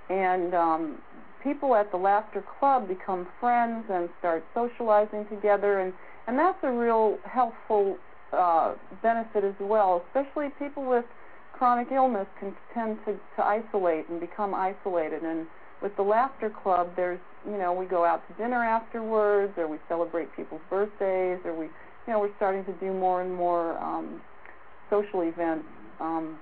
And 0.09 0.53
um, 0.53 0.97
people 1.43 1.75
at 1.75 1.91
the 1.91 1.97
Laughter 1.97 2.43
Club 2.59 2.87
become 2.87 3.27
friends 3.39 3.85
and 3.89 4.09
start 4.19 4.43
socializing 4.53 5.25
together, 5.29 5.79
and, 5.79 5.93
and 6.27 6.39
that's 6.39 6.57
a 6.63 6.71
real 6.71 7.17
helpful 7.25 7.97
uh, 8.31 8.73
benefit 9.01 9.43
as 9.43 9.53
well. 9.59 10.03
Especially 10.07 10.47
people 10.57 10.85
with 10.85 11.05
chronic 11.51 11.91
illness 11.91 12.27
can 12.39 12.55
tend 12.73 12.97
to, 13.05 13.13
to 13.35 13.43
isolate 13.43 14.09
and 14.09 14.19
become 14.19 14.53
isolated. 14.53 15.23
And 15.23 15.45
with 15.81 15.95
the 15.95 16.01
Laughter 16.01 16.49
Club, 16.49 16.91
there's 16.95 17.19
you 17.45 17.57
know 17.57 17.73
we 17.73 17.85
go 17.85 18.05
out 18.05 18.27
to 18.27 18.33
dinner 18.41 18.63
afterwards, 18.63 19.53
or 19.57 19.67
we 19.67 19.77
celebrate 19.87 20.33
people's 20.35 20.61
birthdays, 20.69 21.39
or 21.45 21.53
we 21.53 21.65
you 21.65 22.13
know 22.13 22.19
we're 22.19 22.35
starting 22.37 22.63
to 22.65 22.73
do 22.73 22.93
more 22.93 23.21
and 23.21 23.33
more 23.33 23.77
um, 23.77 24.21
social 24.89 25.21
events. 25.21 25.67
Um, 25.99 26.39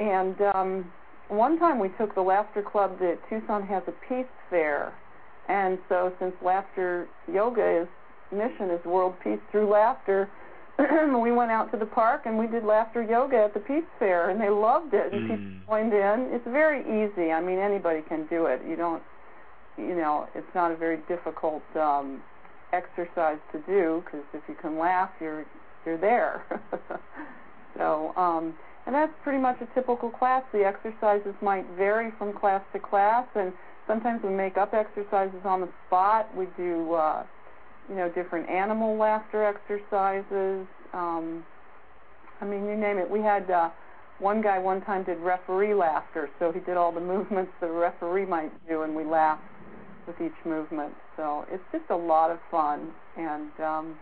and 0.00 0.40
um, 0.40 0.92
one 1.28 1.58
time 1.58 1.78
we 1.78 1.88
took 1.98 2.14
the 2.14 2.22
Laughter 2.22 2.62
Club 2.62 2.98
that 3.00 3.18
Tucson 3.28 3.66
has 3.66 3.82
a 3.86 3.92
peace 4.08 4.26
fair, 4.50 4.92
and 5.48 5.78
so 5.88 6.12
since 6.18 6.34
Laughter 6.42 7.06
Yoga 7.32 7.82
is 7.82 7.88
mission 8.32 8.70
is 8.70 8.84
world 8.84 9.14
peace 9.22 9.38
through 9.50 9.70
laughter, 9.70 10.28
we 10.78 11.30
went 11.30 11.50
out 11.50 11.70
to 11.70 11.78
the 11.78 11.86
park 11.86 12.22
and 12.26 12.36
we 12.36 12.46
did 12.46 12.64
laughter 12.64 13.02
yoga 13.02 13.44
at 13.44 13.54
the 13.54 13.60
peace 13.60 13.84
fair, 13.98 14.30
and 14.30 14.40
they 14.40 14.50
loved 14.50 14.92
it. 14.92 15.12
And 15.12 15.22
Mm. 15.22 15.28
people 15.28 15.44
joined 15.68 15.92
in. 15.94 16.34
It's 16.34 16.46
very 16.46 16.80
easy. 16.82 17.32
I 17.32 17.40
mean, 17.40 17.58
anybody 17.58 18.02
can 18.02 18.26
do 18.26 18.46
it. 18.46 18.60
You 18.68 18.76
don't, 18.76 19.02
you 19.78 19.94
know, 19.94 20.28
it's 20.34 20.52
not 20.54 20.70
a 20.72 20.76
very 20.76 20.98
difficult 21.08 21.62
um, 21.76 22.22
exercise 22.72 23.38
to 23.52 23.58
do 23.60 24.02
because 24.04 24.24
if 24.32 24.42
you 24.48 24.56
can 24.60 24.78
laugh, 24.78 25.10
you're 25.20 25.46
you're 25.86 25.98
there. 25.98 26.42
so, 27.78 28.12
um, 28.16 28.54
that's 28.92 29.12
pretty 29.22 29.38
much 29.38 29.56
a 29.62 29.66
typical 29.74 30.10
class. 30.10 30.42
The 30.52 30.64
exercises 30.64 31.34
might 31.40 31.64
vary 31.76 32.10
from 32.18 32.34
class 32.34 32.62
to 32.72 32.78
class, 32.78 33.26
and 33.34 33.52
sometimes 33.86 34.22
we 34.22 34.30
make 34.30 34.56
up 34.56 34.74
exercises 34.74 35.40
on 35.44 35.62
the 35.62 35.68
spot. 35.86 36.34
We 36.36 36.46
do, 36.56 36.92
uh, 36.92 37.24
you 37.88 37.94
know, 37.94 38.10
different 38.10 38.48
animal 38.50 38.96
laughter 38.98 39.44
exercises. 39.44 40.66
Um, 40.92 41.44
I 42.40 42.44
mean, 42.44 42.66
you 42.66 42.76
name 42.76 42.98
it. 42.98 43.08
We 43.08 43.20
had 43.20 43.50
uh, 43.50 43.70
one 44.18 44.42
guy 44.42 44.58
one 44.58 44.82
time 44.82 45.04
did 45.04 45.18
referee 45.18 45.74
laughter, 45.74 46.28
so 46.38 46.52
he 46.52 46.60
did 46.60 46.76
all 46.76 46.92
the 46.92 47.00
movements 47.14 47.52
the 47.60 47.68
referee 47.68 48.26
might 48.26 48.52
do, 48.68 48.82
and 48.82 48.94
we 48.94 49.04
laughed 49.04 49.42
with 50.06 50.20
each 50.20 50.44
movement. 50.44 50.92
So 51.16 51.46
it's 51.50 51.64
just 51.72 51.84
a 51.90 51.96
lot 51.96 52.30
of 52.30 52.38
fun, 52.50 52.92
and 53.16 53.50
um, 53.60 53.96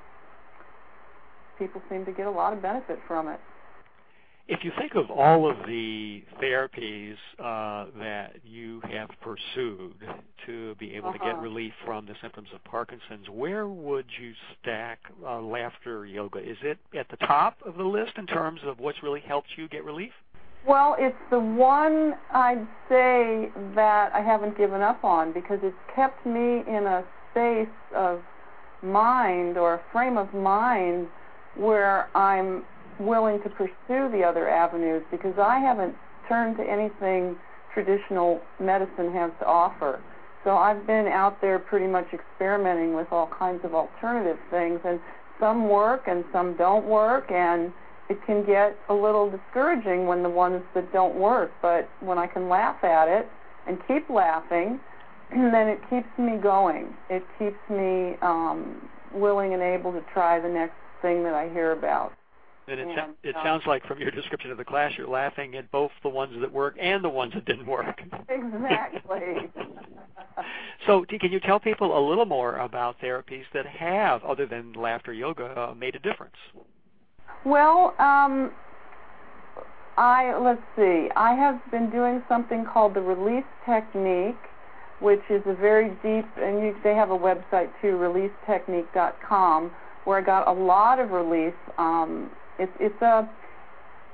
people 1.59 1.81
seem 1.89 2.05
to 2.05 2.13
get 2.13 2.27
a 2.27 2.31
lot 2.31 2.53
of 2.53 2.61
benefit 2.61 2.99
from 3.07 3.29
it. 3.29 3.39
If 4.53 4.63
you 4.65 4.73
think 4.79 4.95
of 4.97 5.11
all 5.11 5.51
of 5.51 5.57
the 5.67 6.23
therapies 6.39 7.17
uh, 7.39 7.87
that 7.99 8.37
you 8.45 8.83
have 8.93 9.09
pursued 9.23 9.95
to 10.45 10.75
be 10.75 10.95
able 10.95 11.11
to 11.11 11.19
get 11.19 11.29
Uh-huh. 11.29 11.41
relief 11.41 11.73
from 11.87 12.05
the 12.05 12.15
symptoms 12.21 12.49
of 12.55 12.63
Parkinson's, 12.65 13.31
where 13.31 13.67
would 13.67 14.05
you 14.21 14.35
stack 14.61 14.99
uh, 15.25 15.41
laughter 15.41 16.05
yoga? 16.05 16.39
Is 16.39 16.59
it 16.63 16.77
at 16.95 17.09
the 17.09 17.17
top 17.17 17.57
of 17.65 17.79
the 17.79 17.83
list 17.83 18.19
in 18.19 18.27
terms 18.27 18.61
of 18.65 18.79
what's 18.79 19.03
really 19.03 19.21
helped 19.21 19.49
you 19.57 19.69
get 19.69 19.85
relief? 19.85 20.13
Well, 20.69 20.97
it's 20.99 21.17
the 21.31 21.41
one 21.41 22.15
I'd 22.31 22.69
say 22.91 23.51
that 23.75 24.13
I 24.13 24.21
haven't 24.21 24.59
given 24.59 24.83
up 24.83 25.03
on 25.03 25.33
because 25.33 25.61
it's 25.63 25.83
kept 25.97 26.27
me 26.27 26.63
in 26.69 26.85
a 26.87 27.03
space 27.31 27.79
of 27.97 28.21
mind 28.83 29.57
or 29.57 29.75
a 29.75 29.81
frame 29.93 30.19
of 30.19 30.35
mind 30.35 31.09
where 31.57 32.15
I'm 32.15 32.65
willing 32.99 33.43
to 33.43 33.49
pursue 33.51 34.11
the 34.11 34.23
other 34.25 34.49
avenues 34.49 35.03
because 35.11 35.35
I 35.39 35.59
haven't 35.59 35.95
turned 36.29 36.57
to 36.57 36.63
anything 36.63 37.37
traditional 37.75 38.41
medicine 38.61 39.13
has 39.13 39.31
to 39.41 39.47
offer. 39.47 40.01
So 40.45 40.57
I've 40.57 40.87
been 40.87 41.07
out 41.07 41.41
there 41.41 41.59
pretty 41.59 41.87
much 41.87 42.07
experimenting 42.13 42.95
with 42.95 43.07
all 43.11 43.31
kinds 43.39 43.65
of 43.65 43.75
alternative 43.75 44.39
things 44.51 44.81
and 44.85 45.01
some 45.39 45.69
work 45.69 46.05
and 46.07 46.25
some 46.33 46.57
don't 46.57 46.87
work 46.87 47.31
and 47.31 47.73
it 48.09 48.19
can 48.27 48.45
get 48.45 48.77
a 48.89 48.95
little 48.95 49.31
discouraging 49.31 50.07
when 50.07 50.23
the 50.23 50.29
ones 50.29 50.63
that 50.75 50.93
don't 50.93 51.15
work, 51.15 51.51
but 51.63 51.89
when 52.01 52.19
I 52.19 52.27
can 52.27 52.49
laugh 52.49 52.83
at 52.85 53.09
it 53.09 53.27
and 53.67 53.79
keep 53.89 54.11
laughing, 54.11 54.81
then 55.31 55.69
it 55.69 55.81
keeps 55.89 56.09
me 56.19 56.37
going. 56.37 56.95
It 57.09 57.25
keeps 57.39 57.59
me 57.71 58.17
um, 58.21 58.89
willing 59.15 59.55
and 59.55 59.63
able 59.63 59.93
to 59.93 60.03
try 60.13 60.41
the 60.41 60.49
next 60.49 60.75
thing 61.01 61.23
that 61.25 61.35
I 61.35 61.49
hear 61.51 61.73
about. 61.73 62.13
And 62.69 62.79
it, 62.79 62.87
And, 62.87 63.15
it 63.25 63.35
uh, 63.35 63.43
sounds 63.43 63.65
like 63.67 63.85
from 63.87 63.99
your 63.99 64.11
description 64.11 64.51
of 64.51 64.57
the 64.57 64.65
class, 64.65 64.93
you're 64.97 65.09
laughing 65.09 65.57
at 65.57 65.71
both 65.73 65.91
the 66.03 66.09
ones 66.09 66.35
that 66.41 66.53
work 66.53 66.77
and 66.81 67.03
the 67.03 67.09
ones 67.09 67.33
that 67.35 67.45
didn't 67.45 67.67
work. 67.67 68.01
Exactly. 68.29 69.51
so, 70.87 71.05
t- 71.05 71.19
can 71.19 71.33
you 71.33 71.41
tell 71.41 71.59
people 71.59 71.99
a 71.99 72.03
little 72.09 72.25
more 72.25 72.59
about 72.59 73.01
therapies 73.01 73.45
that 73.53 73.67
have, 73.67 74.23
other 74.23 74.47
than 74.47 74.73
laughter 74.75 75.13
yoga, 75.13 75.47
uh, 75.47 75.75
made 75.75 75.97
a 75.97 75.99
difference? 75.99 76.37
Well, 77.45 77.95
um, 77.99 78.53
I 79.97 80.39
let's 80.39 80.63
see. 80.77 81.09
I 81.17 81.35
have 81.35 81.61
been 81.71 81.91
doing 81.91 82.23
something 82.29 82.65
called 82.65 82.95
the 82.95 83.01
release 83.01 83.45
technique, 83.67 84.39
which 85.01 85.23
is 85.29 85.43
a 85.47 85.55
very 85.55 85.89
deep, 86.03 86.27
and 86.41 86.61
you, 86.61 86.77
they 86.85 86.95
have 86.95 87.11
a 87.11 87.19
website 87.19 87.71
too, 87.81 87.99
releasetechnique.com, 87.99 89.73
where 90.05 90.19
I 90.19 90.23
got 90.23 90.47
a 90.47 90.53
lot 90.53 91.01
of 91.01 91.11
relief. 91.11 91.55
Um, 91.77 92.31
it's 92.63 92.73
it's 92.81 93.03
a 93.03 93.29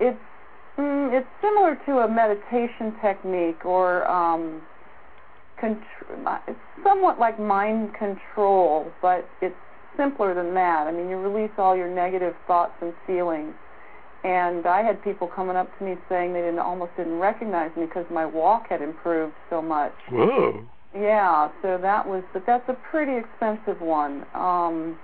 it's 0.01 0.19
mm, 0.79 1.13
it's 1.13 1.29
similar 1.43 1.79
to 1.87 1.99
a 2.05 2.09
meditation 2.09 2.95
technique 3.03 3.65
or 3.65 4.09
um, 4.11 4.63
contr- 5.63 6.41
it's 6.47 6.59
somewhat 6.85 7.19
like 7.19 7.39
mind 7.39 7.91
control, 7.99 8.91
but 9.03 9.29
it's 9.43 9.55
simpler 9.97 10.35
than 10.35 10.55
that. 10.55 10.87
I 10.87 10.93
mean, 10.93 11.09
you 11.09 11.17
release 11.17 11.51
all 11.59 11.77
your 11.77 11.93
negative 11.93 12.35
thoughts 12.47 12.75
and 12.81 12.93
feelings. 13.07 13.53
And 14.25 14.67
I 14.67 14.83
had 14.83 15.03
people 15.05 15.29
coming 15.29 15.57
up 15.57 15.77
to 15.79 15.85
me 15.85 15.95
saying 16.09 16.33
they 16.33 16.41
didn't 16.41 16.59
almost 16.59 16.91
didn't 16.97 17.19
recognize 17.19 17.71
me 17.77 17.87
because 17.87 18.05
my 18.13 18.27
walk 18.27 18.67
had 18.69 18.83
improved 18.83 19.35
so 19.49 19.63
much. 19.63 19.95
Whoa. 20.11 20.65
Yeah, 20.95 21.51
so 21.63 21.79
that 21.81 22.07
was, 22.07 22.25
but 22.33 22.45
that's 22.47 22.69
a 22.69 22.77
pretty 22.91 23.13
expensive 23.17 23.81
one. 23.81 24.25
Um, 24.35 24.99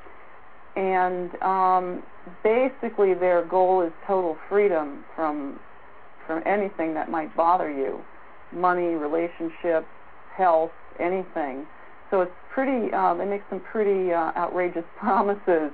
and 0.77 1.31
um, 1.43 2.03
basically, 2.43 3.15
their 3.15 3.45
goal 3.45 3.83
is 3.83 3.93
total 4.07 4.37
freedom 4.49 5.05
from 5.15 5.59
from 6.27 6.43
anything 6.47 6.95
that 6.95 7.11
might 7.11 7.37
bother 7.37 7.71
you, 7.71 8.01
money, 8.51 8.95
relationships, 8.95 9.87
health, 10.35 10.71
anything. 10.99 11.67
So 12.11 12.23
it's 12.23 12.33
pretty. 12.53 12.93
Uh, 12.93 13.15
they 13.15 13.27
make 13.27 13.43
some 13.51 13.61
pretty 13.61 14.13
uh, 14.13 14.33
outrageous 14.37 14.85
promises, 14.99 15.71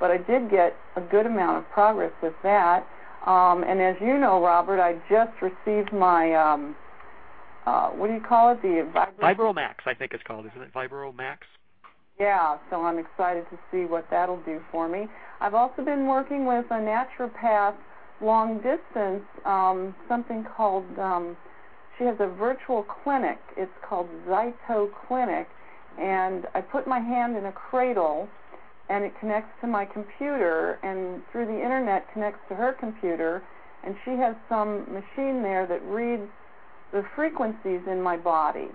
but 0.00 0.10
I 0.10 0.18
did 0.18 0.50
get 0.50 0.76
a 0.96 1.00
good 1.00 1.26
amount 1.26 1.58
of 1.58 1.70
progress 1.70 2.12
with 2.22 2.34
that. 2.42 2.86
Um, 3.26 3.62
and 3.62 3.80
as 3.80 3.94
you 4.00 4.18
know, 4.18 4.42
Robert, 4.42 4.80
I 4.80 4.94
just 5.08 5.32
received 5.40 5.92
my 5.92 6.34
um, 6.34 6.74
uh, 7.66 7.90
what 7.90 8.08
do 8.08 8.14
you 8.14 8.20
call 8.20 8.52
it? 8.52 8.62
The 8.62 8.88
vibra- 8.92 9.36
Vibromax, 9.36 9.74
I 9.86 9.94
think 9.94 10.12
it's 10.12 10.22
called, 10.24 10.46
isn't 10.46 10.62
it? 10.62 10.74
Vibromax? 10.74 11.38
Yeah, 12.22 12.56
so 12.70 12.84
I'm 12.84 12.98
excited 12.98 13.46
to 13.50 13.58
see 13.72 13.84
what 13.84 14.06
that'll 14.08 14.42
do 14.42 14.60
for 14.70 14.88
me. 14.88 15.08
I've 15.40 15.54
also 15.54 15.82
been 15.84 16.06
working 16.06 16.46
with 16.46 16.64
a 16.70 16.74
naturopath 16.74 17.74
long 18.20 18.58
distance, 18.58 19.24
um, 19.44 19.92
something 20.08 20.46
called, 20.56 20.86
um, 21.00 21.36
she 21.98 22.04
has 22.04 22.14
a 22.20 22.28
virtual 22.28 22.84
clinic. 22.84 23.38
It's 23.56 23.72
called 23.82 24.08
Zyto 24.28 24.88
Clinic. 25.08 25.48
And 25.98 26.46
I 26.54 26.60
put 26.60 26.86
my 26.86 27.00
hand 27.00 27.36
in 27.36 27.46
a 27.46 27.52
cradle 27.52 28.28
and 28.88 29.04
it 29.04 29.12
connects 29.18 29.50
to 29.60 29.66
my 29.66 29.84
computer 29.84 30.78
and 30.84 31.22
through 31.32 31.46
the 31.46 31.60
internet 31.60 32.06
connects 32.12 32.40
to 32.50 32.54
her 32.54 32.72
computer. 32.72 33.42
And 33.82 33.96
she 34.04 34.12
has 34.12 34.36
some 34.48 34.86
machine 34.92 35.42
there 35.42 35.66
that 35.66 35.82
reads 35.86 36.30
the 36.92 37.04
frequencies 37.16 37.80
in 37.90 38.00
my 38.00 38.16
body 38.16 38.68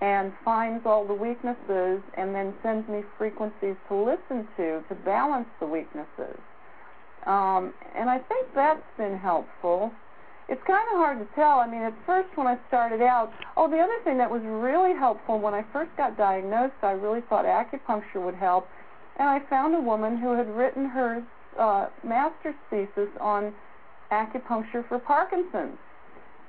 and 0.00 0.32
finds 0.44 0.84
all 0.84 1.06
the 1.06 1.14
weaknesses 1.14 2.02
and 2.16 2.34
then 2.34 2.52
sends 2.62 2.88
me 2.88 3.02
frequencies 3.16 3.76
to 3.88 3.94
listen 3.94 4.46
to 4.56 4.82
to 4.88 4.94
balance 5.04 5.48
the 5.58 5.66
weaknesses. 5.66 6.38
Um, 7.26 7.72
and 7.96 8.10
I 8.10 8.18
think 8.18 8.46
that's 8.54 8.84
been 8.96 9.16
helpful. 9.16 9.90
It's 10.48 10.62
kind 10.64 10.86
of 10.92 10.98
hard 10.98 11.18
to 11.18 11.34
tell. 11.34 11.58
I 11.58 11.66
mean, 11.66 11.82
at 11.82 11.94
first 12.04 12.28
when 12.36 12.46
I 12.46 12.56
started 12.68 13.02
out, 13.02 13.32
oh, 13.56 13.68
the 13.68 13.78
other 13.78 13.98
thing 14.04 14.18
that 14.18 14.30
was 14.30 14.42
really 14.44 14.94
helpful 14.94 15.40
when 15.40 15.54
I 15.54 15.64
first 15.72 15.90
got 15.96 16.16
diagnosed, 16.16 16.74
I 16.82 16.92
really 16.92 17.22
thought 17.28 17.44
acupuncture 17.44 18.24
would 18.24 18.36
help. 18.36 18.68
And 19.18 19.28
I 19.28 19.40
found 19.48 19.74
a 19.74 19.80
woman 19.80 20.18
who 20.18 20.34
had 20.34 20.48
written 20.48 20.84
her 20.90 21.24
uh, 21.58 21.88
master's 22.04 22.54
thesis 22.70 23.08
on 23.18 23.52
acupuncture 24.12 24.86
for 24.86 25.00
Parkinson's 25.00 25.78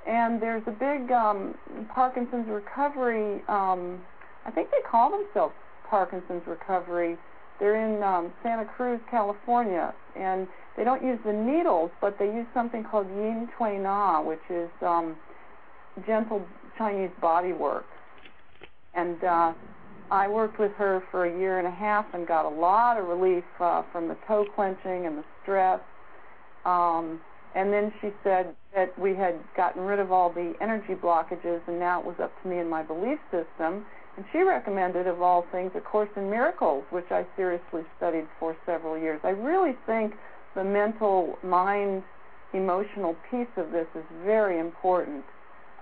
and 0.07 0.41
there's 0.41 0.63
a 0.67 0.71
big 0.71 1.11
um, 1.11 1.53
Parkinson's 1.93 2.47
recovery. 2.47 3.41
Um, 3.49 4.01
I 4.45 4.51
think 4.51 4.71
they 4.71 4.81
call 4.89 5.11
themselves 5.11 5.53
Parkinson's 5.89 6.43
recovery. 6.47 7.17
They're 7.59 7.75
in 7.75 8.01
um, 8.03 8.31
Santa 8.41 8.65
Cruz, 8.65 8.99
California, 9.11 9.93
and 10.15 10.47
they 10.77 10.83
don't 10.83 11.03
use 11.03 11.19
the 11.25 11.33
needles, 11.33 11.91
but 11.99 12.17
they 12.19 12.25
use 12.25 12.45
something 12.53 12.83
called 12.83 13.07
Yin 13.07 13.49
Tui 13.57 13.77
Na, 13.77 14.21
which 14.21 14.39
is 14.49 14.69
um, 14.81 15.17
gentle 16.05 16.45
Chinese 16.77 17.11
body 17.19 17.51
work. 17.51 17.85
And 18.93 19.21
uh, 19.23 19.53
I 20.09 20.27
worked 20.27 20.59
with 20.59 20.71
her 20.73 21.03
for 21.11 21.25
a 21.25 21.39
year 21.39 21.59
and 21.59 21.67
a 21.67 21.71
half 21.71 22.05
and 22.13 22.25
got 22.27 22.45
a 22.45 22.49
lot 22.49 22.97
of 22.97 23.07
relief 23.07 23.43
uh, 23.59 23.83
from 23.91 24.07
the 24.07 24.17
toe 24.27 24.45
clenching 24.55 25.05
and 25.05 25.17
the 25.17 25.23
stress. 25.41 25.81
Um, 26.63 27.19
and 27.55 27.73
then 27.73 27.91
she 28.01 28.09
said 28.23 28.55
that 28.77 28.93
we 28.99 29.15
had 29.15 29.33
gotten 29.55 29.81
rid 29.81 29.97
of 29.97 30.11
all 30.11 30.31
the 30.31 30.53
energy 30.61 30.93
blockages, 30.93 31.61
and 31.67 31.79
now 31.79 31.99
it 31.99 32.05
was 32.05 32.15
up 32.21 32.31
to 32.43 32.47
me 32.47 32.59
and 32.59 32.69
my 32.69 32.83
belief 32.83 33.17
system. 33.31 33.83
And 34.15 34.25
she 34.31 34.39
recommended, 34.39 35.07
of 35.07 35.19
all 35.19 35.47
things, 35.51 35.71
A 35.73 35.81
Course 35.81 36.09
in 36.15 36.29
Miracles, 36.29 36.83
which 36.91 37.09
I 37.09 37.25
seriously 37.35 37.81
studied 37.97 38.27
for 38.39 38.55
several 38.67 38.95
years. 38.95 39.19
I 39.23 39.29
really 39.29 39.75
think 39.87 40.13
the 40.53 40.63
mental, 40.63 41.39
mind, 41.43 42.03
emotional 42.53 43.15
piece 43.31 43.47
of 43.57 43.71
this 43.71 43.87
is 43.95 44.03
very 44.23 44.59
important. 44.59 45.25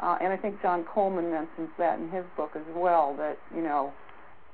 Uh, 0.02 0.18
and 0.22 0.32
I 0.32 0.38
think 0.38 0.62
John 0.62 0.86
Coleman 0.86 1.30
mentions 1.30 1.70
that 1.78 2.00
in 2.00 2.10
his 2.12 2.24
book 2.38 2.52
as 2.56 2.76
well, 2.76 3.14
that, 3.18 3.38
you 3.54 3.62
know, 3.62 3.92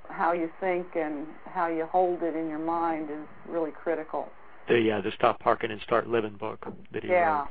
how 0.09 0.33
you 0.33 0.49
think 0.59 0.87
and 0.95 1.27
how 1.45 1.67
you 1.67 1.85
hold 1.85 2.23
it 2.23 2.35
in 2.35 2.49
your 2.49 2.59
mind 2.59 3.11
is 3.11 3.27
really 3.47 3.71
critical. 3.71 4.29
The 4.67 4.91
uh, 4.91 5.01
the 5.01 5.11
Stop 5.11 5.39
Parking 5.39 5.69
and 5.69 5.81
Start 5.81 6.07
Living 6.07 6.37
book 6.39 6.65
that 6.91 7.03
he 7.03 7.09
yeah. 7.09 7.41
wrote. 7.41 7.47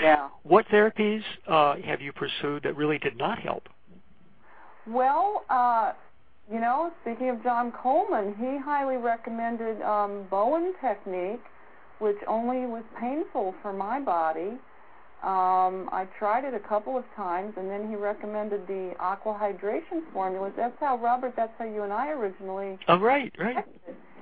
Yeah. 0.00 0.28
What 0.42 0.66
therapies 0.68 1.22
uh, 1.46 1.76
have 1.84 2.00
you 2.00 2.12
pursued 2.12 2.62
that 2.64 2.76
really 2.76 2.98
did 2.98 3.16
not 3.16 3.38
help? 3.38 3.68
Well, 4.86 5.44
uh, 5.50 5.92
you 6.52 6.60
know, 6.60 6.92
speaking 7.02 7.30
of 7.30 7.42
John 7.42 7.72
Coleman, 7.72 8.34
he 8.38 8.58
highly 8.62 8.96
recommended 8.96 9.82
um, 9.82 10.26
Bowen 10.30 10.74
technique, 10.80 11.42
which 11.98 12.16
only 12.28 12.66
was 12.66 12.84
painful 13.00 13.54
for 13.62 13.72
my 13.72 14.00
body. 14.00 14.58
Um, 15.22 15.88
I 15.92 16.06
tried 16.18 16.44
it 16.44 16.54
a 16.54 16.68
couple 16.68 16.96
of 16.96 17.04
times, 17.16 17.54
and 17.56 17.68
then 17.68 17.88
he 17.88 17.96
recommended 17.96 18.66
the 18.68 18.92
aqua 19.00 19.32
hydration 19.32 20.02
formulas. 20.12 20.52
That's 20.56 20.76
how 20.78 20.98
Robert. 20.98 21.32
That's 21.36 21.52
how 21.58 21.64
you 21.64 21.82
and 21.82 21.92
I 21.92 22.10
originally. 22.10 22.78
Oh, 22.86 23.00
right, 23.00 23.34
right. 23.38 23.56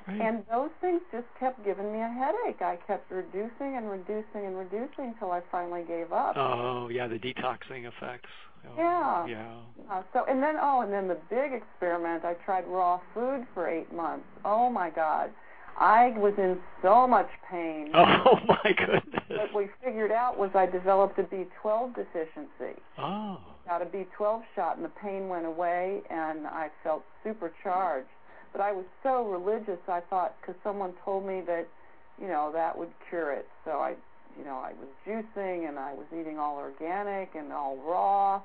Right. 0.06 0.20
And 0.20 0.44
those 0.50 0.70
things 0.80 1.00
just 1.10 1.26
kept 1.40 1.64
giving 1.64 1.92
me 1.92 2.00
a 2.00 2.08
headache. 2.08 2.60
I 2.60 2.76
kept 2.86 3.10
reducing 3.10 3.76
and 3.76 3.90
reducing 3.90 4.44
and 4.44 4.56
reducing 4.56 5.14
until 5.14 5.30
I 5.30 5.40
finally 5.50 5.82
gave 5.88 6.12
up. 6.12 6.36
Oh, 6.36 6.88
yeah, 6.88 7.06
the 7.06 7.18
detoxing 7.18 7.88
effects. 7.88 8.28
Oh, 8.66 8.74
yeah. 8.76 9.26
Yeah. 9.26 9.56
Uh, 9.90 10.02
so 10.12 10.24
and 10.28 10.42
then 10.42 10.56
oh, 10.60 10.80
and 10.80 10.92
then 10.92 11.08
the 11.08 11.18
big 11.28 11.52
experiment. 11.52 12.24
I 12.24 12.34
tried 12.44 12.66
raw 12.66 13.00
food 13.12 13.46
for 13.52 13.68
eight 13.68 13.92
months. 13.92 14.26
Oh 14.44 14.70
my 14.70 14.90
God. 14.90 15.30
I 15.78 16.14
was 16.16 16.34
in 16.38 16.58
so 16.82 17.06
much 17.06 17.28
pain. 17.50 17.90
Oh 17.94 18.38
my 18.48 18.72
goodness. 18.76 19.22
What 19.28 19.54
we 19.54 19.68
figured 19.84 20.10
out 20.10 20.38
was 20.38 20.50
I 20.54 20.66
developed 20.66 21.18
a 21.18 21.24
B12 21.24 21.94
deficiency. 21.94 22.80
Oh. 22.98 23.38
Got 23.66 23.82
a 23.82 23.86
B12 23.86 24.42
shot 24.54 24.76
and 24.76 24.84
the 24.84 24.92
pain 25.02 25.28
went 25.28 25.46
away 25.46 26.00
and 26.10 26.46
I 26.46 26.68
felt 26.82 27.02
supercharged. 27.22 28.08
But 28.54 28.62
I 28.62 28.70
was 28.70 28.84
so 29.02 29.24
religious, 29.26 29.80
I 29.88 30.00
thought, 30.08 30.36
because 30.40 30.54
someone 30.62 30.92
told 31.04 31.26
me 31.26 31.42
that, 31.44 31.66
you 32.22 32.28
know, 32.28 32.52
that 32.52 32.78
would 32.78 32.90
cure 33.10 33.32
it. 33.32 33.48
So 33.64 33.72
I, 33.72 33.94
you 34.38 34.44
know, 34.44 34.62
I 34.64 34.72
was 34.78 34.88
juicing 35.04 35.68
and 35.68 35.76
I 35.76 35.92
was 35.92 36.06
eating 36.12 36.38
all 36.38 36.56
organic 36.56 37.34
and 37.34 37.52
all 37.52 37.76
raw, 37.78 38.40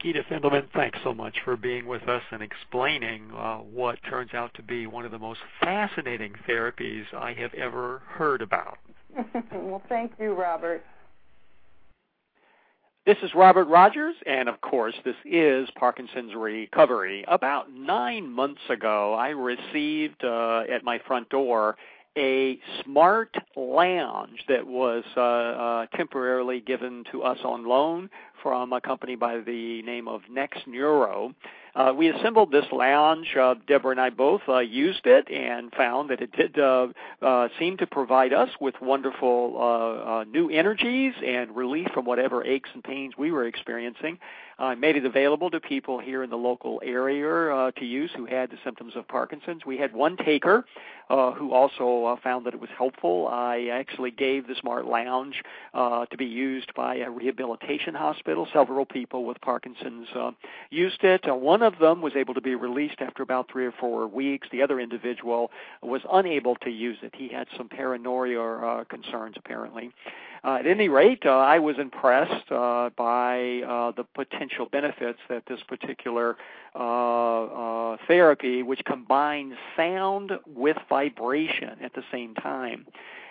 Gita 0.06 0.22
Fendelman, 0.30 0.68
thanks 0.76 1.00
so 1.04 1.16
much 1.16 1.36
for 1.44 1.58
being 1.58 1.88
with 1.88 2.08
us 2.08 2.22
and 2.30 2.44
explaining 2.44 3.32
uh, 3.36 3.56
what 3.58 3.98
turns 4.08 4.36
out 4.36 4.54
to 4.54 4.62
be 4.62 4.86
one 4.86 5.04
of 5.04 5.10
the 5.10 5.18
most 5.18 5.40
fascinating 5.60 6.32
therapies 6.48 7.06
I 7.12 7.34
have 7.34 7.52
ever 7.56 8.04
heard 8.08 8.44
about. 8.44 8.78
well, 9.52 9.82
thank 9.90 10.12
you, 10.20 10.34
Robert. 10.34 10.84
This 13.08 13.18
is 13.24 13.32
Robert 13.34 13.66
Rogers, 13.66 14.14
and 14.28 14.48
of 14.48 14.62
course, 14.62 14.94
this 15.04 15.16
is 15.26 15.68
Parkinson's 15.76 16.36
Recovery. 16.36 17.26
About 17.28 17.72
nine 17.72 18.32
months 18.32 18.62
ago, 18.70 19.16
I 19.16 19.30
received 19.30 20.24
uh, 20.24 20.66
at 20.72 20.84
my 20.84 21.00
front 21.08 21.30
door 21.30 21.78
a 22.18 22.60
smart 22.84 23.36
lounge 23.56 24.44
that 24.48 24.66
was 24.66 25.04
uh, 25.18 25.22
uh, 25.22 25.86
temporarily 25.96 26.62
given 26.62 27.04
to 27.12 27.24
us 27.24 27.40
on 27.44 27.68
loan 27.68 28.10
from 28.42 28.74
a 28.74 28.82
company 28.82 29.16
by 29.16 29.40
the 29.40 29.82
name 29.82 30.08
of 30.08 30.22
Next 30.30 30.68
Neuro. 30.68 31.34
Uh, 31.76 31.94
we 31.96 32.10
assembled 32.10 32.52
this 32.52 32.66
lounge. 32.72 33.36
Uh, 33.36 33.56
Deborah 33.68 33.92
and 33.92 34.00
I 34.00 34.10
both 34.10 34.42
uh, 34.48 34.60
used 34.60 35.06
it 35.06 35.30
and 35.30 35.74
found 35.74 36.10
that 36.10 36.22
it 36.22 36.32
did 36.32 36.58
uh, 36.58 36.88
uh, 37.22 37.50
seem 37.60 37.76
to 37.78 37.88
provide 37.88 38.32
us 38.32 38.50
with 38.62 38.76
wonderful 38.82 39.56
uh, 39.58 40.20
uh, 40.20 40.24
new 40.24 40.50
energies 40.50 41.14
and 41.26 41.56
relief 41.56 41.88
from 41.94 42.06
whatever 42.06 42.46
aches 42.46 42.70
and 42.74 42.84
pains 42.84 43.16
we 43.18 43.32
were 43.32 43.46
experiencing. 43.46 44.20
I 44.58 44.72
uh, 44.72 44.76
made 44.76 44.96
it 44.96 45.06
available 45.06 45.50
to 45.52 45.60
people 45.60 46.00
here 46.00 46.24
in 46.24 46.30
the 46.30 46.38
local 46.38 46.82
area 46.84 47.54
uh, 47.54 47.72
to 47.72 47.86
use 47.86 48.10
who 48.16 48.26
had 48.26 48.52
the 48.52 48.58
symptoms 48.64 48.94
of 48.96 49.06
Parkinson's. 49.08 49.66
We 49.66 49.78
had 49.78 49.94
one 49.94 50.16
taker 50.16 50.66
uh, 51.10 51.32
who 51.34 51.54
also 51.54 52.18
found 52.24 52.46
that 52.46 52.54
it 52.54 52.60
was 52.60 52.70
helpful. 52.78 53.28
I 53.28 53.68
actually 53.72 54.12
gave 54.12 54.48
the 54.48 54.56
Smart 54.56 54.86
Lounge 54.86 55.44
to 55.74 56.18
be 56.18 56.26
used 56.26 56.74
by 56.74 56.96
a 56.96 57.10
rehabilitation 57.10 57.94
hospital. 57.94 58.48
Several 58.54 58.86
people 58.86 59.26
with 59.26 59.40
Parkinson's 59.42 60.08
used 60.70 61.04
it. 61.04 61.22
One 61.26 61.62
of 61.62 61.78
them 61.80 62.02
was 62.02 62.14
able 62.16 62.34
to 62.34 62.42
be 62.42 62.56
released 62.56 63.02
after 63.02 63.24
about 63.24 63.52
three 63.52 63.66
or 63.66 63.74
four 63.74 64.08
weeks. 64.08 64.48
The 64.52 64.64
other 64.64 64.80
individual 64.80 65.52
was 65.84 66.02
unable 66.12 66.56
to 66.58 66.70
use 66.70 66.98
it. 67.02 67.14
He 67.16 67.28
had 67.28 67.48
some 67.58 67.68
paranoia 67.68 68.86
concerns, 68.86 69.36
apparently. 69.38 69.92
Uh, 70.46 70.58
at 70.60 70.68
any 70.68 70.90
rate, 70.90 71.26
uh, 71.26 71.32
I 71.32 71.58
was 71.58 71.80
impressed 71.80 72.52
uh, 72.52 72.92
by 72.96 73.64
uh, 73.68 73.92
the 73.94 74.04
potential 74.04 74.68
benefits 74.72 75.18
that 75.28 75.44
this 75.48 75.60
particular 75.68 76.38
uh, 76.76 77.44
uh, 77.46 77.98
therapy, 78.06 78.62
which 78.62 78.86
combines 78.86 79.56
sound 79.76 80.34
with 80.46 80.78
vibration 80.88 81.80
at 81.82 81.96
the 81.96 82.04
same 82.12 82.36
time, 82.36 82.86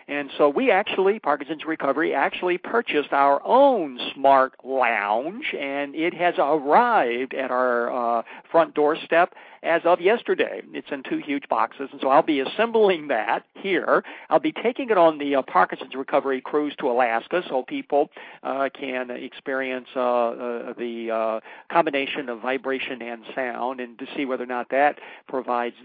And 0.06 0.30
so 0.36 0.48
we 0.48 0.70
actually, 0.70 1.18
Parkinson's 1.18 1.64
Recovery, 1.64 2.14
actually 2.14 2.58
purchased 2.58 3.12
our 3.12 3.40
own 3.44 3.98
smart 4.14 4.52
lounge, 4.64 5.54
and 5.58 5.94
it 5.94 6.14
has 6.14 6.34
arrived 6.38 7.34
at 7.34 7.50
our 7.50 8.18
uh, 8.18 8.22
front 8.50 8.74
doorstep 8.74 9.34
as 9.62 9.80
of 9.84 10.00
yesterday. 10.00 10.60
It's 10.72 10.88
in 10.92 11.02
two 11.02 11.18
huge 11.18 11.48
boxes, 11.48 11.88
and 11.90 12.00
so 12.00 12.08
I'll 12.08 12.22
be 12.22 12.40
assembling 12.40 13.08
that 13.08 13.44
here. 13.54 14.04
I'll 14.28 14.38
be 14.38 14.52
taking 14.52 14.90
it 14.90 14.98
on 14.98 15.16
the 15.18 15.36
uh, 15.36 15.42
Parkinson's 15.42 15.94
Recovery 15.94 16.42
cruise 16.42 16.74
to 16.80 16.90
Alaska, 16.90 17.42
so 17.48 17.62
people 17.62 18.10
uh, 18.42 18.68
can 18.78 19.10
experience 19.10 19.88
uh, 19.96 20.00
uh, 20.00 20.74
the 20.76 21.10
uh, 21.10 21.40
combination 21.72 22.28
of 22.28 22.40
vibration 22.42 23.00
and 23.00 23.24
sound, 23.34 23.80
and 23.80 23.98
to 23.98 24.06
see 24.14 24.26
whether 24.26 24.44
or 24.44 24.46
not 24.46 24.68
that 24.70 24.98
provides 25.28 25.76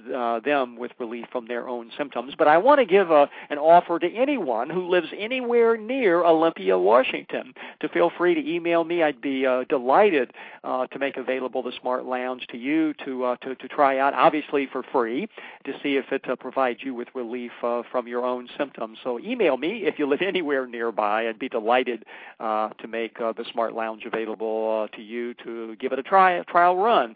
them 0.43 0.75
with 0.77 0.91
relief 0.99 1.25
from 1.31 1.47
their 1.47 1.69
own 1.69 1.89
symptoms. 1.97 2.33
But 2.37 2.49
I 2.49 2.57
want 2.57 2.79
to 2.79 2.85
give 2.85 3.11
a, 3.11 3.29
an 3.49 3.57
offer 3.57 3.97
to 3.99 4.08
anyone 4.15 4.69
who 4.69 4.87
lives 4.89 5.07
anywhere 5.17 5.77
near 5.77 6.23
Olympia, 6.23 6.77
Washington, 6.77 7.53
to 7.81 7.89
feel 7.89 8.11
free 8.17 8.33
to 8.33 8.49
email 8.49 8.83
me. 8.83 9.03
I'd 9.03 9.21
be 9.21 9.45
uh, 9.45 9.63
delighted 9.69 10.33
uh, 10.63 10.87
to 10.87 10.99
make 10.99 11.17
available 11.17 11.63
the 11.63 11.71
Smart 11.79 12.05
Lounge 12.05 12.45
to 12.47 12.57
you 12.57 12.93
to 13.05 13.25
uh, 13.25 13.35
to, 13.37 13.55
to 13.55 13.67
try 13.67 13.99
out, 13.99 14.13
obviously 14.13 14.67
for 14.71 14.83
free, 14.83 15.27
to 15.65 15.73
see 15.81 15.95
if 15.95 16.11
it 16.11 16.29
uh, 16.29 16.35
provides 16.35 16.79
you 16.83 16.93
with 16.93 17.07
relief 17.13 17.51
uh, 17.63 17.83
from 17.91 18.07
your 18.07 18.25
own 18.25 18.47
symptoms. 18.57 18.97
So 19.03 19.19
email 19.19 19.57
me 19.57 19.83
if 19.85 19.99
you 19.99 20.07
live 20.07 20.21
anywhere 20.25 20.67
nearby. 20.67 21.27
I'd 21.27 21.39
be 21.39 21.49
delighted 21.49 22.05
uh, 22.39 22.69
to 22.69 22.87
make 22.87 23.17
the 23.17 23.45
Smart 23.51 23.73
Lounge 23.73 24.03
available 24.05 24.87
to 24.95 25.01
you 25.01 25.33
to 25.45 25.75
give 25.77 25.91
it 25.91 25.99
a 25.99 26.03
try, 26.03 26.33
a 26.33 26.43
trial 26.43 26.77
run. 26.77 27.15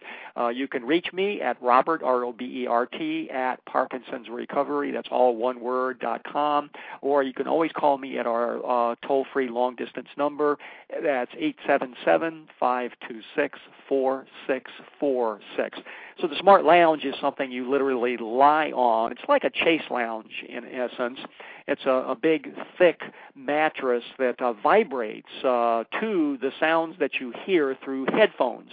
You 0.53 0.67
can 0.67 0.83
reach 0.85 1.11
me 1.13 1.41
at 1.41 1.61
Robert 1.61 2.01
R 2.03 2.23
O 2.25 2.31
B 2.31 2.63
E 2.63 2.67
R 2.67 2.85
T 2.85 3.29
at 3.31 3.63
Parkinson's 3.65 4.29
Recovery. 4.29 4.91
That's 4.91 5.07
all 5.11 5.35
one 5.35 5.59
word 5.59 5.99
dot 5.99 6.23
com. 6.23 6.69
Or 7.01 7.23
you 7.23 7.33
can 7.33 7.47
always 7.47 7.71
call 7.71 7.97
me 7.97 8.17
at 8.17 8.25
our 8.25 8.57
uh, 8.65 8.95
toll 9.05 9.25
free 9.31 9.49
long 9.49 9.75
distance 9.75 10.09
number. 10.17 10.57
That's 11.03 11.31
eight 11.37 11.57
seven 11.65 11.95
seven 12.05 12.47
five 12.59 12.91
two 13.07 13.21
six 13.35 13.59
four 13.87 14.25
six 14.47 14.71
four 14.99 15.39
six. 15.57 15.79
So 16.19 16.27
the 16.27 16.35
Smart 16.39 16.63
Lounge 16.63 17.03
is 17.03 17.15
something 17.19 17.51
you 17.51 17.69
literally 17.69 18.17
lie 18.17 18.71
on. 18.71 19.11
It's 19.11 19.21
like 19.27 19.43
a 19.43 19.49
chase 19.49 19.83
lounge 19.89 20.43
in 20.47 20.65
essence. 20.65 21.19
It's 21.67 21.85
a, 21.85 22.05
a 22.09 22.15
big, 22.15 22.53
thick 22.77 23.01
mattress 23.35 24.03
that 24.19 24.41
uh, 24.41 24.53
vibrates 24.53 25.29
uh, 25.43 25.85
to 25.99 26.37
the 26.41 26.51
sounds 26.59 26.97
that 26.99 27.15
you 27.19 27.33
hear 27.45 27.75
through 27.83 28.05
headphones 28.07 28.71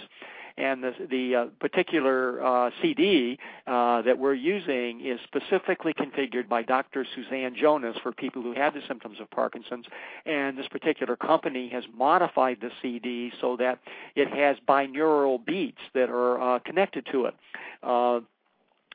and 0.57 0.83
the, 0.83 0.93
the 1.09 1.35
uh, 1.35 1.45
particular 1.59 2.43
uh, 2.43 2.71
CD 2.81 3.37
uh, 3.67 4.01
that 4.01 4.17
we're 4.17 4.33
using 4.33 5.05
is 5.05 5.19
specifically 5.23 5.93
configured 5.93 6.47
by 6.47 6.61
Dr. 6.61 7.05
Suzanne 7.15 7.55
Jonas 7.55 7.97
for 8.01 8.11
people 8.11 8.41
who 8.41 8.53
have 8.53 8.73
the 8.73 8.81
symptoms 8.87 9.17
of 9.19 9.29
Parkinson's. 9.31 9.85
And 10.25 10.57
this 10.57 10.67
particular 10.67 11.15
company 11.15 11.69
has 11.69 11.83
modified 11.95 12.57
the 12.61 12.71
CD 12.81 13.31
so 13.39 13.57
that 13.57 13.79
it 14.15 14.27
has 14.29 14.57
binaural 14.67 15.43
beats 15.43 15.81
that 15.93 16.09
are 16.09 16.55
uh, 16.55 16.59
connected 16.59 17.07
to 17.11 17.25
it. 17.25 17.35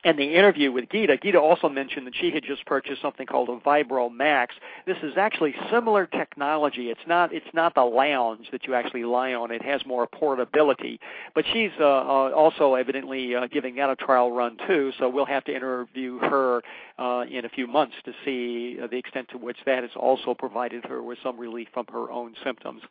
And 0.03 0.17
the 0.17 0.35
interview 0.35 0.71
with 0.71 0.89
Gita, 0.89 1.17
Gita 1.17 1.39
also 1.39 1.67
mentioned 1.67 2.05
that 2.05 2.15
she 2.15 2.29
had 2.31 2.43
just 2.43 2.65
purchased 2.67 3.01
something 3.01 3.25
called 3.25 3.49
a 3.49 3.57
Vibro 3.57 4.13
Max. 4.13 4.53
This 4.85 4.97
is 5.01 5.13
actually 5.17 5.55
similar 5.71 6.05
technology. 6.05 6.91
It's 6.91 7.01
not 7.07 7.33
it's 7.33 7.47
not 7.53 7.73
the 7.73 7.81
lounge 7.81 8.47
that 8.51 8.67
you 8.67 8.75
actually 8.75 9.05
lie 9.05 9.33
on. 9.33 9.49
It 9.51 9.63
has 9.63 9.81
more 9.87 10.05
portability. 10.05 10.99
But 11.33 11.45
she's 11.51 11.71
uh, 11.79 11.83
uh, 11.83 12.31
also 12.31 12.75
evidently 12.75 13.35
uh, 13.35 13.47
giving 13.47 13.75
that 13.75 13.89
a 13.89 13.95
trial 13.95 14.31
run 14.31 14.57
too. 14.67 14.91
So 14.99 15.09
we'll 15.09 15.25
have 15.25 15.43
to 15.45 15.55
interview 15.55 16.19
her 16.19 16.61
uh, 16.99 17.25
in 17.29 17.45
a 17.45 17.49
few 17.49 17.65
months 17.65 17.95
to 18.05 18.13
see 18.23 18.77
uh, 18.81 18.87
the 18.87 18.97
extent 18.97 19.29
to 19.29 19.37
which 19.37 19.57
that 19.65 19.81
has 19.81 19.91
also 19.95 20.33
provided 20.33 20.85
her 20.85 21.01
with 21.01 21.17
some 21.23 21.39
relief 21.39 21.67
from 21.73 21.85
her 21.91 22.11
own 22.11 22.35
symptoms. 22.43 22.81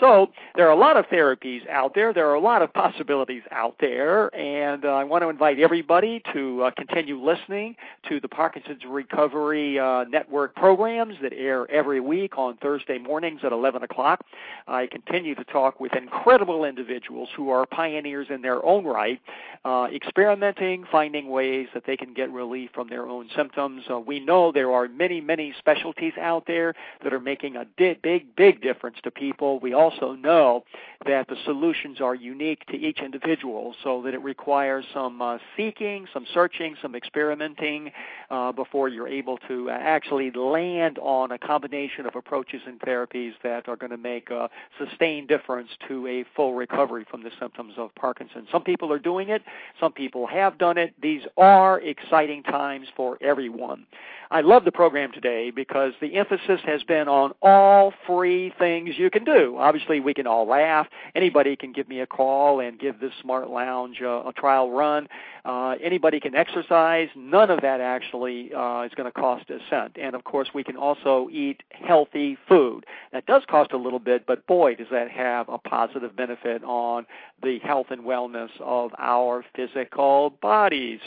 So 0.00 0.28
there 0.56 0.66
are 0.68 0.72
a 0.72 0.78
lot 0.78 0.96
of 0.96 1.06
therapies 1.06 1.68
out 1.68 1.94
there. 1.94 2.12
There 2.12 2.28
are 2.28 2.34
a 2.34 2.40
lot 2.40 2.62
of 2.62 2.72
possibilities 2.72 3.42
out 3.50 3.76
there, 3.78 4.34
and 4.34 4.84
uh, 4.84 4.88
I 4.88 5.04
want 5.04 5.22
to 5.22 5.28
invite 5.28 5.58
everybody 5.58 6.22
to 6.32 6.41
uh, 6.42 6.70
continue 6.76 7.20
listening 7.22 7.76
to 8.08 8.20
the 8.20 8.28
Parkinson's 8.28 8.82
Recovery 8.88 9.78
uh, 9.78 10.04
Network 10.04 10.54
programs 10.54 11.14
that 11.22 11.32
air 11.32 11.70
every 11.70 12.00
week 12.00 12.38
on 12.38 12.56
Thursday 12.56 12.98
mornings 12.98 13.40
at 13.44 13.52
11 13.52 13.82
o'clock. 13.82 14.24
I 14.66 14.86
continue 14.86 15.34
to 15.34 15.44
talk 15.44 15.80
with 15.80 15.94
incredible 15.94 16.64
individuals 16.64 17.28
who 17.36 17.50
are 17.50 17.66
pioneers 17.66 18.28
in 18.30 18.42
their 18.42 18.64
own 18.64 18.84
right, 18.84 19.20
uh, 19.64 19.88
experimenting, 19.94 20.84
finding 20.90 21.28
ways 21.28 21.68
that 21.74 21.84
they 21.86 21.96
can 21.96 22.14
get 22.14 22.30
relief 22.30 22.70
from 22.74 22.88
their 22.88 23.06
own 23.06 23.28
symptoms. 23.36 23.84
Uh, 23.90 23.98
we 23.98 24.20
know 24.20 24.52
there 24.52 24.72
are 24.72 24.88
many, 24.88 25.20
many 25.20 25.54
specialties 25.58 26.12
out 26.20 26.44
there 26.46 26.74
that 27.02 27.12
are 27.12 27.20
making 27.20 27.56
a 27.56 27.64
di- 27.76 27.98
big, 28.02 28.34
big 28.36 28.60
difference 28.60 28.96
to 29.04 29.10
people. 29.10 29.58
We 29.60 29.74
also 29.74 30.12
know 30.12 30.64
that 31.06 31.28
the 31.28 31.36
solutions 31.44 32.00
are 32.00 32.14
unique 32.14 32.64
to 32.66 32.76
each 32.76 32.98
individual, 33.00 33.74
so 33.82 34.02
that 34.02 34.14
it 34.14 34.22
requires 34.22 34.84
some 34.92 35.20
uh, 35.20 35.38
seeking, 35.56 36.06
some 36.12 36.26
searching, 36.32 36.76
some 36.80 36.94
experimenting 36.94 37.92
uh, 38.30 38.52
before 38.52 38.88
you're 38.88 39.08
able 39.08 39.38
to 39.48 39.70
actually 39.70 40.30
land 40.30 40.98
on 41.00 41.32
a 41.32 41.38
combination 41.38 42.06
of 42.06 42.14
approaches 42.16 42.60
and 42.66 42.80
therapies 42.80 43.32
that 43.42 43.68
are 43.68 43.76
going 43.76 43.90
to 43.90 43.96
make 43.96 44.30
a 44.30 44.48
sustained 44.78 45.28
difference 45.28 45.68
to 45.88 46.06
a 46.06 46.24
full 46.34 46.54
recovery 46.54 47.04
from 47.10 47.22
the 47.22 47.30
symptoms 47.40 47.74
of 47.76 47.94
Parkinson's. 47.94 48.48
Some 48.50 48.62
people 48.62 48.92
are 48.92 48.98
doing 48.98 49.28
it, 49.28 49.42
some 49.80 49.92
people 49.92 50.26
have 50.26 50.58
done 50.58 50.78
it. 50.78 50.94
These 51.00 51.22
are 51.36 51.80
exciting 51.80 52.42
times 52.42 52.86
for 52.96 53.18
everyone. 53.20 53.86
I 54.32 54.40
love 54.40 54.64
the 54.64 54.72
program 54.72 55.12
today 55.12 55.50
because 55.50 55.92
the 56.00 56.14
emphasis 56.16 56.60
has 56.64 56.82
been 56.84 57.06
on 57.06 57.32
all 57.42 57.92
free 58.06 58.50
things 58.58 58.94
you 58.96 59.10
can 59.10 59.24
do. 59.24 59.56
Obviously, 59.58 60.00
we 60.00 60.14
can 60.14 60.26
all 60.26 60.48
laugh. 60.48 60.86
Anybody 61.14 61.54
can 61.54 61.72
give 61.72 61.86
me 61.86 62.00
a 62.00 62.06
call 62.06 62.60
and 62.60 62.78
give 62.78 62.98
this 62.98 63.12
Smart 63.20 63.50
Lounge 63.50 64.00
uh, 64.00 64.22
a 64.26 64.32
trial 64.34 64.70
run. 64.70 65.06
Uh, 65.44 65.74
anybody 65.82 66.18
can 66.22 66.34
exercise. 66.34 67.08
None 67.16 67.50
of 67.50 67.60
that 67.62 67.80
actually 67.80 68.52
uh, 68.54 68.82
is 68.82 68.92
going 68.94 69.10
to 69.10 69.12
cost 69.12 69.50
a 69.50 69.58
cent. 69.68 69.96
And 70.00 70.14
of 70.14 70.24
course, 70.24 70.50
we 70.54 70.64
can 70.64 70.76
also 70.76 71.28
eat 71.30 71.62
healthy 71.70 72.38
food. 72.48 72.86
That 73.12 73.26
does 73.26 73.42
cost 73.48 73.72
a 73.72 73.76
little 73.76 73.98
bit, 73.98 74.24
but 74.26 74.46
boy, 74.46 74.76
does 74.76 74.86
that 74.90 75.10
have 75.10 75.48
a 75.48 75.58
positive 75.58 76.14
benefit 76.16 76.62
on 76.64 77.06
the 77.42 77.58
health 77.58 77.88
and 77.90 78.02
wellness 78.02 78.50
of 78.60 78.92
our 78.98 79.44
physical 79.54 80.30
bodies. 80.40 81.00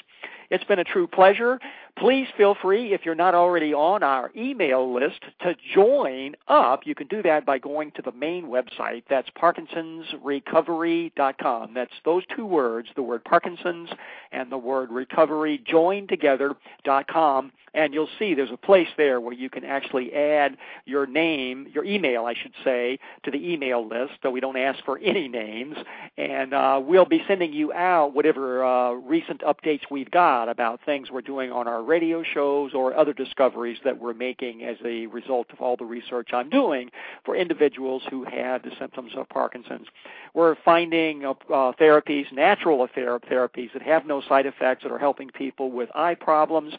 It's 0.49 0.63
been 0.63 0.79
a 0.79 0.83
true 0.83 1.07
pleasure. 1.07 1.59
Please 1.97 2.27
feel 2.35 2.55
free, 2.61 2.93
if 2.93 3.05
you're 3.05 3.15
not 3.15 3.33
already 3.35 3.73
on 3.73 4.03
our 4.03 4.29
email 4.35 4.93
list, 4.93 5.21
to 5.41 5.55
join 5.73 6.35
up. 6.47 6.85
You 6.85 6.93
can 6.93 7.07
do 7.07 7.23
that 7.23 7.45
by 7.45 7.57
going 7.57 7.91
to 7.91 8.01
the 8.01 8.11
main 8.11 8.45
website. 8.45 9.03
That's 9.09 9.29
parkinsonsrecovery.com. 9.29 11.73
That's 11.73 11.93
those 12.03 12.23
two 12.35 12.45
words, 12.45 12.89
the 12.95 13.01
word 13.01 13.23
Parkinson's 13.23 13.89
and 14.31 14.51
the 14.51 14.57
word 14.57 14.91
recovery 14.91 15.63
joined 15.65 16.09
together.com 16.09 17.53
and 17.75 17.93
you'll 17.93 18.09
see 18.17 18.33
there's 18.33 18.51
a 18.51 18.57
place 18.57 18.87
there 18.97 19.19
where 19.19 19.33
you 19.33 19.49
can 19.49 19.65
actually 19.65 20.13
add 20.13 20.57
your 20.85 21.05
name, 21.05 21.67
your 21.73 21.83
email, 21.83 22.25
I 22.25 22.33
should 22.33 22.53
say, 22.63 22.97
to 23.23 23.31
the 23.31 23.51
email 23.51 23.85
list. 23.87 24.13
So 24.23 24.31
we 24.31 24.39
don't 24.39 24.57
ask 24.57 24.83
for 24.85 24.97
any 24.99 25.27
names, 25.27 25.75
and 26.17 26.53
uh, 26.53 26.81
we'll 26.83 27.05
be 27.05 27.21
sending 27.27 27.53
you 27.53 27.73
out 27.73 28.13
whatever 28.13 28.63
uh, 28.63 28.91
recent 28.93 29.41
updates 29.41 29.81
we've 29.91 30.09
got 30.09 30.47
about 30.47 30.79
things 30.85 31.11
we're 31.11 31.21
doing 31.21 31.51
on 31.51 31.67
our 31.67 31.83
radio 31.83 32.23
shows 32.23 32.73
or 32.73 32.95
other 32.95 33.13
discoveries 33.13 33.77
that 33.83 33.99
we're 33.99 34.13
making 34.13 34.63
as 34.63 34.77
a 34.85 35.07
result 35.07 35.47
of 35.51 35.59
all 35.59 35.75
the 35.75 35.85
research 35.85 36.29
I'm 36.33 36.49
doing 36.49 36.89
for 37.25 37.35
individuals 37.35 38.03
who 38.09 38.23
have 38.23 38.63
the 38.63 38.71
symptoms 38.79 39.11
of 39.17 39.27
Parkinson's. 39.29 39.87
We're 40.33 40.55
finding 40.63 41.25
uh, 41.25 41.31
uh 41.49 41.73
therapies, 41.73 42.31
natural 42.31 42.87
therapies 42.87 43.73
that 43.73 43.81
have 43.81 44.05
no 44.05 44.21
side 44.21 44.45
effects 44.45 44.83
that 44.83 44.91
are 44.91 44.99
helping 44.99 45.29
people 45.29 45.71
with 45.71 45.89
eye 45.93 46.15
problems 46.15 46.73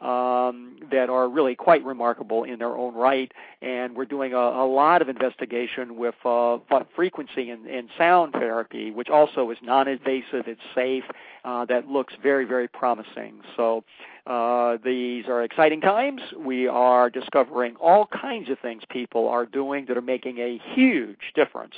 um, 0.00 0.76
that 0.90 1.10
are 1.10 1.28
really 1.28 1.54
quite 1.54 1.84
remarkable 1.84 2.44
in 2.44 2.58
their 2.58 2.76
own 2.76 2.94
right. 2.94 3.30
And 3.60 3.94
we're 3.94 4.06
doing 4.06 4.32
a, 4.32 4.36
a 4.36 4.66
lot 4.66 5.02
of 5.02 5.08
investigation 5.08 5.96
with 5.96 6.14
uh, 6.24 6.58
frequency 6.96 7.50
and, 7.50 7.66
and 7.66 7.88
sound 7.98 8.32
therapy, 8.32 8.90
which 8.90 9.08
also 9.08 9.50
is 9.50 9.58
non-invasive, 9.62 10.46
it's 10.46 10.60
safe, 10.74 11.04
uh, 11.44 11.64
that 11.66 11.88
looks 11.88 12.14
very, 12.22 12.44
very 12.44 12.68
promising. 12.68 13.40
So 13.56 13.84
uh, 14.26 14.78
these 14.84 15.26
are 15.28 15.42
exciting 15.42 15.80
times. 15.80 16.20
We 16.36 16.66
are 16.66 17.10
discovering 17.10 17.76
all 17.76 18.06
kinds 18.06 18.50
of 18.50 18.58
things 18.58 18.82
people 18.88 19.28
are 19.28 19.46
doing 19.46 19.86
that 19.86 19.96
are 19.96 20.02
making 20.02 20.38
a 20.38 20.60
huge 20.74 21.32
difference 21.34 21.74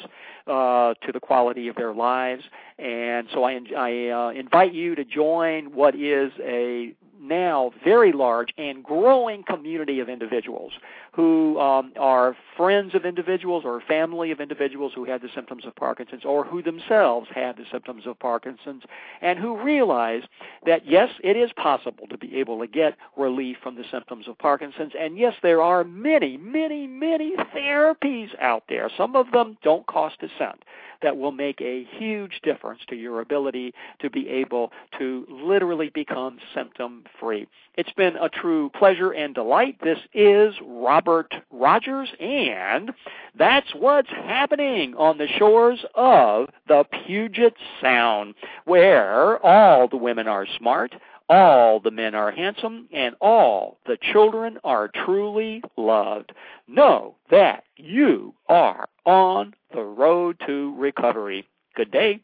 uh, 0.46 0.94
to 0.94 1.12
the 1.12 1.20
quality 1.20 1.68
of 1.68 1.76
their 1.76 1.94
lives. 1.94 2.42
And 2.78 3.28
so 3.32 3.44
I, 3.44 3.60
I 3.76 4.08
uh, 4.08 4.30
invite 4.30 4.74
you 4.74 4.94
to 4.96 5.04
join 5.04 5.72
what 5.72 5.94
is 5.94 6.32
a 6.40 6.94
now 7.22 7.70
very 7.84 8.12
large 8.12 8.52
and 8.58 8.82
growing 8.82 9.42
community 9.44 10.00
of 10.00 10.08
individuals 10.08 10.72
who 11.12 11.58
um, 11.60 11.92
are 11.98 12.36
friends 12.56 12.94
of 12.94 13.04
individuals 13.04 13.64
or 13.64 13.80
family 13.80 14.30
of 14.30 14.40
individuals 14.40 14.92
who 14.94 15.04
had 15.04 15.22
the 15.22 15.28
symptoms 15.34 15.64
of 15.64 15.74
Parkinson's 15.76 16.24
or 16.24 16.44
who 16.44 16.62
themselves 16.62 17.28
had 17.34 17.56
the 17.56 17.64
symptoms 17.70 18.06
of 18.06 18.18
Parkinson's 18.18 18.82
and 19.20 19.38
who 19.38 19.62
realize 19.62 20.22
that 20.66 20.86
yes, 20.86 21.10
it 21.22 21.36
is 21.36 21.50
possible 21.52 22.06
to 22.08 22.18
be 22.18 22.36
able 22.36 22.58
to 22.60 22.66
get 22.66 22.96
relief 23.16 23.56
from 23.62 23.76
the 23.76 23.84
symptoms 23.90 24.26
of 24.26 24.36
Parkinson's 24.38 24.92
and 24.98 25.16
yes, 25.16 25.34
there 25.42 25.62
are 25.62 25.84
many, 25.84 26.36
many, 26.36 26.86
many 26.86 27.36
therapies 27.54 28.28
out 28.40 28.64
there. 28.68 28.90
Some 28.96 29.14
of 29.16 29.30
them 29.32 29.56
don't 29.62 29.86
cost 29.86 30.16
a 30.22 30.28
cent 30.38 30.64
that 31.02 31.16
will 31.16 31.32
make 31.32 31.60
a 31.60 31.84
huge 31.98 32.40
difference 32.42 32.80
to 32.88 32.96
your 32.96 33.20
ability 33.20 33.74
to 34.00 34.10
be 34.10 34.28
able 34.28 34.72
to 34.98 35.26
literally 35.28 35.90
become 35.90 36.38
symptom 36.54 37.04
free. 37.18 37.46
It's 37.74 37.92
been 37.92 38.16
a 38.16 38.28
true 38.28 38.70
pleasure 38.70 39.12
and 39.12 39.34
delight. 39.34 39.78
This 39.82 39.98
is 40.12 40.54
Robert 40.62 41.34
Rogers, 41.50 42.10
and 42.20 42.92
that's 43.36 43.74
what's 43.74 44.10
happening 44.10 44.94
on 44.96 45.18
the 45.18 45.28
shores 45.38 45.84
of 45.94 46.48
the 46.68 46.84
Puget 47.06 47.54
Sound, 47.80 48.34
where 48.64 49.44
all 49.44 49.88
the 49.88 49.96
women 49.96 50.28
are 50.28 50.46
smart 50.58 50.94
all 51.32 51.80
the 51.80 51.90
men 51.90 52.14
are 52.14 52.30
handsome, 52.30 52.88
and 52.92 53.14
all 53.20 53.78
the 53.86 53.96
children 54.12 54.58
are 54.64 54.88
truly 54.88 55.62
loved. 55.78 56.32
Know 56.68 57.16
that 57.30 57.64
you 57.76 58.34
are 58.48 58.86
on 59.06 59.54
the 59.72 59.82
road 59.82 60.38
to 60.46 60.74
recovery. 60.76 61.48
Good 61.74 61.90
day. 61.90 62.20